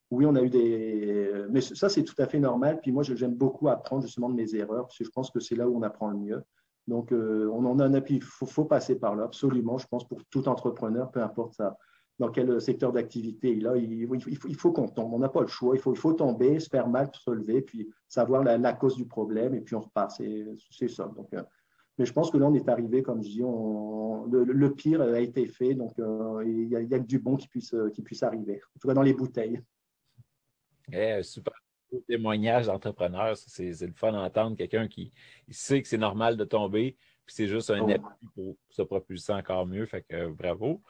oui, 0.09 0.25
on 0.25 0.35
a 0.35 0.41
eu 0.41 0.49
des. 0.49 1.45
Mais 1.49 1.61
ça, 1.61 1.89
c'est 1.89 2.03
tout 2.03 2.15
à 2.17 2.27
fait 2.27 2.39
normal. 2.39 2.79
Puis 2.81 2.91
moi, 2.91 3.03
j'aime 3.03 3.35
beaucoup 3.35 3.67
apprendre 3.67 4.03
justement 4.03 4.29
de 4.29 4.35
mes 4.35 4.55
erreurs, 4.55 4.87
parce 4.87 5.03
je 5.03 5.09
pense 5.09 5.31
que 5.31 5.39
c'est 5.39 5.55
là 5.55 5.67
où 5.67 5.77
on 5.77 5.81
apprend 5.81 6.09
le 6.09 6.17
mieux. 6.17 6.43
Donc, 6.87 7.11
euh, 7.11 7.49
on 7.53 7.65
en 7.65 7.79
a 7.79 7.85
un 7.85 7.93
appui. 7.93 8.15
Il 8.15 8.23
faut, 8.23 8.65
passer 8.65 8.95
par 8.95 9.15
là, 9.15 9.25
absolument. 9.25 9.77
Je 9.77 9.87
pense 9.87 10.07
pour 10.07 10.23
tout 10.29 10.47
entrepreneur, 10.47 11.11
peu 11.11 11.21
importe 11.21 11.55
ça, 11.55 11.77
dans 12.19 12.29
quel 12.29 12.61
secteur 12.61 12.93
d'activité 12.93 13.51
il 13.51 13.69
il, 13.75 14.07
il 14.47 14.55
faut, 14.55 14.71
qu'on 14.71 14.87
tombe. 14.87 15.13
On 15.13 15.19
n'a 15.19 15.27
pas 15.27 15.41
le 15.41 15.47
choix. 15.47 15.75
Il 15.75 15.81
faut, 15.81 15.93
faut 15.93 16.13
tomber, 16.13 16.59
se 16.61 16.69
faire 16.69 16.87
mal, 16.87 17.09
se 17.13 17.29
relever, 17.29 17.61
puis 17.61 17.89
savoir 18.07 18.43
la, 18.43 18.73
cause 18.73 18.95
du 18.95 19.05
problème, 19.05 19.53
et 19.55 19.61
puis 19.61 19.75
on 19.75 19.81
repart. 19.81 20.11
C'est 20.11 20.87
ça. 20.87 21.11
Donc, 21.15 21.33
euh, 21.33 21.43
mais 21.97 22.05
je 22.05 22.13
pense 22.13 22.31
que 22.31 22.37
là, 22.37 22.47
on 22.47 22.53
est 22.53 22.69
arrivé, 22.69 23.03
comme 23.03 23.21
je 23.21 23.29
dis, 23.29 23.41
le, 23.41 24.69
pire 24.69 25.01
a 25.01 25.19
été 25.19 25.47
fait. 25.47 25.73
Donc, 25.73 25.99
euh, 25.99 26.43
il 26.45 26.69
n'y 26.69 26.75
a, 26.75 26.79
a, 26.79 26.99
que 26.99 27.07
du 27.07 27.19
bon 27.19 27.35
qui 27.35 27.49
puisse, 27.49 27.75
qui 27.93 28.01
puisse 28.01 28.23
arriver, 28.23 28.61
en 28.75 28.79
tout 28.79 28.87
cas 28.87 28.93
dans 28.93 29.01
les 29.01 29.13
bouteilles. 29.13 29.61
Eh, 30.91 31.21
super 31.23 31.54
témoignage 32.08 32.67
d'entrepreneur. 32.67 33.36
C'est 33.38 33.82
le 33.82 33.93
fun 33.93 34.12
d'entendre 34.12 34.58
quelqu'un 34.58 34.88
qui 34.88 35.12
sait 35.50 35.82
que 35.82 35.88
c'est 35.88 35.97
normal 35.97 36.38
de 36.38 36.43
tomber, 36.43 36.95
puis 37.26 37.36
c'est 37.36 37.47
juste 37.47 37.69
un 37.69 37.82
oh. 37.82 37.89
appui 37.89 38.28
pour 38.36 38.56
se 38.69 38.82
propulser 38.82 39.34
encore 39.34 39.65
mieux. 39.65 39.86
Fait 39.86 40.04
que 40.08 40.28
bravo. 40.28 40.82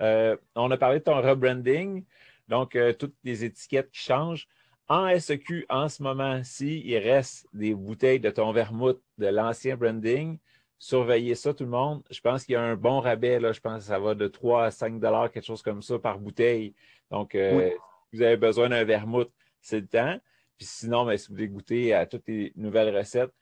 Euh, 0.00 0.36
on 0.54 0.70
a 0.70 0.76
parlé 0.76 1.00
de 1.00 1.04
ton 1.04 1.20
rebranding, 1.20 2.04
donc 2.48 2.76
euh, 2.76 2.92
toutes 2.92 3.14
les 3.24 3.44
étiquettes 3.44 3.90
qui 3.90 4.00
changent. 4.00 4.48
En 4.88 5.18
SEQ, 5.18 5.64
en 5.68 5.88
ce 5.88 6.02
moment-ci, 6.02 6.82
il 6.84 6.98
reste 6.98 7.46
des 7.52 7.74
bouteilles 7.74 8.20
de 8.20 8.30
ton 8.30 8.52
vermouth 8.52 9.00
de 9.16 9.26
l'ancien 9.26 9.76
branding. 9.76 10.38
Surveillez 10.78 11.34
ça, 11.34 11.54
tout 11.54 11.64
le 11.64 11.70
monde. 11.70 12.02
Je 12.10 12.20
pense 12.20 12.44
qu'il 12.44 12.54
y 12.54 12.56
a 12.56 12.62
un 12.62 12.74
bon 12.74 13.00
rabais. 13.00 13.38
Là. 13.38 13.52
Je 13.52 13.60
pense 13.60 13.82
que 13.82 13.84
ça 13.84 13.98
va 13.98 14.14
de 14.14 14.26
3 14.26 14.64
à 14.64 14.70
5 14.70 14.98
dollars, 14.98 15.30
quelque 15.30 15.46
chose 15.46 15.62
comme 15.62 15.80
ça, 15.82 15.98
par 15.98 16.18
bouteille. 16.18 16.74
Donc, 17.10 17.34
euh, 17.34 17.70
si 18.10 18.16
vous 18.16 18.22
avez 18.22 18.36
besoin 18.36 18.68
d'un 18.68 18.82
vermouth, 18.82 19.30
c'est 19.62 19.80
le 19.80 19.86
temps 19.86 20.18
sinon, 20.62 21.04
ben, 21.04 21.16
si 21.16 21.28
vous 21.28 21.34
voulez 21.34 21.48
goûter 21.48 21.94
à 21.94 22.06
toutes 22.06 22.26
les 22.28 22.52
nouvelles 22.56 22.96
recettes, 22.96 23.32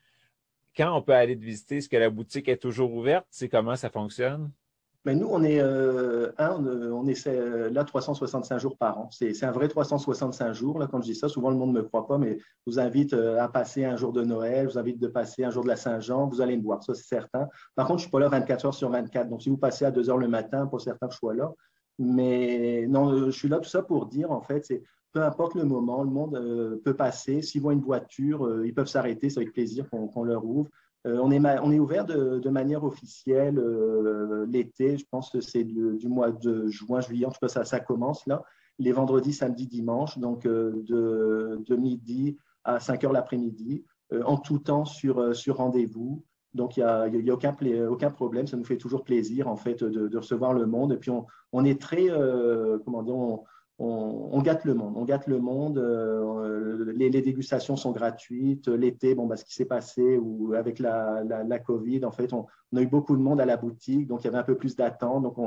quand 0.77 0.97
on 0.97 1.03
peut 1.03 1.13
aller 1.13 1.37
te 1.37 1.45
visiter, 1.45 1.79
est-ce 1.79 1.89
que 1.89 1.97
la 1.97 2.11
boutique 2.11 2.49
est 2.49 2.57
toujours 2.57 2.93
ouverte? 2.95 3.27
C'est 3.31 3.49
comment 3.49 3.77
ça 3.77 3.91
fonctionne? 3.91 4.51
Ben, 5.05 5.19
nous, 5.19 5.29
on 5.31 5.43
est, 5.43 5.61
euh, 5.61 6.31
est 6.39 7.27
euh, 7.27 7.71
là 7.71 7.85
365 7.85 8.59
jours 8.59 8.77
par 8.77 8.99
an. 8.99 9.09
C'est 9.11 9.45
un 9.45 9.51
vrai 9.51 9.67
365 9.67 10.53
jours. 10.53 10.79
Là, 10.79 10.89
quand 10.89 11.01
je 11.01 11.07
dis 11.07 11.15
ça, 11.15 11.27
souvent 11.27 11.49
le 11.49 11.57
monde 11.57 11.73
ne 11.73 11.81
me 11.81 11.83
croit 11.83 12.07
pas, 12.07 12.19
mais 12.19 12.37
je 12.39 12.73
vous 12.73 12.79
invite 12.79 13.15
euh, 13.15 13.41
à 13.41 13.49
passer 13.49 13.87
un 13.87 13.97
jour 13.97 14.13
de 14.13 14.23
Noël, 14.23 14.69
je 14.69 14.75
vous 14.75 14.79
invite 14.79 14.99
de 14.99 15.09
passer 15.09 15.43
un 15.43 15.51
jour 15.51 15.63
de 15.63 15.69
la 15.69 15.77
Saint-Jean, 15.77 16.29
vous 16.29 16.43
allez 16.43 16.57
me 16.59 16.63
voir, 16.63 16.83
ça 16.83 16.95
c'est 16.95 17.09
certain. 17.09 17.49
Par 17.75 17.87
contre, 17.87 18.01
je 18.01 18.05
ne 18.05 18.09
suis 18.09 18.11
pas 18.11 18.21
là 18.21 18.29
24 18.29 18.67
heures 18.67 18.75
sur 18.75 18.91
24. 18.91 19.31
Donc, 19.31 19.43
si 19.43 19.49
vous 19.49 19.57
passez 19.57 19.87
à 19.87 19.91
2 19.91 20.11
heures 20.11 20.19
le 20.19 20.29
matin, 20.29 20.67
pour 20.67 20.83
certains, 20.83 21.09
je 21.11 21.17
sois 21.17 21.35
là. 21.35 21.51
Mais 21.99 22.87
non, 22.87 23.27
je 23.27 23.31
suis 23.31 23.49
là 23.49 23.59
tout 23.59 23.71
ça 23.71 23.83
pour 23.83 24.07
dire, 24.07 24.31
en 24.31 24.43
fait, 24.43 24.65
c'est 24.67 24.83
peu 25.13 25.23
importe 25.23 25.55
le 25.55 25.65
moment, 25.65 26.03
le 26.03 26.11
monde 26.11 26.37
euh, 26.37 26.81
peut 26.85 26.95
passer. 26.95 27.43
S'ils 27.43 27.63
voient 27.63 27.73
une 27.73 27.81
voiture, 27.81 28.47
euh, 28.47 28.67
ils 28.67 28.75
peuvent 28.75 28.87
s'arrêter, 28.87 29.31
c'est 29.31 29.41
avec 29.41 29.53
plaisir 29.53 29.89
qu'on 29.91 30.25
leur 30.25 30.45
ouvre. 30.45 30.69
Euh, 31.07 31.19
on, 31.23 31.31
est 31.31 31.41
on 31.63 31.73
est 31.73 31.79
ouvert 31.79 32.05
de, 32.05 32.49
manière 32.51 32.85
officielle 32.85 33.59
l'été, 34.49 34.99
je 34.99 35.07
pense 35.11 35.31
que 35.31 35.41
c'est 35.41 35.65
du, 35.65 36.09
mois 36.09 36.31
de 36.31 36.69
juin, 36.69 37.01
juillet, 37.01 37.27
en 37.27 37.31
tout 37.31 37.39
cas 37.41 37.65
ça, 37.65 37.81
commence 37.81 38.27
là, 38.27 38.43
les 38.79 38.93
vendredis, 38.93 39.33
samedis, 39.33 39.67
dimanches, 39.67 40.19
donc 40.19 40.47
de, 40.47 41.77
midi 41.77 42.37
à 42.65 42.81
5 42.81 43.05
heures 43.05 43.13
l'après-midi, 43.13 43.85
en 44.25 44.37
tout 44.37 44.59
temps 44.59 44.85
sur, 44.85 45.35
sur 45.35 45.57
rendez-vous. 45.57 46.23
Donc, 46.53 46.77
il 46.77 46.81
n'y 46.81 46.87
a, 46.87 47.09
y 47.09 47.31
a 47.31 47.35
aucun, 47.35 47.57
aucun, 47.89 48.11
problème. 48.11 48.47
Ça 48.47 48.57
nous 48.59 48.65
fait 48.65 48.77
toujours 48.77 49.05
plaisir, 49.05 49.49
en 49.49 49.57
fait, 49.57 49.83
de, 49.83 50.17
recevoir 50.19 50.53
le 50.53 50.67
monde. 50.67 50.93
Et 50.93 50.97
puis, 50.97 51.11
on, 51.11 51.27
on 51.53 51.65
est 51.65 51.81
très, 51.81 52.09
comment 52.85 53.05
on, 53.09 53.45
on, 53.83 54.43
gâte 54.43 54.65
le 54.65 54.75
monde. 54.75 54.95
On 54.97 55.05
gâte 55.05 55.27
le 55.27 55.39
monde. 55.39 55.79
Euh, 55.79 56.93
les, 56.95 57.11
dégustations 57.11 57.77
sont 57.77 57.93
gratuites. 57.93 58.69
L'été, 58.69 59.15
bon, 59.15 59.27
bah, 59.27 59.37
ce 59.37 59.45
qui 59.45 59.55
s'est 59.55 59.65
passé 59.65 60.19
ou 60.19 60.53
avec 60.55 60.79
la, 60.79 61.59
Covid, 61.65 62.05
en 62.05 62.11
fait, 62.11 62.33
on, 62.33 62.47
a 62.77 62.83
eu 62.83 62.87
beaucoup 62.87 63.17
de 63.17 63.23
monde 63.23 63.41
à 63.41 63.47
la 63.47 63.57
boutique, 63.57 64.07
donc 64.07 64.23
il 64.23 64.25
y 64.27 64.29
avait 64.29 64.39
un 64.39 64.45
peu 64.45 64.57
plus 64.57 64.77
d'attente. 64.77 65.23
Donc 65.23 65.39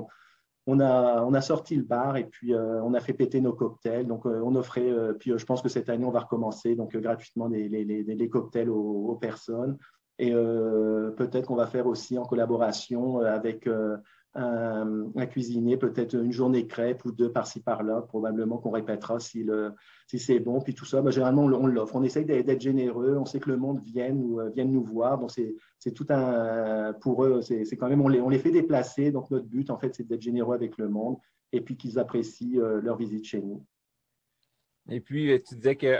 on, 0.65 0.79
a, 0.79 1.41
sorti 1.41 1.75
le 1.75 1.83
bar 1.83 2.17
et 2.17 2.25
puis 2.25 2.53
euh, 2.53 2.81
on 2.83 2.95
a 2.95 2.99
fait 2.99 3.13
péter 3.13 3.39
nos 3.39 3.53
cocktails. 3.53 4.07
Donc 4.07 4.25
euh, 4.25 4.41
on 4.43 4.55
offrait, 4.55 4.91
puis 5.19 5.33
je 5.35 5.45
pense 5.45 5.61
que 5.61 5.69
cette 5.69 5.89
année 5.89 6.05
on 6.05 6.11
va 6.11 6.21
recommencer 6.21 6.75
donc 6.75 6.97
gratuitement 6.97 7.47
les, 7.47 8.29
cocktails 8.29 8.69
aux, 8.69 9.15
personnes. 9.21 9.77
Et 10.17 10.31
peut-être 10.31 11.47
qu'on 11.47 11.55
va 11.55 11.67
faire 11.67 11.85
aussi 11.85 12.17
en 12.17 12.23
collaboration 12.23 13.19
avec 13.19 13.67
un, 14.35 15.25
cuisinier, 15.27 15.77
peut-être 15.77 16.15
une 16.15 16.31
journée 16.31 16.65
crêpe 16.65 17.05
ou 17.05 17.11
deux 17.11 17.31
par-ci 17.31 17.59
par-là, 17.59 18.01
probablement 18.01 18.57
qu'on 18.57 18.71
répétera 18.71 19.19
si, 19.19 19.43
le, 19.43 19.73
si 20.07 20.19
c'est 20.19 20.39
bon. 20.39 20.59
Puis 20.61 20.73
tout 20.73 20.85
ça, 20.85 21.01
ben, 21.01 21.11
généralement, 21.11 21.43
on, 21.43 21.67
l'offre. 21.67 21.95
On 21.95 22.03
essaye 22.03 22.25
d'être 22.25 22.61
généreux. 22.61 23.15
On 23.17 23.25
sait 23.25 23.39
que 23.39 23.49
le 23.49 23.57
monde 23.57 23.81
vient 23.83 24.09
nous, 24.09 24.39
euh, 24.39 24.51
nous 24.63 24.83
voir. 24.83 25.19
Donc, 25.19 25.31
c'est 25.31 25.91
tout 25.91 26.07
un. 26.09 26.93
Pour 26.93 27.25
eux, 27.25 27.41
c'est 27.41 27.77
quand 27.77 27.89
même. 27.89 28.01
On 28.01 28.07
les, 28.07 28.21
on 28.21 28.29
les 28.29 28.39
fait 28.39 28.51
déplacer. 28.51 29.11
Donc, 29.11 29.29
notre 29.29 29.47
but, 29.47 29.69
en 29.69 29.77
fait, 29.77 29.93
c'est 29.95 30.07
d'être 30.07 30.21
généreux 30.21 30.55
avec 30.55 30.77
le 30.77 30.89
monde 30.89 31.17
et 31.51 31.61
puis 31.61 31.77
qu'ils 31.77 31.99
apprécient 31.99 32.59
euh, 32.59 32.81
leur 32.81 32.97
visite 32.97 33.25
chez 33.25 33.41
nous. 33.41 33.63
Et 34.89 34.99
puis, 34.99 35.31
euh, 35.31 35.39
tu 35.47 35.55
disais 35.55 35.75
que 35.75 35.99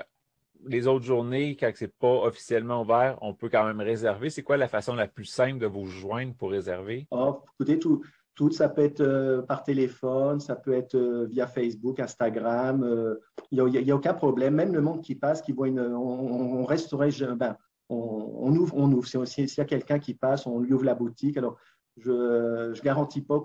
les 0.65 0.87
autres 0.87 1.05
journées, 1.05 1.55
quand 1.55 1.71
ce 1.75 1.85
n'est 1.85 1.91
pas 1.99 2.23
officiellement 2.23 2.81
ouvert, 2.81 3.17
on 3.21 3.33
peut 3.33 3.49
quand 3.49 3.65
même 3.65 3.81
réserver. 3.81 4.29
C'est 4.29 4.43
quoi 4.43 4.57
la 4.57 4.67
façon 4.67 4.95
la 4.95 5.07
plus 5.07 5.25
simple 5.25 5.59
de 5.59 5.67
vous 5.67 5.85
joindre 5.85 6.33
pour 6.35 6.51
réserver? 6.51 7.07
Oh, 7.11 7.41
écoutez, 7.53 7.79
tout, 7.79 8.01
tout, 8.35 8.51
ça 8.51 8.69
peut 8.69 8.81
être 8.81 9.01
euh, 9.01 9.41
par 9.41 9.63
téléphone, 9.63 10.39
ça 10.39 10.55
peut 10.55 10.73
être 10.73 10.95
euh, 10.95 11.25
via 11.25 11.45
Facebook, 11.47 11.99
Instagram. 11.99 12.83
Euh, 12.83 13.15
il 13.51 13.63
n'y 13.63 13.91
a, 13.91 13.95
aucun 13.95 14.13
problème. 14.13 14.55
Même 14.55 14.73
le 14.73 14.81
monde 14.81 15.01
qui 15.01 15.15
passe, 15.15 15.41
qui 15.41 15.51
voit 15.51 15.67
une. 15.67 15.79
On, 15.79 16.63
resterait. 16.65 17.09
Ben, 17.35 17.55
on, 17.89 18.55
ouvre, 18.55 18.75
on 18.75 18.91
ouvre. 18.91 19.07
S'il 19.25 19.45
y 19.45 19.61
a 19.61 19.65
quelqu'un 19.65 19.99
qui 19.99 20.15
passe, 20.15 20.47
on 20.47 20.59
lui 20.59 20.73
ouvre 20.73 20.85
la 20.85 20.95
boutique. 20.95 21.37
Alors, 21.37 21.57
je 21.97 22.11
ne 22.11 22.81
garantis 22.81 23.21
pas 23.21 23.39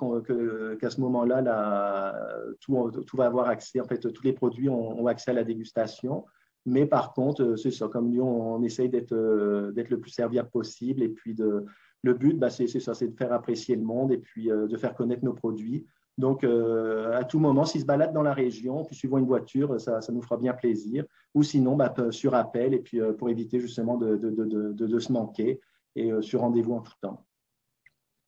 qu'à 0.80 0.88
ce 0.88 1.00
moment-là, 1.02 2.14
tout, 2.60 2.90
tout, 3.06 3.16
va 3.16 3.26
avoir 3.26 3.48
accès. 3.48 3.80
En 3.80 3.84
fait, 3.84 3.98
tous 3.98 4.22
les 4.22 4.32
produits 4.32 4.70
ont, 4.70 5.06
accès 5.06 5.32
à 5.32 5.34
la 5.34 5.44
dégustation. 5.44 6.24
Mais 6.64 6.86
par 6.86 7.12
contre, 7.12 7.56
c'est 7.56 7.70
ça. 7.70 7.88
Comme 7.88 8.10
nous, 8.10 8.22
on, 8.22 8.62
essaye 8.62 8.88
d'être 8.88 9.14
le 9.14 9.96
plus 10.00 10.10
serviable 10.10 10.48
possible 10.48 11.02
et 11.02 11.10
puis 11.10 11.34
de 11.34 11.66
le 12.02 12.14
but, 12.14 12.38
bah, 12.38 12.50
c'est 12.50 12.66
ça, 12.68 12.94
c'est 12.94 13.08
de 13.08 13.16
faire 13.16 13.32
apprécier 13.32 13.76
le 13.76 13.82
monde 13.82 14.12
et 14.12 14.18
puis 14.18 14.50
euh, 14.50 14.66
de 14.66 14.76
faire 14.76 14.94
connaître 14.94 15.24
nos 15.24 15.32
produits. 15.32 15.86
Donc, 16.16 16.42
euh, 16.42 17.16
à 17.16 17.24
tout 17.24 17.38
moment, 17.38 17.64
s'ils 17.64 17.82
se 17.82 17.86
baladent 17.86 18.12
dans 18.12 18.22
la 18.22 18.34
région, 18.34 18.84
puis 18.84 18.96
suivant 18.96 19.18
une 19.18 19.26
voiture, 19.26 19.80
ça, 19.80 20.00
nous 20.10 20.22
fera 20.22 20.36
bien 20.36 20.52
plaisir. 20.52 21.04
Ou 21.34 21.42
sinon, 21.42 21.76
bah, 21.76 21.94
sur 22.10 22.34
appel, 22.34 22.74
et 22.74 22.80
puis 22.80 23.00
euh, 23.00 23.12
pour 23.12 23.28
éviter 23.28 23.60
justement 23.60 23.96
de, 23.96 24.16
de, 24.16 24.98
se 24.98 25.12
manquer, 25.12 25.60
et 25.94 26.10
sur 26.20 26.40
rendez-vous 26.40 26.74
en 26.74 26.80
tout 26.80 26.92
temps. 27.00 27.24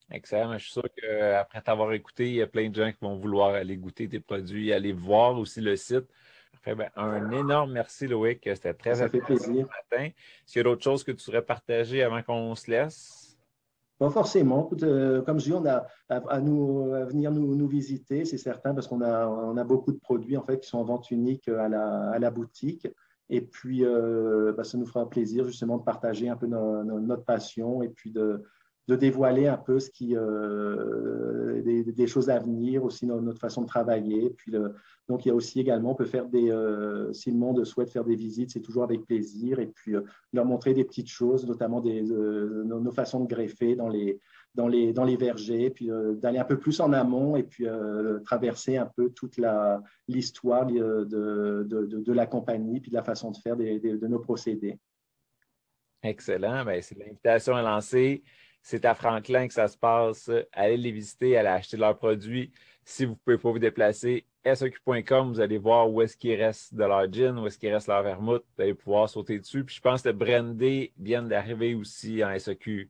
Excellent. 0.09 0.57
Je 0.57 0.63
suis 0.63 0.73
sûr 0.73 0.83
qu'après 0.95 1.61
t'avoir 1.61 1.93
écouté, 1.93 2.27
il 2.29 2.35
y 2.35 2.41
a 2.41 2.47
plein 2.47 2.69
de 2.69 2.75
gens 2.75 2.91
qui 2.91 2.97
vont 3.01 3.15
vouloir 3.15 3.53
aller 3.53 3.77
goûter 3.77 4.09
tes 4.09 4.19
produits, 4.19 4.73
aller 4.73 4.91
voir 4.91 5.37
aussi 5.37 5.61
le 5.61 5.75
site. 5.77 6.05
Ben, 6.65 6.89
un 6.95 7.31
énorme 7.31 7.71
merci, 7.71 8.07
Loïc. 8.07 8.41
C'était 8.43 8.73
très 8.73 8.95
ça 8.95 9.09
fait 9.09 9.21
plaisir. 9.21 9.47
ce 9.47 9.95
matin. 9.95 10.05
Est-ce 10.05 10.53
qu'il 10.53 10.57
y 10.57 10.59
a 10.59 10.63
d'autres 10.63 10.83
choses 10.83 11.03
que 11.03 11.11
tu 11.11 11.25
voudrais 11.25 11.41
partager 11.41 12.03
avant 12.03 12.21
qu'on 12.21 12.55
se 12.55 12.69
laisse? 12.69 13.20
Forcément. 14.09 14.69
Euh, 14.81 15.21
comme 15.21 15.39
je 15.39 15.45
dis, 15.45 15.53
on 15.53 15.65
a 15.65 15.85
à, 16.09 16.41
nous, 16.41 16.91
à 16.93 17.05
venir 17.05 17.31
nous, 17.31 17.67
visiter, 17.67 18.25
c'est 18.25 18.37
certain, 18.37 18.73
parce 18.73 18.87
qu'on 18.87 19.01
a, 19.01 19.59
a 19.59 19.63
beaucoup 19.63 19.91
de 19.91 19.99
produits 19.99 20.37
en 20.37 20.43
fait, 20.43 20.59
qui 20.59 20.67
sont 20.67 20.79
en 20.79 20.83
vente 20.83 21.11
unique 21.11 21.47
à 21.47 21.69
la, 21.69 22.09
à 22.09 22.19
la 22.19 22.31
boutique. 22.31 22.87
Et 23.29 23.41
puis, 23.41 23.85
euh, 23.85 24.53
bah, 24.53 24.63
ça 24.63 24.77
nous 24.77 24.85
fera 24.85 25.09
plaisir 25.09 25.45
justement 25.45 25.77
de 25.77 25.83
partager 25.83 26.27
un 26.29 26.35
peu 26.35 26.47
notre 26.47 27.23
passion 27.23 27.81
et 27.81 27.89
puis 27.89 28.11
de, 28.11 28.43
de 28.87 28.95
dévoiler 28.95 29.47
un 29.47 29.57
peu 29.57 29.79
ce 29.79 29.89
qui, 29.89 30.15
euh, 30.15 31.61
des, 31.61 32.07
choses 32.07 32.29
à 32.29 32.39
venir, 32.39 32.83
aussi 32.83 33.05
notre 33.05 33.39
façon 33.39 33.61
de 33.61 33.67
travailler. 33.67 34.31
Puis 34.31 34.51
donc, 35.07 35.25
il 35.25 35.29
y 35.29 35.31
a 35.31 35.35
aussi 35.35 35.59
également, 35.59 35.91
on 35.91 35.95
peut 35.95 36.05
faire 36.05 36.27
des, 36.27 36.49
euh, 36.51 37.13
si 37.13 37.31
le 37.31 37.37
monde 37.37 37.63
souhaite 37.63 37.91
faire 37.91 38.03
des 38.03 38.15
visites, 38.15 38.51
c'est 38.51 38.59
toujours 38.59 38.83
avec 38.83 39.05
plaisir. 39.05 39.59
Et 39.59 39.67
puis, 39.67 39.95
euh, 39.95 40.01
leur 40.33 40.45
montrer 40.45 40.73
des 40.73 40.83
petites 40.83 41.09
choses, 41.09 41.45
notamment 41.45 41.79
des, 41.79 42.01
nos, 42.01 42.91
façons 42.91 43.21
de 43.21 43.27
greffer 43.27 43.75
dans 43.75 43.87
les, 43.87 44.19
dans 44.55 44.67
les, 44.67 44.93
dans 44.93 45.05
les 45.05 45.15
vergers, 45.15 45.69
puis 45.69 45.89
d'aller 46.15 46.39
un 46.39 46.45
peu 46.45 46.57
plus 46.57 46.79
en 46.81 46.91
amont 46.91 47.35
et 47.35 47.43
puis 47.43 47.65
traverser 48.25 48.77
un 48.77 48.89
peu 48.97 49.11
toute 49.11 49.39
l'histoire 50.07 50.65
de, 50.65 51.05
de, 51.05 52.13
la 52.13 52.25
compagnie, 52.25 52.81
puis 52.81 52.91
de 52.91 52.95
la 52.95 53.03
façon 53.03 53.31
de 53.31 53.37
faire 53.37 53.55
de 53.55 54.07
nos 54.07 54.19
procédés. 54.19 54.77
Excellent. 56.03 56.65
Ben, 56.65 56.81
c'est 56.81 56.97
l'invitation 56.97 57.55
à 57.55 57.61
lancer. 57.61 58.23
C'est 58.61 58.85
à 58.85 58.93
Franklin 58.93 59.47
que 59.47 59.53
ça 59.53 59.67
se 59.67 59.77
passe. 59.77 60.29
Allez 60.53 60.77
les 60.77 60.91
visiter, 60.91 61.37
allez 61.37 61.49
acheter 61.49 61.77
leurs 61.77 61.97
produits. 61.97 62.51
Si 62.83 63.05
vous 63.05 63.11
ne 63.11 63.17
pouvez 63.17 63.37
pas 63.37 63.51
vous 63.51 63.59
déplacer, 63.59 64.25
SOQ.com, 64.45 65.33
vous 65.33 65.39
allez 65.39 65.57
voir 65.57 65.91
où 65.91 66.01
est-ce 66.01 66.17
qu'il 66.17 66.39
reste 66.41 66.73
de 66.73 66.83
leur 66.83 67.11
gin, 67.11 67.37
où 67.37 67.47
est-ce 67.47 67.57
qu'il 67.57 67.73
reste 67.73 67.87
leur 67.87 68.03
vermouth. 68.03 68.43
Vous 68.55 68.63
allez 68.63 68.73
pouvoir 68.73 69.09
sauter 69.09 69.39
dessus. 69.39 69.63
Puis 69.63 69.75
je 69.75 69.81
pense 69.81 70.01
que 70.01 70.09
le 70.09 70.15
brandy 70.15 70.91
vient 70.97 71.23
d'arriver 71.23 71.75
aussi 71.75 72.23
en 72.23 72.37
SOQ. 72.37 72.89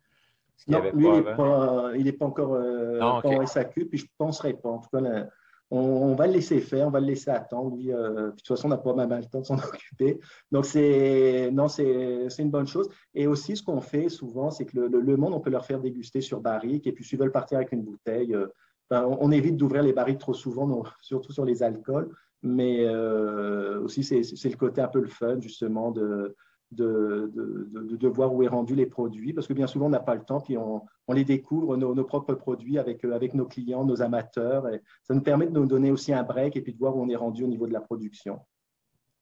Non, 0.67 0.79
lui, 0.93 1.07
il 1.07 2.03
n'est 2.03 2.11
pas, 2.11 2.25
encore, 2.25 2.53
euh, 2.53 2.99
en 3.01 3.45
SAQ, 3.45 3.85
puis 3.87 3.97
je 3.97 4.05
ne 4.05 4.09
penserai 4.17 4.53
pas. 4.53 4.69
En 4.69 4.79
tout 4.79 4.89
cas, 4.91 5.27
on, 5.71 6.15
va 6.15 6.27
le 6.27 6.33
laisser 6.33 6.59
faire, 6.59 6.87
on 6.87 6.91
va 6.91 6.99
le 6.99 7.07
laisser 7.07 7.31
attendre. 7.31 7.77
Euh, 7.87 8.27
de 8.27 8.31
toute 8.31 8.47
façon, 8.47 8.67
on 8.67 8.69
n'a 8.69 8.77
pas 8.77 8.93
même 8.93 9.09
le 9.09 9.25
temps 9.25 9.39
de 9.39 9.45
s'en 9.45 9.57
occuper. 9.57 10.19
Donc, 10.51 10.65
c'est 10.65 11.49
non, 11.51 11.69
c'est 11.69 12.27
une 12.39 12.51
bonne 12.51 12.67
chose. 12.67 12.89
Et 13.15 13.25
aussi, 13.25 13.55
ce 13.55 13.63
qu'on 13.63 13.79
fait 13.79 14.09
souvent, 14.09 14.51
c'est 14.51 14.65
que 14.65 14.77
le, 14.77 15.17
monde, 15.17 15.33
on 15.33 15.39
peut 15.39 15.49
leur 15.49 15.65
faire 15.65 15.79
déguster 15.79 16.19
sur 16.19 16.41
barrique. 16.41 16.87
Et 16.87 16.91
puis, 16.91 17.05
s'ils 17.05 17.17
veulent 17.17 17.31
partir 17.31 17.57
avec 17.57 17.71
une 17.71 17.83
bouteille, 17.83 18.35
euh, 18.35 18.47
ben, 18.89 19.05
on, 19.21 19.31
évite 19.31 19.55
d'ouvrir 19.55 19.83
les 19.83 19.93
barriques 19.93 20.19
trop 20.19 20.33
souvent, 20.33 20.83
surtout 21.01 21.31
sur 21.31 21.45
les 21.45 21.63
alcools. 21.63 22.13
Mais 22.43 22.83
euh, 22.85 23.81
aussi, 23.81 24.03
c'est 24.03 24.49
le 24.49 24.57
côté 24.57 24.81
un 24.81 24.87
peu 24.87 24.99
le 24.99 25.07
fun, 25.07 25.39
justement, 25.39 25.91
de, 25.91 26.35
de, 26.71 27.31
de, 27.33 28.07
voir 28.07 28.33
où 28.33 28.43
est 28.43 28.47
rendu 28.47 28.75
les 28.75 28.85
produits, 28.85 29.33
parce 29.33 29.47
que 29.47 29.53
bien 29.53 29.67
souvent, 29.67 29.87
on 29.87 29.89
n'a 29.89 29.99
pas 29.99 30.15
le 30.15 30.23
temps, 30.23 30.39
puis 30.39 30.57
on, 30.57 30.83
on 31.07 31.13
les 31.13 31.25
découvre, 31.25 31.75
nos, 31.75 31.93
nos, 31.93 32.03
propres 32.03 32.33
produits 32.33 32.77
avec, 32.77 33.03
euh, 33.03 33.13
avec 33.13 33.33
nos 33.33 33.45
clients, 33.45 33.83
nos 33.83 34.01
amateurs. 34.01 34.67
Et 34.69 34.81
ça 35.03 35.13
nous 35.13 35.21
permet 35.21 35.47
de 35.47 35.51
nous 35.51 35.65
donner 35.65 35.91
aussi 35.91 36.13
un 36.13 36.23
break 36.23 36.55
et 36.55 36.61
puis 36.61 36.73
de 36.73 36.77
voir 36.77 36.95
où 36.95 37.03
on 37.03 37.09
est 37.09 37.15
rendu 37.15 37.43
au 37.43 37.47
niveau 37.47 37.67
de 37.67 37.73
la 37.73 37.81
production. 37.81 38.39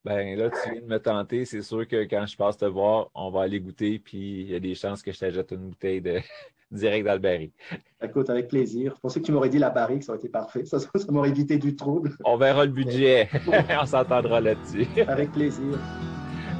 Ben 0.05 0.37
là, 0.37 0.49
tu 0.49 0.71
viens 0.71 0.81
de 0.81 0.85
me 0.87 0.99
tenter. 0.99 1.43
C'est 1.45 1.61
sûr 1.61 1.87
que 1.87 2.03
quand 2.05 2.25
je 2.25 2.37
passe 2.37 2.57
te 2.57 2.65
voir, 2.65 3.09
on 3.13 3.31
va 3.31 3.41
aller 3.41 3.59
goûter, 3.59 3.99
puis 3.99 4.41
il 4.41 4.51
y 4.51 4.55
a 4.55 4.59
des 4.59 4.75
chances 4.75 5.01
que 5.01 5.11
je 5.11 5.19
t'ajoute 5.19 5.51
une 5.51 5.69
bouteille 5.69 6.01
de 6.01 6.19
direct 6.71 7.05
d'Alberry. 7.05 7.51
Écoute, 8.01 8.29
avec 8.29 8.47
plaisir. 8.47 8.93
Je 8.95 8.99
pensais 9.01 9.19
que 9.19 9.25
tu 9.25 9.31
m'aurais 9.31 9.49
dit 9.49 9.59
la 9.59 9.71
barrique, 9.71 10.03
ça 10.03 10.13
aurait 10.13 10.19
été 10.19 10.29
parfait. 10.29 10.65
Ça, 10.65 10.79
ça 10.79 10.89
m'aurait 11.09 11.29
évité 11.29 11.57
du 11.57 11.75
trouble. 11.75 12.15
On 12.23 12.37
verra 12.37 12.65
le 12.65 12.71
budget. 12.71 13.29
on 13.81 13.85
s'entendra 13.85 14.39
là-dessus. 14.39 14.87
avec 15.07 15.31
plaisir. 15.31 15.77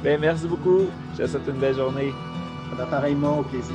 Ben, 0.02 0.18
merci 0.18 0.46
beaucoup. 0.46 0.86
Je 1.14 1.22
te 1.22 1.28
souhaite 1.28 1.46
une 1.48 1.60
belle 1.60 1.76
journée. 1.76 2.12
Pareillement, 2.90 3.40
au 3.40 3.42
plaisir. 3.42 3.74